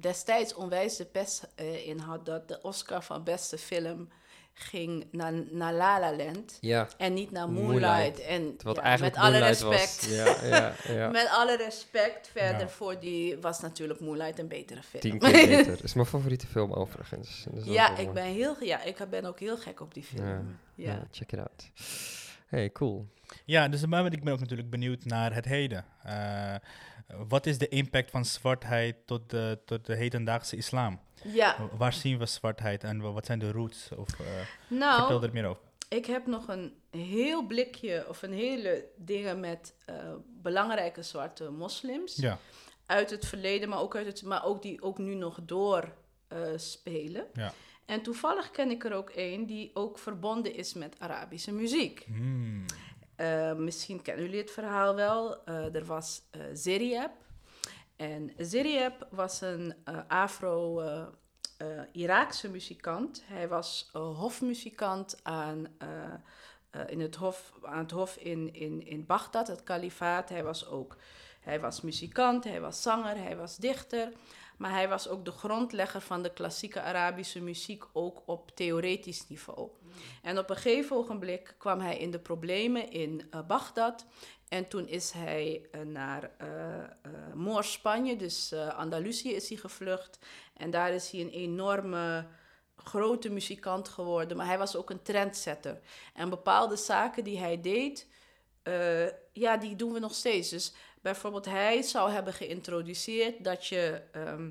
destijds 0.00 0.54
onwijs 0.54 0.96
de 0.96 1.04
pest 1.04 1.48
eh, 1.54 1.86
in 1.88 1.98
had 1.98 2.26
dat 2.26 2.48
de 2.48 2.62
Oscar 2.62 3.02
van 3.02 3.24
beste 3.24 3.58
film 3.58 4.08
ging 4.54 5.06
naar, 5.12 5.32
naar 5.50 5.72
La 5.72 6.00
La 6.00 6.16
Land 6.16 6.58
Ja, 6.60 6.88
en 6.98 7.14
niet 7.14 7.30
naar 7.30 7.48
Moonlight. 7.50 7.80
Moonlight. 7.82 8.20
En 8.20 8.54
ja, 8.74 8.82
eigenlijk 8.82 9.14
met 9.16 9.24
alle 9.24 9.38
respect. 9.38 10.06
was. 10.08 10.16
Ja, 10.16 10.44
ja, 10.46 10.74
ja. 10.94 11.08
Met 11.20 11.28
alle 11.30 11.56
respect 11.56 12.28
verder 12.28 12.60
Ja. 12.60 12.68
voor 12.68 13.00
die 13.00 13.36
was 13.38 13.60
natuurlijk 13.60 14.00
Moonlight 14.00 14.38
een 14.38 14.48
betere 14.48 14.82
film. 14.82 15.02
Tien 15.02 15.18
keer 15.18 15.32
beter. 15.48 15.66
Dat 15.66 15.82
is 15.82 15.94
mijn 15.94 16.06
favoriete 16.06 16.46
film 16.46 16.72
overigens. 16.72 17.44
Dat 17.50 17.62
is 17.62 17.68
ook 17.68 17.74
ja, 17.74 17.96
ik 17.96 18.12
ben 18.12 18.24
heel, 18.24 18.56
ja, 18.64 18.82
ik 18.82 18.96
ben 19.10 19.24
ook 19.24 19.38
heel 19.40 19.56
gek 19.56 19.80
op 19.80 19.94
die 19.94 20.04
film. 20.04 20.26
Ja, 20.26 20.42
Ja. 20.74 20.92
Ja, 20.92 21.06
check 21.10 21.32
it 21.32 21.38
out. 21.38 21.70
Hey, 22.46 22.72
cool. 22.72 23.06
Ja, 23.44 23.68
dus 23.68 23.86
maar 23.86 24.12
ik 24.12 24.24
ben 24.24 24.32
ook 24.32 24.40
natuurlijk 24.40 24.70
benieuwd 24.70 25.04
naar 25.04 25.34
het 25.34 25.44
heden. 25.44 25.84
Eh, 26.02 26.54
wat 27.28 27.46
is 27.46 27.58
de 27.58 27.68
impact 27.68 28.10
van 28.10 28.24
zwartheid 28.24 28.96
tot 29.06 29.30
de, 29.30 29.58
tot 29.64 29.86
de 29.86 29.94
hedendaagse 29.96 30.56
islam? 30.56 31.00
Ja, 31.24 31.68
Waar 31.76 31.92
zien 31.92 32.18
we 32.18 32.26
zwartheid 32.26 32.84
en 32.84 33.00
wa- 33.00 33.12
wat 33.12 33.26
zijn 33.26 33.38
de 33.38 33.52
roots? 33.52 33.88
Of, 33.96 34.20
eh, 34.20 34.26
nou, 34.68 34.98
Vertel 34.98 35.22
er 35.22 35.32
meer 35.32 35.46
over. 35.46 35.62
Ik 35.88 36.06
heb 36.06 36.26
nog 36.26 36.48
een 36.48 36.74
heel 36.90 37.46
blikje 37.46 38.04
of 38.08 38.22
een 38.22 38.32
hele 38.32 38.84
dingen 38.96 39.40
met 39.40 39.74
eh, 39.84 39.94
belangrijke 40.26 41.02
zwarte 41.02 41.50
moslims 41.50 42.16
Ja, 42.16 42.38
uit 42.86 43.10
het 43.10 43.26
verleden, 43.26 43.68
maar 43.68 43.80
ook, 43.80 43.96
uit 43.96 44.06
het, 44.06 44.22
maar 44.22 44.44
ook 44.44 44.62
die 44.62 44.82
ook 44.82 44.98
nu 44.98 45.14
nog 45.14 45.38
door 45.42 45.92
eh, 46.28 46.38
ja. 47.32 47.52
En 47.86 48.02
toevallig 48.02 48.50
ken 48.50 48.70
ik 48.70 48.84
er 48.84 48.92
ook 48.92 49.10
één 49.10 49.46
die 49.46 49.70
ook 49.74 49.98
verbonden 49.98 50.54
is 50.54 50.74
met 50.74 50.94
Arabische 50.98 51.52
muziek. 51.52 52.04
Hmm. 52.06 52.64
Misschien 53.56 54.02
kennen 54.02 54.24
jullie 54.24 54.40
het 54.40 54.50
verhaal 54.50 54.94
wel. 54.94 55.44
Er 55.46 55.84
was 55.84 56.22
Zeriab. 56.52 57.10
En 58.00 58.32
Zeriab 58.36 59.06
was 59.10 59.40
een 59.40 59.74
eh, 59.84 59.98
Afro-Iraakse 60.08 62.50
muzikant. 62.50 63.22
Hij 63.26 63.48
was 63.48 63.90
eh, 63.92 64.18
hofmuzikant 64.18 65.20
aan, 65.22 65.66
eh, 65.78 65.88
eh, 66.70 66.80
in 66.86 67.00
het 67.00 67.14
hof, 67.14 67.52
aan 67.62 67.78
het 67.78 67.90
hof 67.90 68.16
in, 68.16 68.54
in, 68.54 68.86
in 68.86 69.06
Bagdad, 69.06 69.46
het 69.46 69.62
kalifaat. 69.62 70.28
Hij 70.28 70.44
was 70.44 70.66
ook 70.66 70.96
hij 71.40 71.60
was 71.60 71.80
muzikant, 71.80 72.44
hij 72.44 72.60
was 72.60 72.82
zanger, 72.82 73.16
hij 73.16 73.36
was 73.36 73.56
dichter. 73.56 74.12
Maar 74.60 74.70
hij 74.70 74.88
was 74.88 75.08
ook 75.08 75.24
de 75.24 75.30
grondlegger 75.30 76.00
van 76.00 76.22
de 76.22 76.32
klassieke 76.32 76.80
Arabische 76.80 77.40
muziek, 77.40 77.84
ook 77.92 78.22
op 78.26 78.50
theoretisch 78.50 79.28
niveau. 79.28 79.68
En 80.22 80.38
op 80.38 80.50
een 80.50 80.56
gegeven 80.56 80.96
ogenblik 80.96 81.54
kwam 81.58 81.80
hij 81.80 81.98
in 81.98 82.10
de 82.10 82.18
problemen 82.18 82.90
in 82.90 83.26
eh, 83.30 83.46
Bagdad. 83.46 84.06
En 84.50 84.68
toen 84.68 84.88
is 84.88 85.10
hij 85.10 85.68
eh, 85.70 85.80
naar 85.80 86.30
eh 86.38 86.78
eh, 86.80 87.34
Moor-Spanje, 87.34 88.16
dus 88.16 88.52
Andalusië 88.52 89.32
is 89.34 89.48
hij 89.48 89.58
gevlucht. 89.58 90.18
En 90.56 90.70
daar 90.70 90.92
is 90.92 91.10
hij 91.10 91.20
een 91.20 91.30
enorme 91.30 92.26
grote 92.76 93.30
muzikant 93.30 93.88
geworden. 93.88 94.36
Maar 94.36 94.46
hij 94.46 94.58
was 94.58 94.76
ook 94.76 94.90
een 94.90 95.02
trendsetter. 95.02 95.80
En 96.14 96.28
bepaalde 96.30 96.76
zaken 96.76 97.24
die 97.24 97.38
hij 97.38 97.60
deed, 97.60 98.06
ja, 99.32 99.56
die 99.56 99.76
doen 99.76 99.92
we 99.92 99.98
nog 99.98 100.14
steeds. 100.14 100.48
Dus 100.48 100.72
bijvoorbeeld 101.02 101.44
hij 101.44 101.82
zou 101.82 102.10
hebben 102.10 102.32
geïntroduceerd 102.32 103.44
dat 103.44 103.66
je... 103.66 104.02
ehm, 104.12 104.50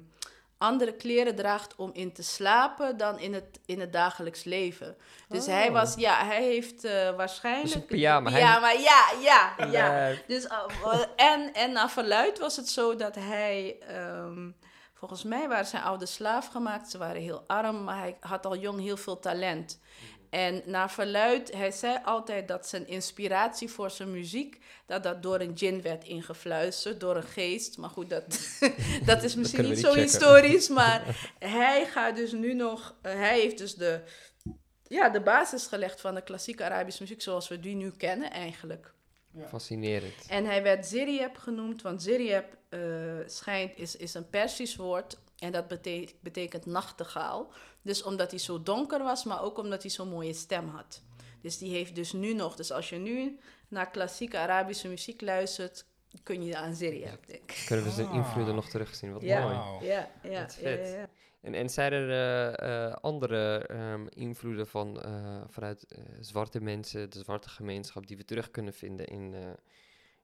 andere 0.60 0.94
kleren 0.94 1.36
draagt 1.36 1.76
om 1.76 1.90
in 1.94 2.14
te 2.14 2.24
slapen 2.24 2.98
dan 2.98 3.20
in 3.20 3.34
het, 3.34 3.60
in 3.66 3.80
het 3.80 3.94
dagelijks 3.94 4.44
leven. 4.44 4.96
Dus 5.28 5.46
hij 5.46 5.68
Oh. 5.68 5.74
was, 5.74 5.96
ja, 5.96 6.26
hij 6.26 6.44
heeft 6.44 6.84
eh, 6.84 7.16
waarschijnlijk... 7.16 7.66
Dus 7.66 7.76
een 7.76 7.86
pyjama, 7.86 8.30
hij- 8.32 8.40
Pyjama, 8.40 8.72
ja, 8.72 9.06
ja, 9.22 9.54
ja. 9.72 9.92
Nee. 9.92 10.24
Dus, 10.28 10.46
uh, 10.46 10.58
uh, 10.86 11.00
en, 11.16 11.54
en 11.54 11.72
naar 11.72 11.90
verluid 11.90 12.40
was 12.40 12.56
het 12.56 12.70
zo 12.70 12.96
dat 12.96 13.16
hij... 13.16 13.78
ehm, 13.88 14.50
volgens 14.94 15.24
mij 15.24 15.48
waren 15.48 15.66
zijn 15.66 15.84
ouders 15.84 16.14
slaaf 16.14 16.48
gemaakt. 16.48 16.90
Ze 16.92 16.98
waren 16.98 17.22
heel 17.22 17.44
arm, 17.48 17.84
maar 17.84 17.98
hij 17.98 18.18
had 18.20 18.46
al 18.46 18.58
jong 18.58 18.80
heel 18.82 18.98
veel 18.98 19.20
talent. 19.20 19.80
En 20.30 20.62
naar 20.66 20.92
verluid, 20.92 21.54
hij 21.54 21.72
zei 21.72 21.98
altijd 22.04 22.48
dat 22.48 22.68
zijn 22.68 22.88
inspiratie 22.88 23.70
voor 23.70 23.92
zijn 23.92 24.12
muziek... 24.12 24.60
dat 24.86 25.04
dat 25.04 25.24
door 25.24 25.40
een 25.40 25.54
djinn 25.54 25.82
werd 25.82 26.04
ingefluisterd, 26.04 27.00
door 27.00 27.16
een 27.16 27.24
geest. 27.24 27.78
Maar 27.78 27.90
goed, 27.90 28.10
dat, 28.10 28.40
dat 29.06 29.24
is 29.24 29.36
misschien 29.36 29.66
niet 29.66 29.80
zo 29.80 29.94
historisch. 29.94 30.68
Maar 30.80 31.32
hij 31.40 31.86
gaat 31.86 32.16
dus 32.16 32.32
nu 32.32 32.54
nog... 32.54 32.96
eh, 33.02 33.14
hij 33.14 33.40
heeft 33.40 33.58
dus 33.58 33.76
de, 33.76 34.02
ja, 34.84 35.10
de 35.10 35.22
basis 35.22 35.68
gelegd 35.68 36.02
van 36.02 36.16
de 36.16 36.22
klassieke 36.22 36.64
Arabische 36.64 37.02
muziek... 37.02 37.22
zoals 37.22 37.48
we 37.48 37.60
die 37.60 37.76
nu 37.76 37.92
kennen 37.92 38.32
eigenlijk. 38.32 38.94
Fascinerend. 39.48 40.26
En 40.28 40.46
hij 40.46 40.64
werd 40.64 40.86
Zirieb 40.86 41.38
genoemd, 41.38 41.82
want 41.82 42.04
Zirieb 42.04 42.58
eh, 42.70 42.80
schijnt, 43.26 43.72
is, 43.76 43.96
is 43.96 44.14
een 44.14 44.30
Persisch 44.30 44.76
woord 44.76 45.18
en 45.40 45.52
dat 45.52 45.68
bete- 45.68 46.14
betekent 46.20 46.66
nachtegaal. 46.66 47.52
Dus 47.82 48.04
omdat 48.04 48.30
hij 48.32 48.40
zo 48.40 48.64
donker 48.64 49.04
was, 49.04 49.24
maar 49.24 49.42
ook 49.44 49.58
omdat 49.58 49.82
hij 49.82 49.92
zo'n 49.92 50.10
mooie 50.10 50.34
stem 50.34 50.68
had. 50.68 51.02
Dus 51.42 51.58
die 51.58 51.72
heeft 51.72 51.96
dus 51.96 52.12
nu 52.12 52.34
nog, 52.34 52.56
dus 52.56 52.72
als 52.72 52.90
je 52.90 52.98
nu 52.98 53.40
naar 53.68 53.90
klassieke 53.92 54.38
Arabische 54.38 54.88
muziek 54.88 55.22
luistert, 55.22 55.86
kun 56.24 56.44
je 56.44 56.58
aan 56.58 56.74
Zirieb 56.76 57.28
denken. 57.28 57.66
Kunnen 57.66 57.86
we 57.86 57.92
zijn 57.92 58.08
Ah. 58.08 58.16
invloeden 58.16 58.56
nog 58.56 58.70
terugzien? 58.70 59.14
Wat 59.14 59.22
Ja. 59.22 59.42
mooi. 59.42 59.54
Wauw. 59.54 59.82
Ja, 59.84 60.10
ja, 60.24 60.42
Wat 60.42 60.54
ja, 60.54 60.62
vet. 60.62 60.88
ja, 60.90 60.96
ja. 60.96 61.10
En, 61.42 61.54
en 61.54 61.70
zijn 61.70 61.94
er 61.94 62.10
eh, 62.10 62.86
eh, 62.88 62.94
andere 62.94 63.58
ehm, 63.68 64.08
invloeden 64.10 64.68
van, 64.68 65.02
eh, 65.02 65.42
vanuit 65.48 65.86
zwarte 66.20 66.62
mensen, 66.62 67.10
de 67.10 67.20
zwarte 67.20 67.50
gemeenschap, 67.50 68.08
die 68.08 68.18
we 68.18 68.26
terug 68.26 68.52
kunnen 68.52 68.74
vinden 68.74 69.08
in, 69.08 69.36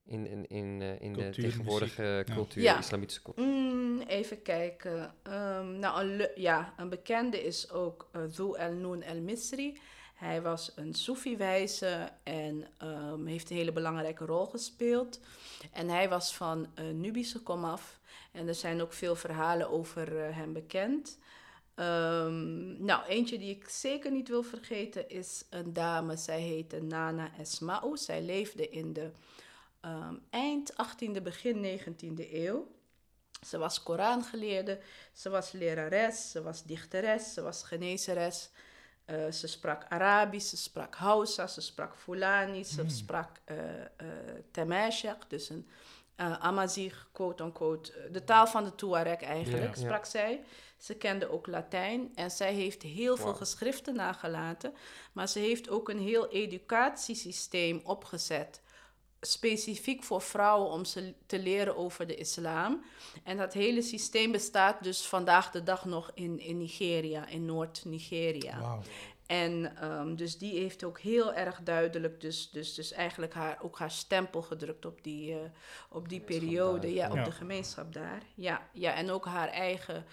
eh, 0.07 0.13
in, 0.13 0.27
in, 0.27 0.47
in, 0.47 0.81
eh, 0.81 1.01
in 1.01 1.13
de 1.13 1.29
tegenwoordige 1.29 2.01
muziek, 2.01 2.35
cultuur, 2.35 2.63
Ja. 2.63 2.77
islamitische 2.77 3.21
cultuur? 3.21 3.45
Mm, 3.45 4.01
even 4.01 4.41
kijken. 4.41 5.13
Ehm, 5.23 5.79
nou, 5.79 6.03
een, 6.03 6.29
ja, 6.35 6.73
een 6.77 6.89
bekende 6.89 7.43
is 7.43 7.71
ook 7.71 8.09
uh, 8.15 8.21
Dhu 8.23 8.53
el-Noon 8.53 9.01
el-Misri. 9.01 9.77
Hij 10.15 10.41
was 10.41 10.71
een 10.75 10.93
Soefi-wijze 10.93 12.09
en 12.23 12.67
ehm, 12.77 13.25
heeft 13.25 13.49
een 13.49 13.55
hele 13.55 13.71
belangrijke 13.71 14.25
rol 14.25 14.45
gespeeld. 14.45 15.19
En 15.71 15.89
hij 15.89 16.09
was 16.09 16.35
van 16.35 16.67
eh, 16.75 16.85
Nubische 16.85 17.41
komaf. 17.41 17.99
En 18.31 18.47
er 18.47 18.55
zijn 18.55 18.81
ook 18.81 18.93
veel 18.93 19.15
verhalen 19.15 19.69
over 19.69 20.17
eh, 20.25 20.35
hem 20.35 20.53
bekend. 20.53 21.17
Ehm, 21.75 22.85
nou, 22.85 23.05
eentje 23.07 23.37
die 23.37 23.49
ik 23.49 23.69
zeker 23.69 24.11
niet 24.11 24.27
wil 24.27 24.43
vergeten 24.43 25.09
is 25.09 25.45
een 25.49 25.73
dame. 25.73 26.15
Zij 26.17 26.41
heette 26.41 26.81
Nana 26.81 27.31
Esma'u. 27.39 27.97
Zij 27.97 28.21
leefde 28.21 28.69
in 28.69 28.93
de 28.93 29.11
ehm, 29.86 30.15
eind 30.30 30.74
18e, 30.74 31.21
begin 31.21 31.62
19e 31.62 32.34
eeuw. 32.34 32.67
Ze 33.45 33.58
was 33.58 33.84
Korangeleerde, 33.84 34.80
ze 35.13 35.30
was 35.30 35.52
lerares, 35.52 36.32
ze 36.32 36.41
was 36.41 36.63
dichteres, 36.63 37.34
ze 37.34 37.41
was 37.41 37.63
genezeres. 37.63 38.50
Eh, 39.06 39.32
ze 39.32 39.48
sprak 39.48 39.86
Arabisch, 39.89 40.50
ze 40.50 40.58
sprak 40.58 40.95
Hausa, 40.95 41.48
ze 41.48 41.62
sprak 41.62 41.95
Fulani, 41.95 42.63
ze 42.63 42.82
Hmm. 42.82 42.89
sprak 42.89 43.30
eh 43.45 43.58
Temeshek, 44.52 45.30
dus 45.30 45.50
een 45.50 45.67
eh 46.15 46.39
Amazigh, 46.39 46.95
quote-unquote, 47.12 48.10
de 48.12 48.24
taal 48.24 48.48
van 48.48 48.63
de 48.63 48.76
Tuareg 48.76 49.21
eigenlijk, 49.21 49.76
Ja, 49.76 49.82
ja. 49.82 49.86
sprak 49.88 50.06
zij. 50.06 50.43
Ze 50.78 50.95
kende 50.95 51.30
ook 51.30 51.48
Latijn 51.48 52.12
en 52.15 52.32
zij 52.32 52.54
heeft 52.54 52.82
heel 52.82 53.17
veel 53.17 53.34
geschriften 53.34 53.95
nagelaten, 53.95 54.74
maar 55.13 55.28
ze 55.30 55.39
heeft 55.39 55.69
ook 55.69 55.89
een 55.89 56.00
heel 56.00 56.28
educatiesysteem 56.30 57.82
opgezet 57.84 58.62
specifiek 59.25 60.03
voor 60.03 60.21
vrouwen 60.21 60.69
om 60.71 60.85
ze 60.85 61.13
te 61.25 61.39
leren 61.39 61.75
over 61.77 62.07
de 62.07 62.15
islam. 62.15 62.83
En 63.23 63.38
dat 63.38 63.53
hele 63.53 63.81
systeem 63.81 64.31
bestaat 64.31 64.83
dus 64.83 65.05
vandaag 65.05 65.51
de 65.51 65.63
dag 65.63 65.85
nog 65.85 66.11
in, 66.13 66.39
in 66.39 66.57
Nigeria, 66.57 67.27
in 67.27 67.45
Noord-Nigeria. 67.45 68.59
Wauw. 68.59 68.81
En 69.25 69.77
ehm, 69.77 70.15
dus 70.15 70.38
die 70.38 70.59
heeft 70.59 70.83
ook 70.83 70.99
heel 70.99 71.33
erg 71.33 71.59
duidelijk 71.63 72.21
dus, 72.21 72.49
dus, 72.49 72.73
dus 72.73 72.91
eigenlijk 72.91 73.33
haar, 73.33 73.57
ook 73.61 73.77
haar 73.79 73.91
stempel 73.91 74.41
gedrukt 74.41 74.85
op 74.85 75.03
die, 75.03 75.33
eh, 75.33 75.39
op 75.89 76.09
die 76.09 76.19
periode. 76.19 76.79
daar. 76.88 76.89
Ja, 76.95 77.09
op 77.09 77.15
Ja. 77.15 77.23
de 77.23 77.31
gemeenschap 77.31 77.93
daar. 77.93 78.21
Ja, 78.35 78.69
ja, 78.73 78.93
en 78.93 79.09
ook 79.09 79.25
haar 79.25 79.47
eigen 79.49 80.05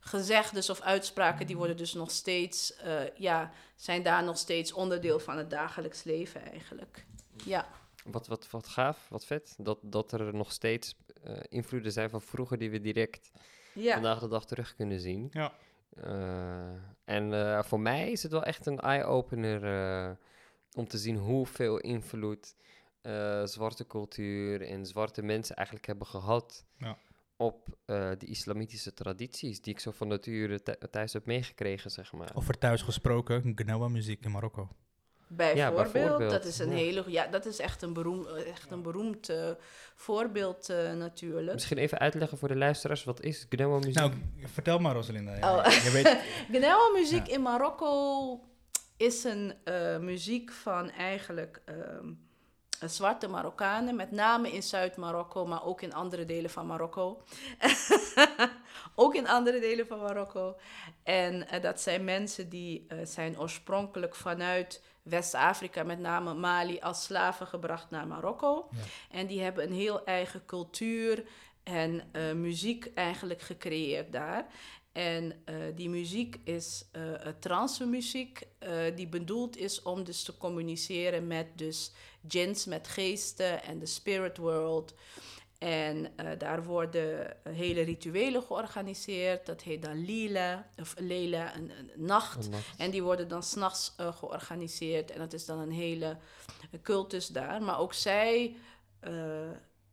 gezegdes 0.00 0.70
of 0.70 0.80
uitspraken, 0.80 1.46
die 1.46 1.56
worden 1.56 1.76
dus 1.76 1.92
nog 1.94 2.10
steeds, 2.10 2.76
eh, 2.76 3.16
ja, 3.16 3.52
zijn 3.76 4.02
daar 4.02 4.24
nog 4.24 4.38
steeds 4.38 4.72
onderdeel 4.72 5.20
van 5.20 5.36
het 5.38 5.50
dagelijks 5.50 6.02
leven 6.02 6.50
eigenlijk. 6.50 7.04
Ja. 7.44 7.68
Wat, 8.10 8.26
wat, 8.26 8.50
wat 8.50 8.68
gaaf, 8.68 9.06
wat 9.08 9.24
vet. 9.24 9.54
Dat, 9.58 9.78
dat 9.82 10.12
er 10.12 10.34
nog 10.34 10.52
steeds 10.52 10.94
eh, 11.22 11.36
invloeden 11.48 11.92
zijn 11.92 12.10
van 12.10 12.22
vroeger 12.22 12.58
die 12.58 12.70
we 12.70 12.80
direct 12.80 13.30
Ja. 13.74 13.92
vandaag 13.92 14.18
de 14.18 14.28
dag 14.28 14.46
terug 14.46 14.74
kunnen 14.74 15.00
zien. 15.00 15.28
Ja. 15.32 15.52
Eh, 15.96 16.68
en 17.04 17.32
eh, 17.32 17.62
voor 17.62 17.80
mij 17.80 18.10
is 18.10 18.22
het 18.22 18.32
wel 18.32 18.44
echt 18.44 18.66
een 18.66 18.80
eye-opener 18.80 19.64
eh, 19.64 20.10
om 20.74 20.88
te 20.88 20.98
zien 20.98 21.16
hoeveel 21.16 21.78
invloed 21.78 22.54
eh, 23.00 23.44
zwarte 23.44 23.86
cultuur 23.86 24.62
en 24.62 24.86
zwarte 24.86 25.22
mensen 25.22 25.56
eigenlijk 25.56 25.86
hebben 25.86 26.06
gehad 26.06 26.64
Ja. 26.76 26.96
op 27.36 27.68
eh, 27.84 28.10
de 28.18 28.26
islamitische 28.26 28.94
tradities 28.94 29.60
die 29.60 29.72
ik 29.74 29.80
zo 29.80 29.90
van 29.90 30.08
nature 30.08 30.62
thu- 30.62 30.88
thuis 30.90 31.12
heb 31.12 31.26
meegekregen, 31.26 31.90
zeg 31.90 32.12
maar. 32.12 32.30
Over 32.34 32.58
thuis 32.58 32.82
gesproken, 32.82 33.52
Gnawa 33.54 33.88
muziek 33.88 34.24
in 34.24 34.30
Marokko. 34.30 34.68
Bijvoorbeeld, 35.28 35.92
bijvoorbeeld, 35.92 36.30
dat 36.30 36.44
is 36.44 36.58
een 36.58 36.70
ja. 36.70 36.76
hele, 36.76 37.04
ja, 37.06 37.26
dat 37.26 37.46
is 37.46 37.58
echt 37.58 37.82
een, 37.82 37.92
beroem, 37.92 38.26
echt 38.26 38.70
een 38.70 38.82
beroemd 38.82 39.28
eh, 39.28 39.50
voorbeeld 39.94 40.68
eh, 40.68 40.92
natuurlijk. 40.92 41.52
Misschien 41.52 41.78
even 41.78 41.98
uitleggen 41.98 42.38
voor 42.38 42.48
de 42.48 42.56
luisteraars, 42.56 43.04
wat 43.04 43.22
is 43.22 43.46
Gnawa 43.48 43.78
muziek? 43.78 43.94
Nou, 43.94 44.12
vertel 44.44 44.78
maar 44.78 44.94
Rosalinda. 44.94 45.36
Ja, 45.36 45.56
Oh. 45.56 45.64
Je 45.70 45.90
weet, 45.90 46.18
Gnawa 46.58 46.90
muziek 46.94 47.26
Ja. 47.26 47.32
in 47.34 47.42
Marokko 47.42 48.40
is 48.96 49.24
een 49.24 49.54
eh, 49.64 49.98
muziek 49.98 50.52
van 50.52 50.90
eigenlijk 50.90 51.62
ehm, 51.64 52.12
zwarte 52.86 53.28
Marokkanen, 53.28 53.96
met 53.96 54.10
name 54.10 54.52
in 54.52 54.62
Zuid-Marokko, 54.62 55.46
maar 55.46 55.64
ook 55.64 55.82
in 55.82 55.94
andere 55.94 56.24
delen 56.24 56.50
van 56.50 56.66
Marokko. 56.66 57.22
ook 58.94 59.14
in 59.14 59.28
andere 59.28 59.60
delen 59.60 59.86
van 59.86 59.98
Marokko. 59.98 60.56
En 61.02 61.46
dat 61.60 61.80
zijn 61.80 62.04
mensen 62.04 62.48
die 62.48 62.84
eh, 62.88 62.98
zijn 63.02 63.40
oorspronkelijk 63.40 64.14
vanuit 64.14 64.82
West-Afrika, 65.08 65.82
met 65.82 65.98
name 65.98 66.34
Mali, 66.34 66.78
als 66.80 67.04
slaven 67.04 67.46
gebracht 67.46 67.90
naar 67.90 68.06
Marokko. 68.06 68.68
Ja. 68.70 68.78
En 69.10 69.26
die 69.26 69.40
hebben 69.40 69.64
een 69.64 69.72
heel 69.72 70.04
eigen 70.04 70.44
cultuur 70.46 71.24
en 71.62 72.02
eh, 72.12 72.32
muziek 72.32 72.90
eigenlijk 72.94 73.40
gecreëerd 73.40 74.12
daar. 74.12 74.46
En 74.92 75.32
eh, 75.44 75.54
die 75.74 75.88
muziek 75.88 76.40
is 76.44 76.84
eh 76.92 77.12
trance 77.40 77.86
muziek, 77.86 78.42
die 78.94 79.08
bedoeld 79.08 79.56
is 79.56 79.82
om 79.82 80.04
dus 80.04 80.22
te 80.22 80.36
communiceren 80.36 81.26
met 81.26 81.46
dus 81.54 81.92
jinns, 82.28 82.64
met 82.64 82.88
geesten 82.88 83.62
en 83.62 83.78
de 83.78 83.86
spirit 83.86 84.36
world. 84.36 84.94
En 85.58 86.16
eh, 86.16 86.26
daar 86.38 86.64
worden 86.64 87.44
eh, 87.44 87.52
hele 87.54 87.82
rituelen 87.82 88.42
georganiseerd. 88.42 89.46
Dat 89.46 89.62
heet 89.62 89.82
dan 89.82 90.04
Lila, 90.04 90.70
of 90.78 90.94
Lela, 90.98 91.56
een, 91.56 91.70
een 91.78 91.90
nacht. 91.96 92.44
Een 92.44 92.50
nacht. 92.50 92.64
En 92.76 92.90
die 92.90 93.02
worden 93.02 93.28
dan 93.28 93.42
s'nachts 93.42 93.94
uh, 94.00 94.16
georganiseerd. 94.16 95.10
En 95.10 95.18
dat 95.18 95.32
is 95.32 95.44
dan 95.44 95.58
een 95.58 95.72
hele 95.72 96.16
cultus 96.82 97.26
daar. 97.26 97.62
Maar 97.62 97.78
ook 97.78 97.94
zij, 97.94 98.56
uh, 99.08 99.12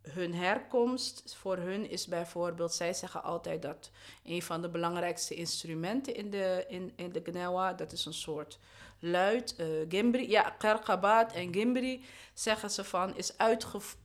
hun 0.02 0.34
herkomst, 0.34 1.36
voor 1.38 1.58
hun 1.58 1.90
is 1.90 2.08
bijvoorbeeld... 2.08 2.74
Zij 2.74 2.94
zeggen 2.94 3.24
altijd 3.24 3.62
dat 3.62 3.92
een 4.24 4.42
van 4.42 4.62
de 4.62 4.70
belangrijkste 4.70 5.36
instrumenten 5.36 6.16
in 6.16 6.30
de, 6.30 6.66
in, 6.68 6.94
in 6.96 7.12
de 7.12 7.22
Gnawa... 7.24 7.74
dat 7.74 7.92
is 7.92 8.06
een 8.06 8.14
soort 8.14 8.60
luid, 9.00 9.56
gimbri. 9.90 10.30
Ja, 10.30 10.50
Karkabat 10.50 11.34
en 11.34 11.54
gimbri, 11.54 12.06
zeggen 12.34 12.72
ze 12.72 12.84
van, 12.84 13.18
is 13.18 13.38
uitgevoerd 13.38 14.04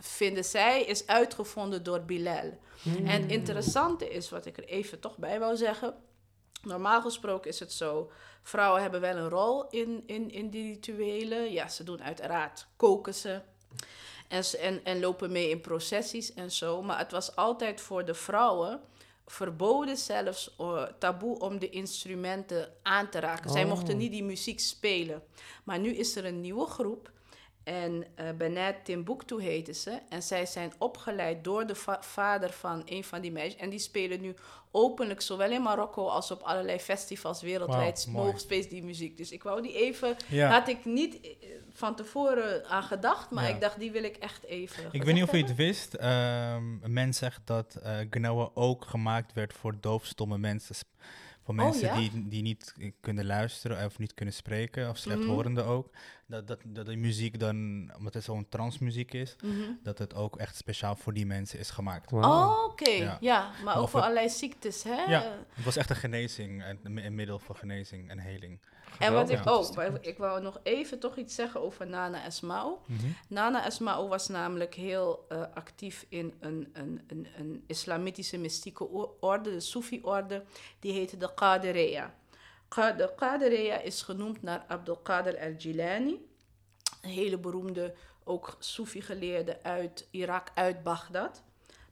vinden 0.00 0.44
zij, 0.44 0.82
is 0.84 1.06
uitgevonden 1.06 1.82
door 1.82 2.00
Bilal. 2.00 2.58
Mm. 2.82 3.06
En 3.06 3.22
het 3.22 3.30
interessante 3.30 4.08
is, 4.08 4.30
wat 4.30 4.46
ik 4.46 4.56
er 4.56 4.64
even 4.64 5.00
toch 5.00 5.18
bij 5.18 5.38
wou 5.38 5.56
zeggen. 5.56 5.94
Normaal 6.62 7.02
gesproken 7.02 7.50
is 7.50 7.60
het 7.60 7.72
zo, 7.72 8.10
vrouwen 8.42 8.82
hebben 8.82 9.00
wel 9.00 9.16
een 9.16 9.28
rol 9.28 9.68
in, 9.68 10.02
in, 10.06 10.30
in 10.30 10.50
die 10.50 10.72
rituelen. 10.72 11.52
Ja, 11.52 11.68
ze 11.68 11.84
doen 11.84 12.02
uiteraard, 12.02 12.66
koken 12.76 13.14
ze. 13.14 13.40
En, 14.28 14.44
en, 14.60 14.84
en 14.84 15.00
lopen 15.00 15.32
mee 15.32 15.50
in 15.50 15.60
processies 15.60 16.34
en 16.34 16.50
zo. 16.50 16.82
Maar 16.82 16.98
het 16.98 17.12
was 17.12 17.36
altijd 17.36 17.80
voor 17.80 18.04
de 18.04 18.14
vrouwen 18.14 18.80
verboden 19.30 19.96
zelfs 19.96 20.54
uh, 20.60 20.82
taboe 20.98 21.38
om 21.38 21.58
de 21.58 21.70
instrumenten 21.70 22.72
aan 22.82 23.08
te 23.08 23.18
raken. 23.18 23.46
Oh. 23.46 23.52
Zij 23.52 23.64
mochten 23.64 23.96
niet 23.96 24.12
die 24.12 24.24
muziek 24.24 24.60
spelen. 24.60 25.22
Maar 25.64 25.78
nu 25.78 25.90
is 25.94 26.16
er 26.16 26.24
een 26.24 26.40
nieuwe 26.40 26.66
groep. 26.66 27.10
En 27.64 28.04
eh 28.14 28.30
Benet 28.38 28.84
Timbuktu 28.84 29.42
heette 29.42 29.72
ze. 29.72 29.98
En 30.08 30.22
zij 30.22 30.46
zijn 30.46 30.72
opgeleid 30.78 31.44
door 31.44 31.66
de 31.66 31.74
va- 31.74 32.02
vader 32.02 32.50
van 32.52 32.82
een 32.84 33.04
van 33.04 33.20
die 33.20 33.32
meisjes. 33.32 33.60
En 33.60 33.70
die 33.70 33.78
spelen 33.78 34.20
nu 34.20 34.34
openlijk, 34.70 35.20
zowel 35.20 35.50
in 35.50 35.62
Marokko 35.62 36.06
als 36.06 36.30
op 36.30 36.40
allerlei 36.42 36.78
festivals 36.78 37.42
wereldwijd, 37.42 38.06
mogen 38.08 38.40
spelen 38.40 38.68
die 38.68 38.82
muziek. 38.84 39.16
Dus 39.16 39.30
ik 39.32 39.42
wou 39.42 39.62
die 39.62 39.74
even, 39.74 40.16
Ja. 40.28 40.50
had 40.50 40.68
ik 40.68 40.84
niet 40.84 41.20
eh, 41.20 41.30
van 41.72 41.94
tevoren 41.96 42.66
aan 42.66 42.82
gedacht, 42.82 43.30
maar 43.30 43.48
Ja. 43.48 43.54
ik 43.54 43.60
dacht, 43.60 43.78
die 43.78 43.90
wil 43.90 44.02
ik 44.04 44.16
echt 44.16 44.44
even 44.44 44.84
Ik 44.90 45.02
weet 45.02 45.14
niet 45.14 45.22
of 45.24 45.32
je 45.32 45.42
het 45.42 45.54
wist. 45.54 45.94
ehm 45.94 46.92
men 46.92 47.14
zegt 47.14 47.40
dat 47.44 47.74
eh 47.74 47.98
Gnawa 48.10 48.50
ook 48.54 48.84
gemaakt 48.84 49.32
werd 49.32 49.52
voor 49.52 49.74
doofstomme 49.80 50.38
mensen. 50.38 50.74
Voor 51.44 51.54
Oh, 51.54 51.64
mensen 51.64 51.86
ja? 51.86 51.94
die, 51.96 52.28
die 52.28 52.42
niet 52.42 52.74
kunnen 53.00 53.26
luisteren 53.26 53.84
of 53.86 53.98
niet 53.98 54.14
kunnen 54.14 54.34
spreken, 54.34 54.88
of 54.88 54.96
slechthorenden 54.96 55.64
ook. 55.66 55.88
Dat, 56.30 56.46
dat, 56.46 56.58
dat 56.64 56.86
die 56.86 56.96
muziek 56.96 57.38
dan, 57.40 57.90
omdat 57.98 58.14
het 58.14 58.24
zo'n 58.24 58.48
transmuziek 58.48 59.12
is. 59.12 59.36
Mhm. 59.44 59.70
dat 59.82 59.98
het 59.98 60.14
ook 60.14 60.36
echt 60.36 60.56
speciaal 60.56 60.96
voor 60.96 61.12
die 61.12 61.26
mensen 61.26 61.58
is 61.58 61.70
gemaakt. 61.70 62.12
Oh, 62.12 62.64
oké. 62.64 62.88
Ja. 62.90 63.16
Ja. 63.20 63.50
maar 63.64 63.76
ook 63.78 63.88
voor 63.88 64.00
het- 64.00 64.08
allerlei 64.08 64.28
ziektes, 64.34 64.82
hè? 64.82 65.02
Ja. 65.04 65.38
Het 65.52 65.64
was 65.64 65.76
echt 65.76 65.90
een 65.90 65.96
genezing, 65.96 66.64
een, 66.82 66.96
een 67.04 67.14
middel 67.14 67.38
voor 67.38 67.54
genezing 67.56 68.08
en 68.10 68.18
heling. 68.18 68.60
En 68.98 69.12
wat 69.12 69.30
ik 69.30 69.46
ook, 69.46 69.74
maar 69.76 69.90
ik 70.00 70.18
wou 70.18 70.42
nog 70.42 70.60
even 70.62 70.98
toch 70.98 71.16
iets 71.16 71.34
zeggen 71.34 71.60
over 71.60 71.86
Nana 71.86 72.24
Esmao. 72.24 72.82
Mhm. 72.86 73.06
Nana 73.28 73.66
Esmao 73.66 74.08
was 74.08 74.28
namelijk 74.28 74.74
heel 74.74 75.24
eh, 75.28 75.42
actief 75.54 76.06
in 76.08 76.34
een, 76.40 76.68
een, 76.72 77.00
een, 77.06 77.26
een 77.38 77.64
islamitische 77.66 78.38
mystieke 78.38 78.88
orde, 79.20 79.50
de 79.50 79.60
Soefi-orde, 79.60 80.44
die 80.80 80.92
heette 80.92 81.16
de 81.16 81.34
Qadiriya. 81.34 82.14
De 82.74 83.12
Qadiriya 83.16 83.78
is 83.80 84.02
genoemd 84.02 84.42
naar 84.42 84.64
Abdul 84.68 84.96
Qadir 84.96 85.38
al-Jilani, 85.38 86.26
een 87.02 87.10
hele 87.10 87.38
beroemde, 87.38 87.94
ook 88.24 88.56
Soefi-geleerde 88.58 89.62
uit 89.62 90.06
Irak, 90.10 90.50
uit 90.54 90.82
Bagdad. 90.82 91.42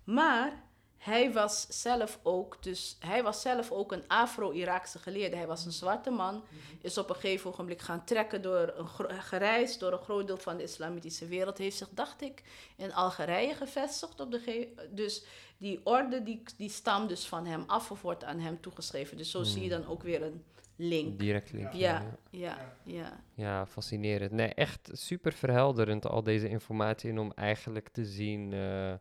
Maar 0.04 0.62
hij 0.98 1.32
was 1.32 1.66
zelf 1.68 2.18
ook, 2.22 2.62
dus 2.62 2.96
hij 3.00 3.22
was 3.22 3.40
zelf 3.40 3.70
ook 3.70 3.92
een 3.92 4.08
Afro-Iraakse 4.08 4.98
geleerde. 4.98 5.36
Hij 5.36 5.46
was 5.46 5.64
een 5.64 5.72
zwarte 5.72 6.10
man, 6.10 6.44
is 6.82 6.98
op 6.98 7.08
een 7.08 7.14
gegeven 7.14 7.50
ogenblik 7.50 7.80
gaan 7.80 8.04
trekken 8.04 8.42
door 8.42 8.74
een 8.76 9.22
gereisd 9.22 9.80
door 9.80 9.92
een 9.92 9.98
groot 9.98 10.26
deel 10.26 10.36
van 10.36 10.56
de 10.56 10.62
islamitische 10.62 11.26
wereld. 11.26 11.58
Heeft 11.58 11.76
zich, 11.76 11.88
dacht 11.90 12.22
ik, 12.22 12.42
in 12.76 12.94
Algerije 12.94 13.54
gevestigd. 13.54 14.20
Op 14.20 14.30
de 14.30 14.72
dus 14.90 15.24
die 15.56 15.80
orde 15.84 16.22
die, 16.22 16.42
die 16.56 16.70
stamt 16.70 17.08
dus 17.08 17.26
van 17.26 17.46
hem 17.46 17.64
af 17.66 17.90
of 17.90 18.02
wordt 18.02 18.24
aan 18.24 18.38
hem 18.38 18.60
toegeschreven. 18.60 19.16
Dus 19.16 19.30
zo 19.30 19.42
zie 19.42 19.62
je 19.62 19.68
dan 19.68 19.86
ook 19.86 20.02
weer 20.02 20.22
een 20.22 20.44
link. 20.78 21.18
Direct 21.18 21.52
linkje. 21.52 21.78
Ja, 21.78 22.02
ja, 22.30 22.56
ja. 22.84 23.20
Ja, 23.34 23.66
fascinerend. 23.66 24.30
Nee, 24.32 24.54
echt 24.54 24.90
super 24.92 25.32
verhelderend 25.32 26.06
al 26.06 26.22
deze 26.22 26.48
informatie. 26.48 27.10
En 27.10 27.18
om 27.18 27.32
eigenlijk 27.34 27.88
te 27.88 28.04
zien, 28.04 28.52
eh, 28.52 28.92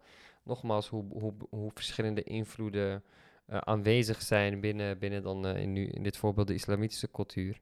nogmaals, 0.44 0.88
hoe, 0.88 1.06
hoe, 1.10 1.34
hoe 1.50 1.72
verschillende 1.74 2.24
invloeden 2.24 3.04
eh, 3.46 3.58
aanwezig 3.58 4.22
zijn 4.22 4.60
binnen, 4.60 5.00
binnen 5.00 5.24
dan 5.24 5.48
eh, 5.48 5.62
in, 5.62 5.74
nu, 5.74 5.86
in 5.88 6.04
dit 6.04 6.18
voorbeeld 6.18 6.48
de 6.48 6.54
islamitische 6.54 7.12
cultuur. 7.12 7.60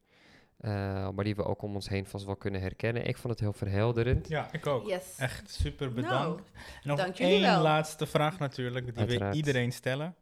Eh, 0.57 0.71
maar 1.09 1.23
die 1.23 1.35
we 1.35 1.43
ook 1.43 1.61
om 1.61 1.75
ons 1.75 1.89
heen 1.89 2.05
vast 2.05 2.25
wel 2.25 2.35
kunnen 2.35 2.61
herkennen. 2.61 3.05
Ik 3.07 3.17
vond 3.17 3.33
het 3.33 3.41
heel 3.41 3.53
verhelderend. 3.53 4.27
Ja, 4.27 4.51
ik 4.51 4.67
ook. 4.67 4.87
Yes. 4.87 5.15
Echt 5.17 5.49
super 5.49 5.87
Nou, 5.87 6.01
bedankt. 6.01 6.51
en 6.53 6.87
nog 6.89 6.97
dank 6.97 7.17
één 7.17 7.41
wel. 7.41 7.61
laatste 7.61 8.05
vraag 8.05 8.39
natuurlijk, 8.39 8.85
die 8.85 8.93
we 8.93 8.99
Uiteraard. 8.99 9.35
iedereen 9.35 9.71
stellen. 9.71 10.15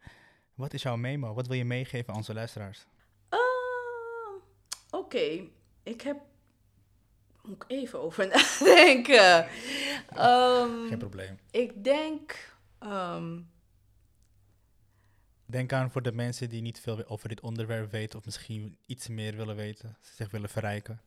Wat 0.54 0.74
is 0.74 0.82
jouw 0.82 0.96
memo? 0.96 1.34
Wat 1.34 1.48
wil 1.48 1.58
je 1.58 1.66
meegeven 1.66 2.10
aan 2.10 2.16
onze 2.16 2.34
luisteraars? 2.34 2.86
Oké, 4.94 5.48
ik 5.84 6.02
heb. 6.02 6.18
Moet 7.42 7.64
ik 7.64 7.66
even 7.68 8.00
over 8.02 8.28
nadenken. 8.34 9.48
Ehm, 10.10 10.88
Geen 10.88 10.98
probleem. 10.98 11.40
ik 11.52 11.84
denk. 11.84 12.56
ehm, 12.80 13.40
Denk 15.46 15.74
aan 15.74 15.92
voor 15.92 16.02
de 16.02 16.12
mensen 16.12 16.50
die 16.50 16.62
niet 16.62 16.80
veel 16.80 17.06
over 17.08 17.30
dit 17.30 17.42
onderwerp 17.42 17.92
weten 17.92 18.20
of 18.20 18.26
misschien 18.26 18.78
iets 18.86 19.08
meer 19.08 19.36
willen 19.36 19.56
weten, 19.56 19.98
zich 20.02 20.32
willen 20.32 20.50
verrijken. 20.50 21.02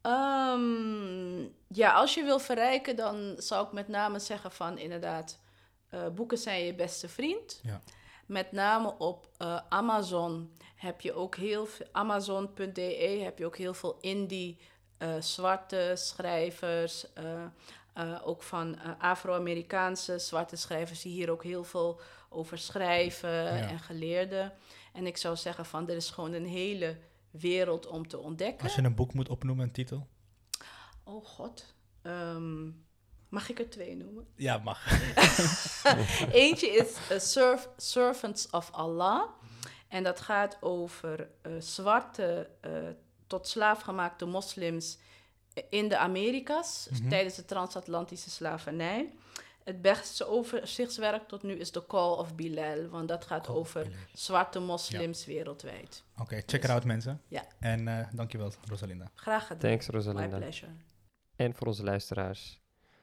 Ehm, 0.00 1.40
ja, 1.68 1.92
als 1.92 2.14
je 2.14 2.22
wil 2.24 2.38
verrijken, 2.38 2.96
dan 2.96 3.34
zou 3.38 3.66
ik 3.66 3.72
met 3.72 3.88
name 3.88 4.18
zeggen 4.18 4.52
van 4.52 4.78
inderdaad, 4.78 5.40
eh, 5.88 6.08
boeken 6.08 6.38
zijn 6.38 6.64
je 6.64 6.74
beste 6.74 7.08
vriend. 7.08 7.60
Ja. 7.62 7.80
Met 8.32 8.52
name 8.52 8.94
op 8.98 9.28
eh, 9.36 9.58
Amazon 9.68 10.50
heb 10.74 11.00
je 11.00 11.12
ook 11.12 11.36
heel 11.36 11.66
veel, 11.66 11.86
Amazon.de 11.92 13.20
heb 13.24 13.38
je 13.38 13.46
ook 13.46 13.56
heel 13.56 13.74
veel 13.74 13.98
indie 14.00 14.58
eh, 14.98 15.20
zwarte 15.20 15.92
schrijvers, 15.94 17.12
eh, 17.12 18.20
ook 18.24 18.42
van 18.42 18.98
Afro-Amerikaanse 18.98 20.18
zwarte 20.18 20.56
schrijvers 20.56 21.02
die 21.02 21.12
hier 21.12 21.30
ook 21.30 21.42
heel 21.42 21.64
veel 21.64 22.00
over 22.28 22.58
schrijven 22.58 23.46
en 23.48 23.78
geleerden. 23.78 24.52
En 24.92 25.06
ik 25.06 25.16
zou 25.16 25.36
zeggen 25.36 25.64
van 25.64 25.88
er 25.88 25.96
is 25.96 26.10
gewoon 26.10 26.32
een 26.32 26.46
hele 26.46 26.98
wereld 27.30 27.86
om 27.86 28.08
te 28.08 28.18
ontdekken. 28.18 28.64
Als 28.64 28.74
je 28.74 28.82
een 28.82 28.94
boek 28.94 29.14
moet 29.14 29.28
opnoemen, 29.28 29.64
een 29.64 29.72
titel? 29.72 30.06
Oh 31.04 31.24
god. 31.24 31.74
Ehm, 32.02 32.68
mag 33.32 33.48
ik 33.50 33.58
er 33.58 33.70
twee 33.70 33.96
noemen? 33.96 34.26
Ja, 34.46 34.58
mag. 34.58 34.86
Eentje 36.32 36.66
is 36.70 36.96
eh, 37.10 37.18
Serv- 37.18 37.66
Servants 37.76 38.50
of 38.50 38.70
Allah. 38.72 39.22
En 39.88 40.02
dat 40.02 40.20
gaat 40.20 40.56
over 40.60 41.28
eh, 41.42 41.52
zwarte, 41.58 42.50
eh, 42.60 42.72
tot 43.26 43.48
slaafgemaakte 43.48 44.24
moslims 44.24 44.98
in 45.68 45.88
de 45.88 45.96
Amerika's 45.98 46.88
Mhm. 46.90 47.08
tijdens 47.08 47.34
de 47.34 47.44
transatlantische 47.44 48.30
slavernij. 48.30 49.12
Het 49.64 49.82
beste 49.82 50.26
overzichtswerk 50.26 51.28
tot 51.28 51.42
nu 51.42 51.54
is 51.54 51.70
The 51.70 51.86
Call 51.86 52.10
of 52.12 52.34
Bilal, 52.34 52.88
want 52.88 53.08
dat 53.08 53.24
gaat 53.24 53.46
Call 53.46 53.56
over 53.56 53.86
zwarte 54.12 54.58
moslims 54.60 55.24
wereldwijd. 55.24 56.02
Oké, 56.20 56.42
check 56.46 56.64
it 56.64 56.70
out 56.70 56.84
mensen. 56.84 57.20
Ja. 57.28 57.44
En 57.60 57.88
eh, 57.88 58.06
dankjewel 58.12 58.52
Rosalinda. 58.68 59.10
Graag 59.14 59.42
gedaan. 59.46 59.70
Thanks, 59.70 59.86
My 59.86 59.94
Rosalinda. 59.94 60.36
pleasure. 60.36 60.72
En 61.36 61.54
voor 61.54 61.66
onze 61.66 61.84
luisteraars, 61.84 62.60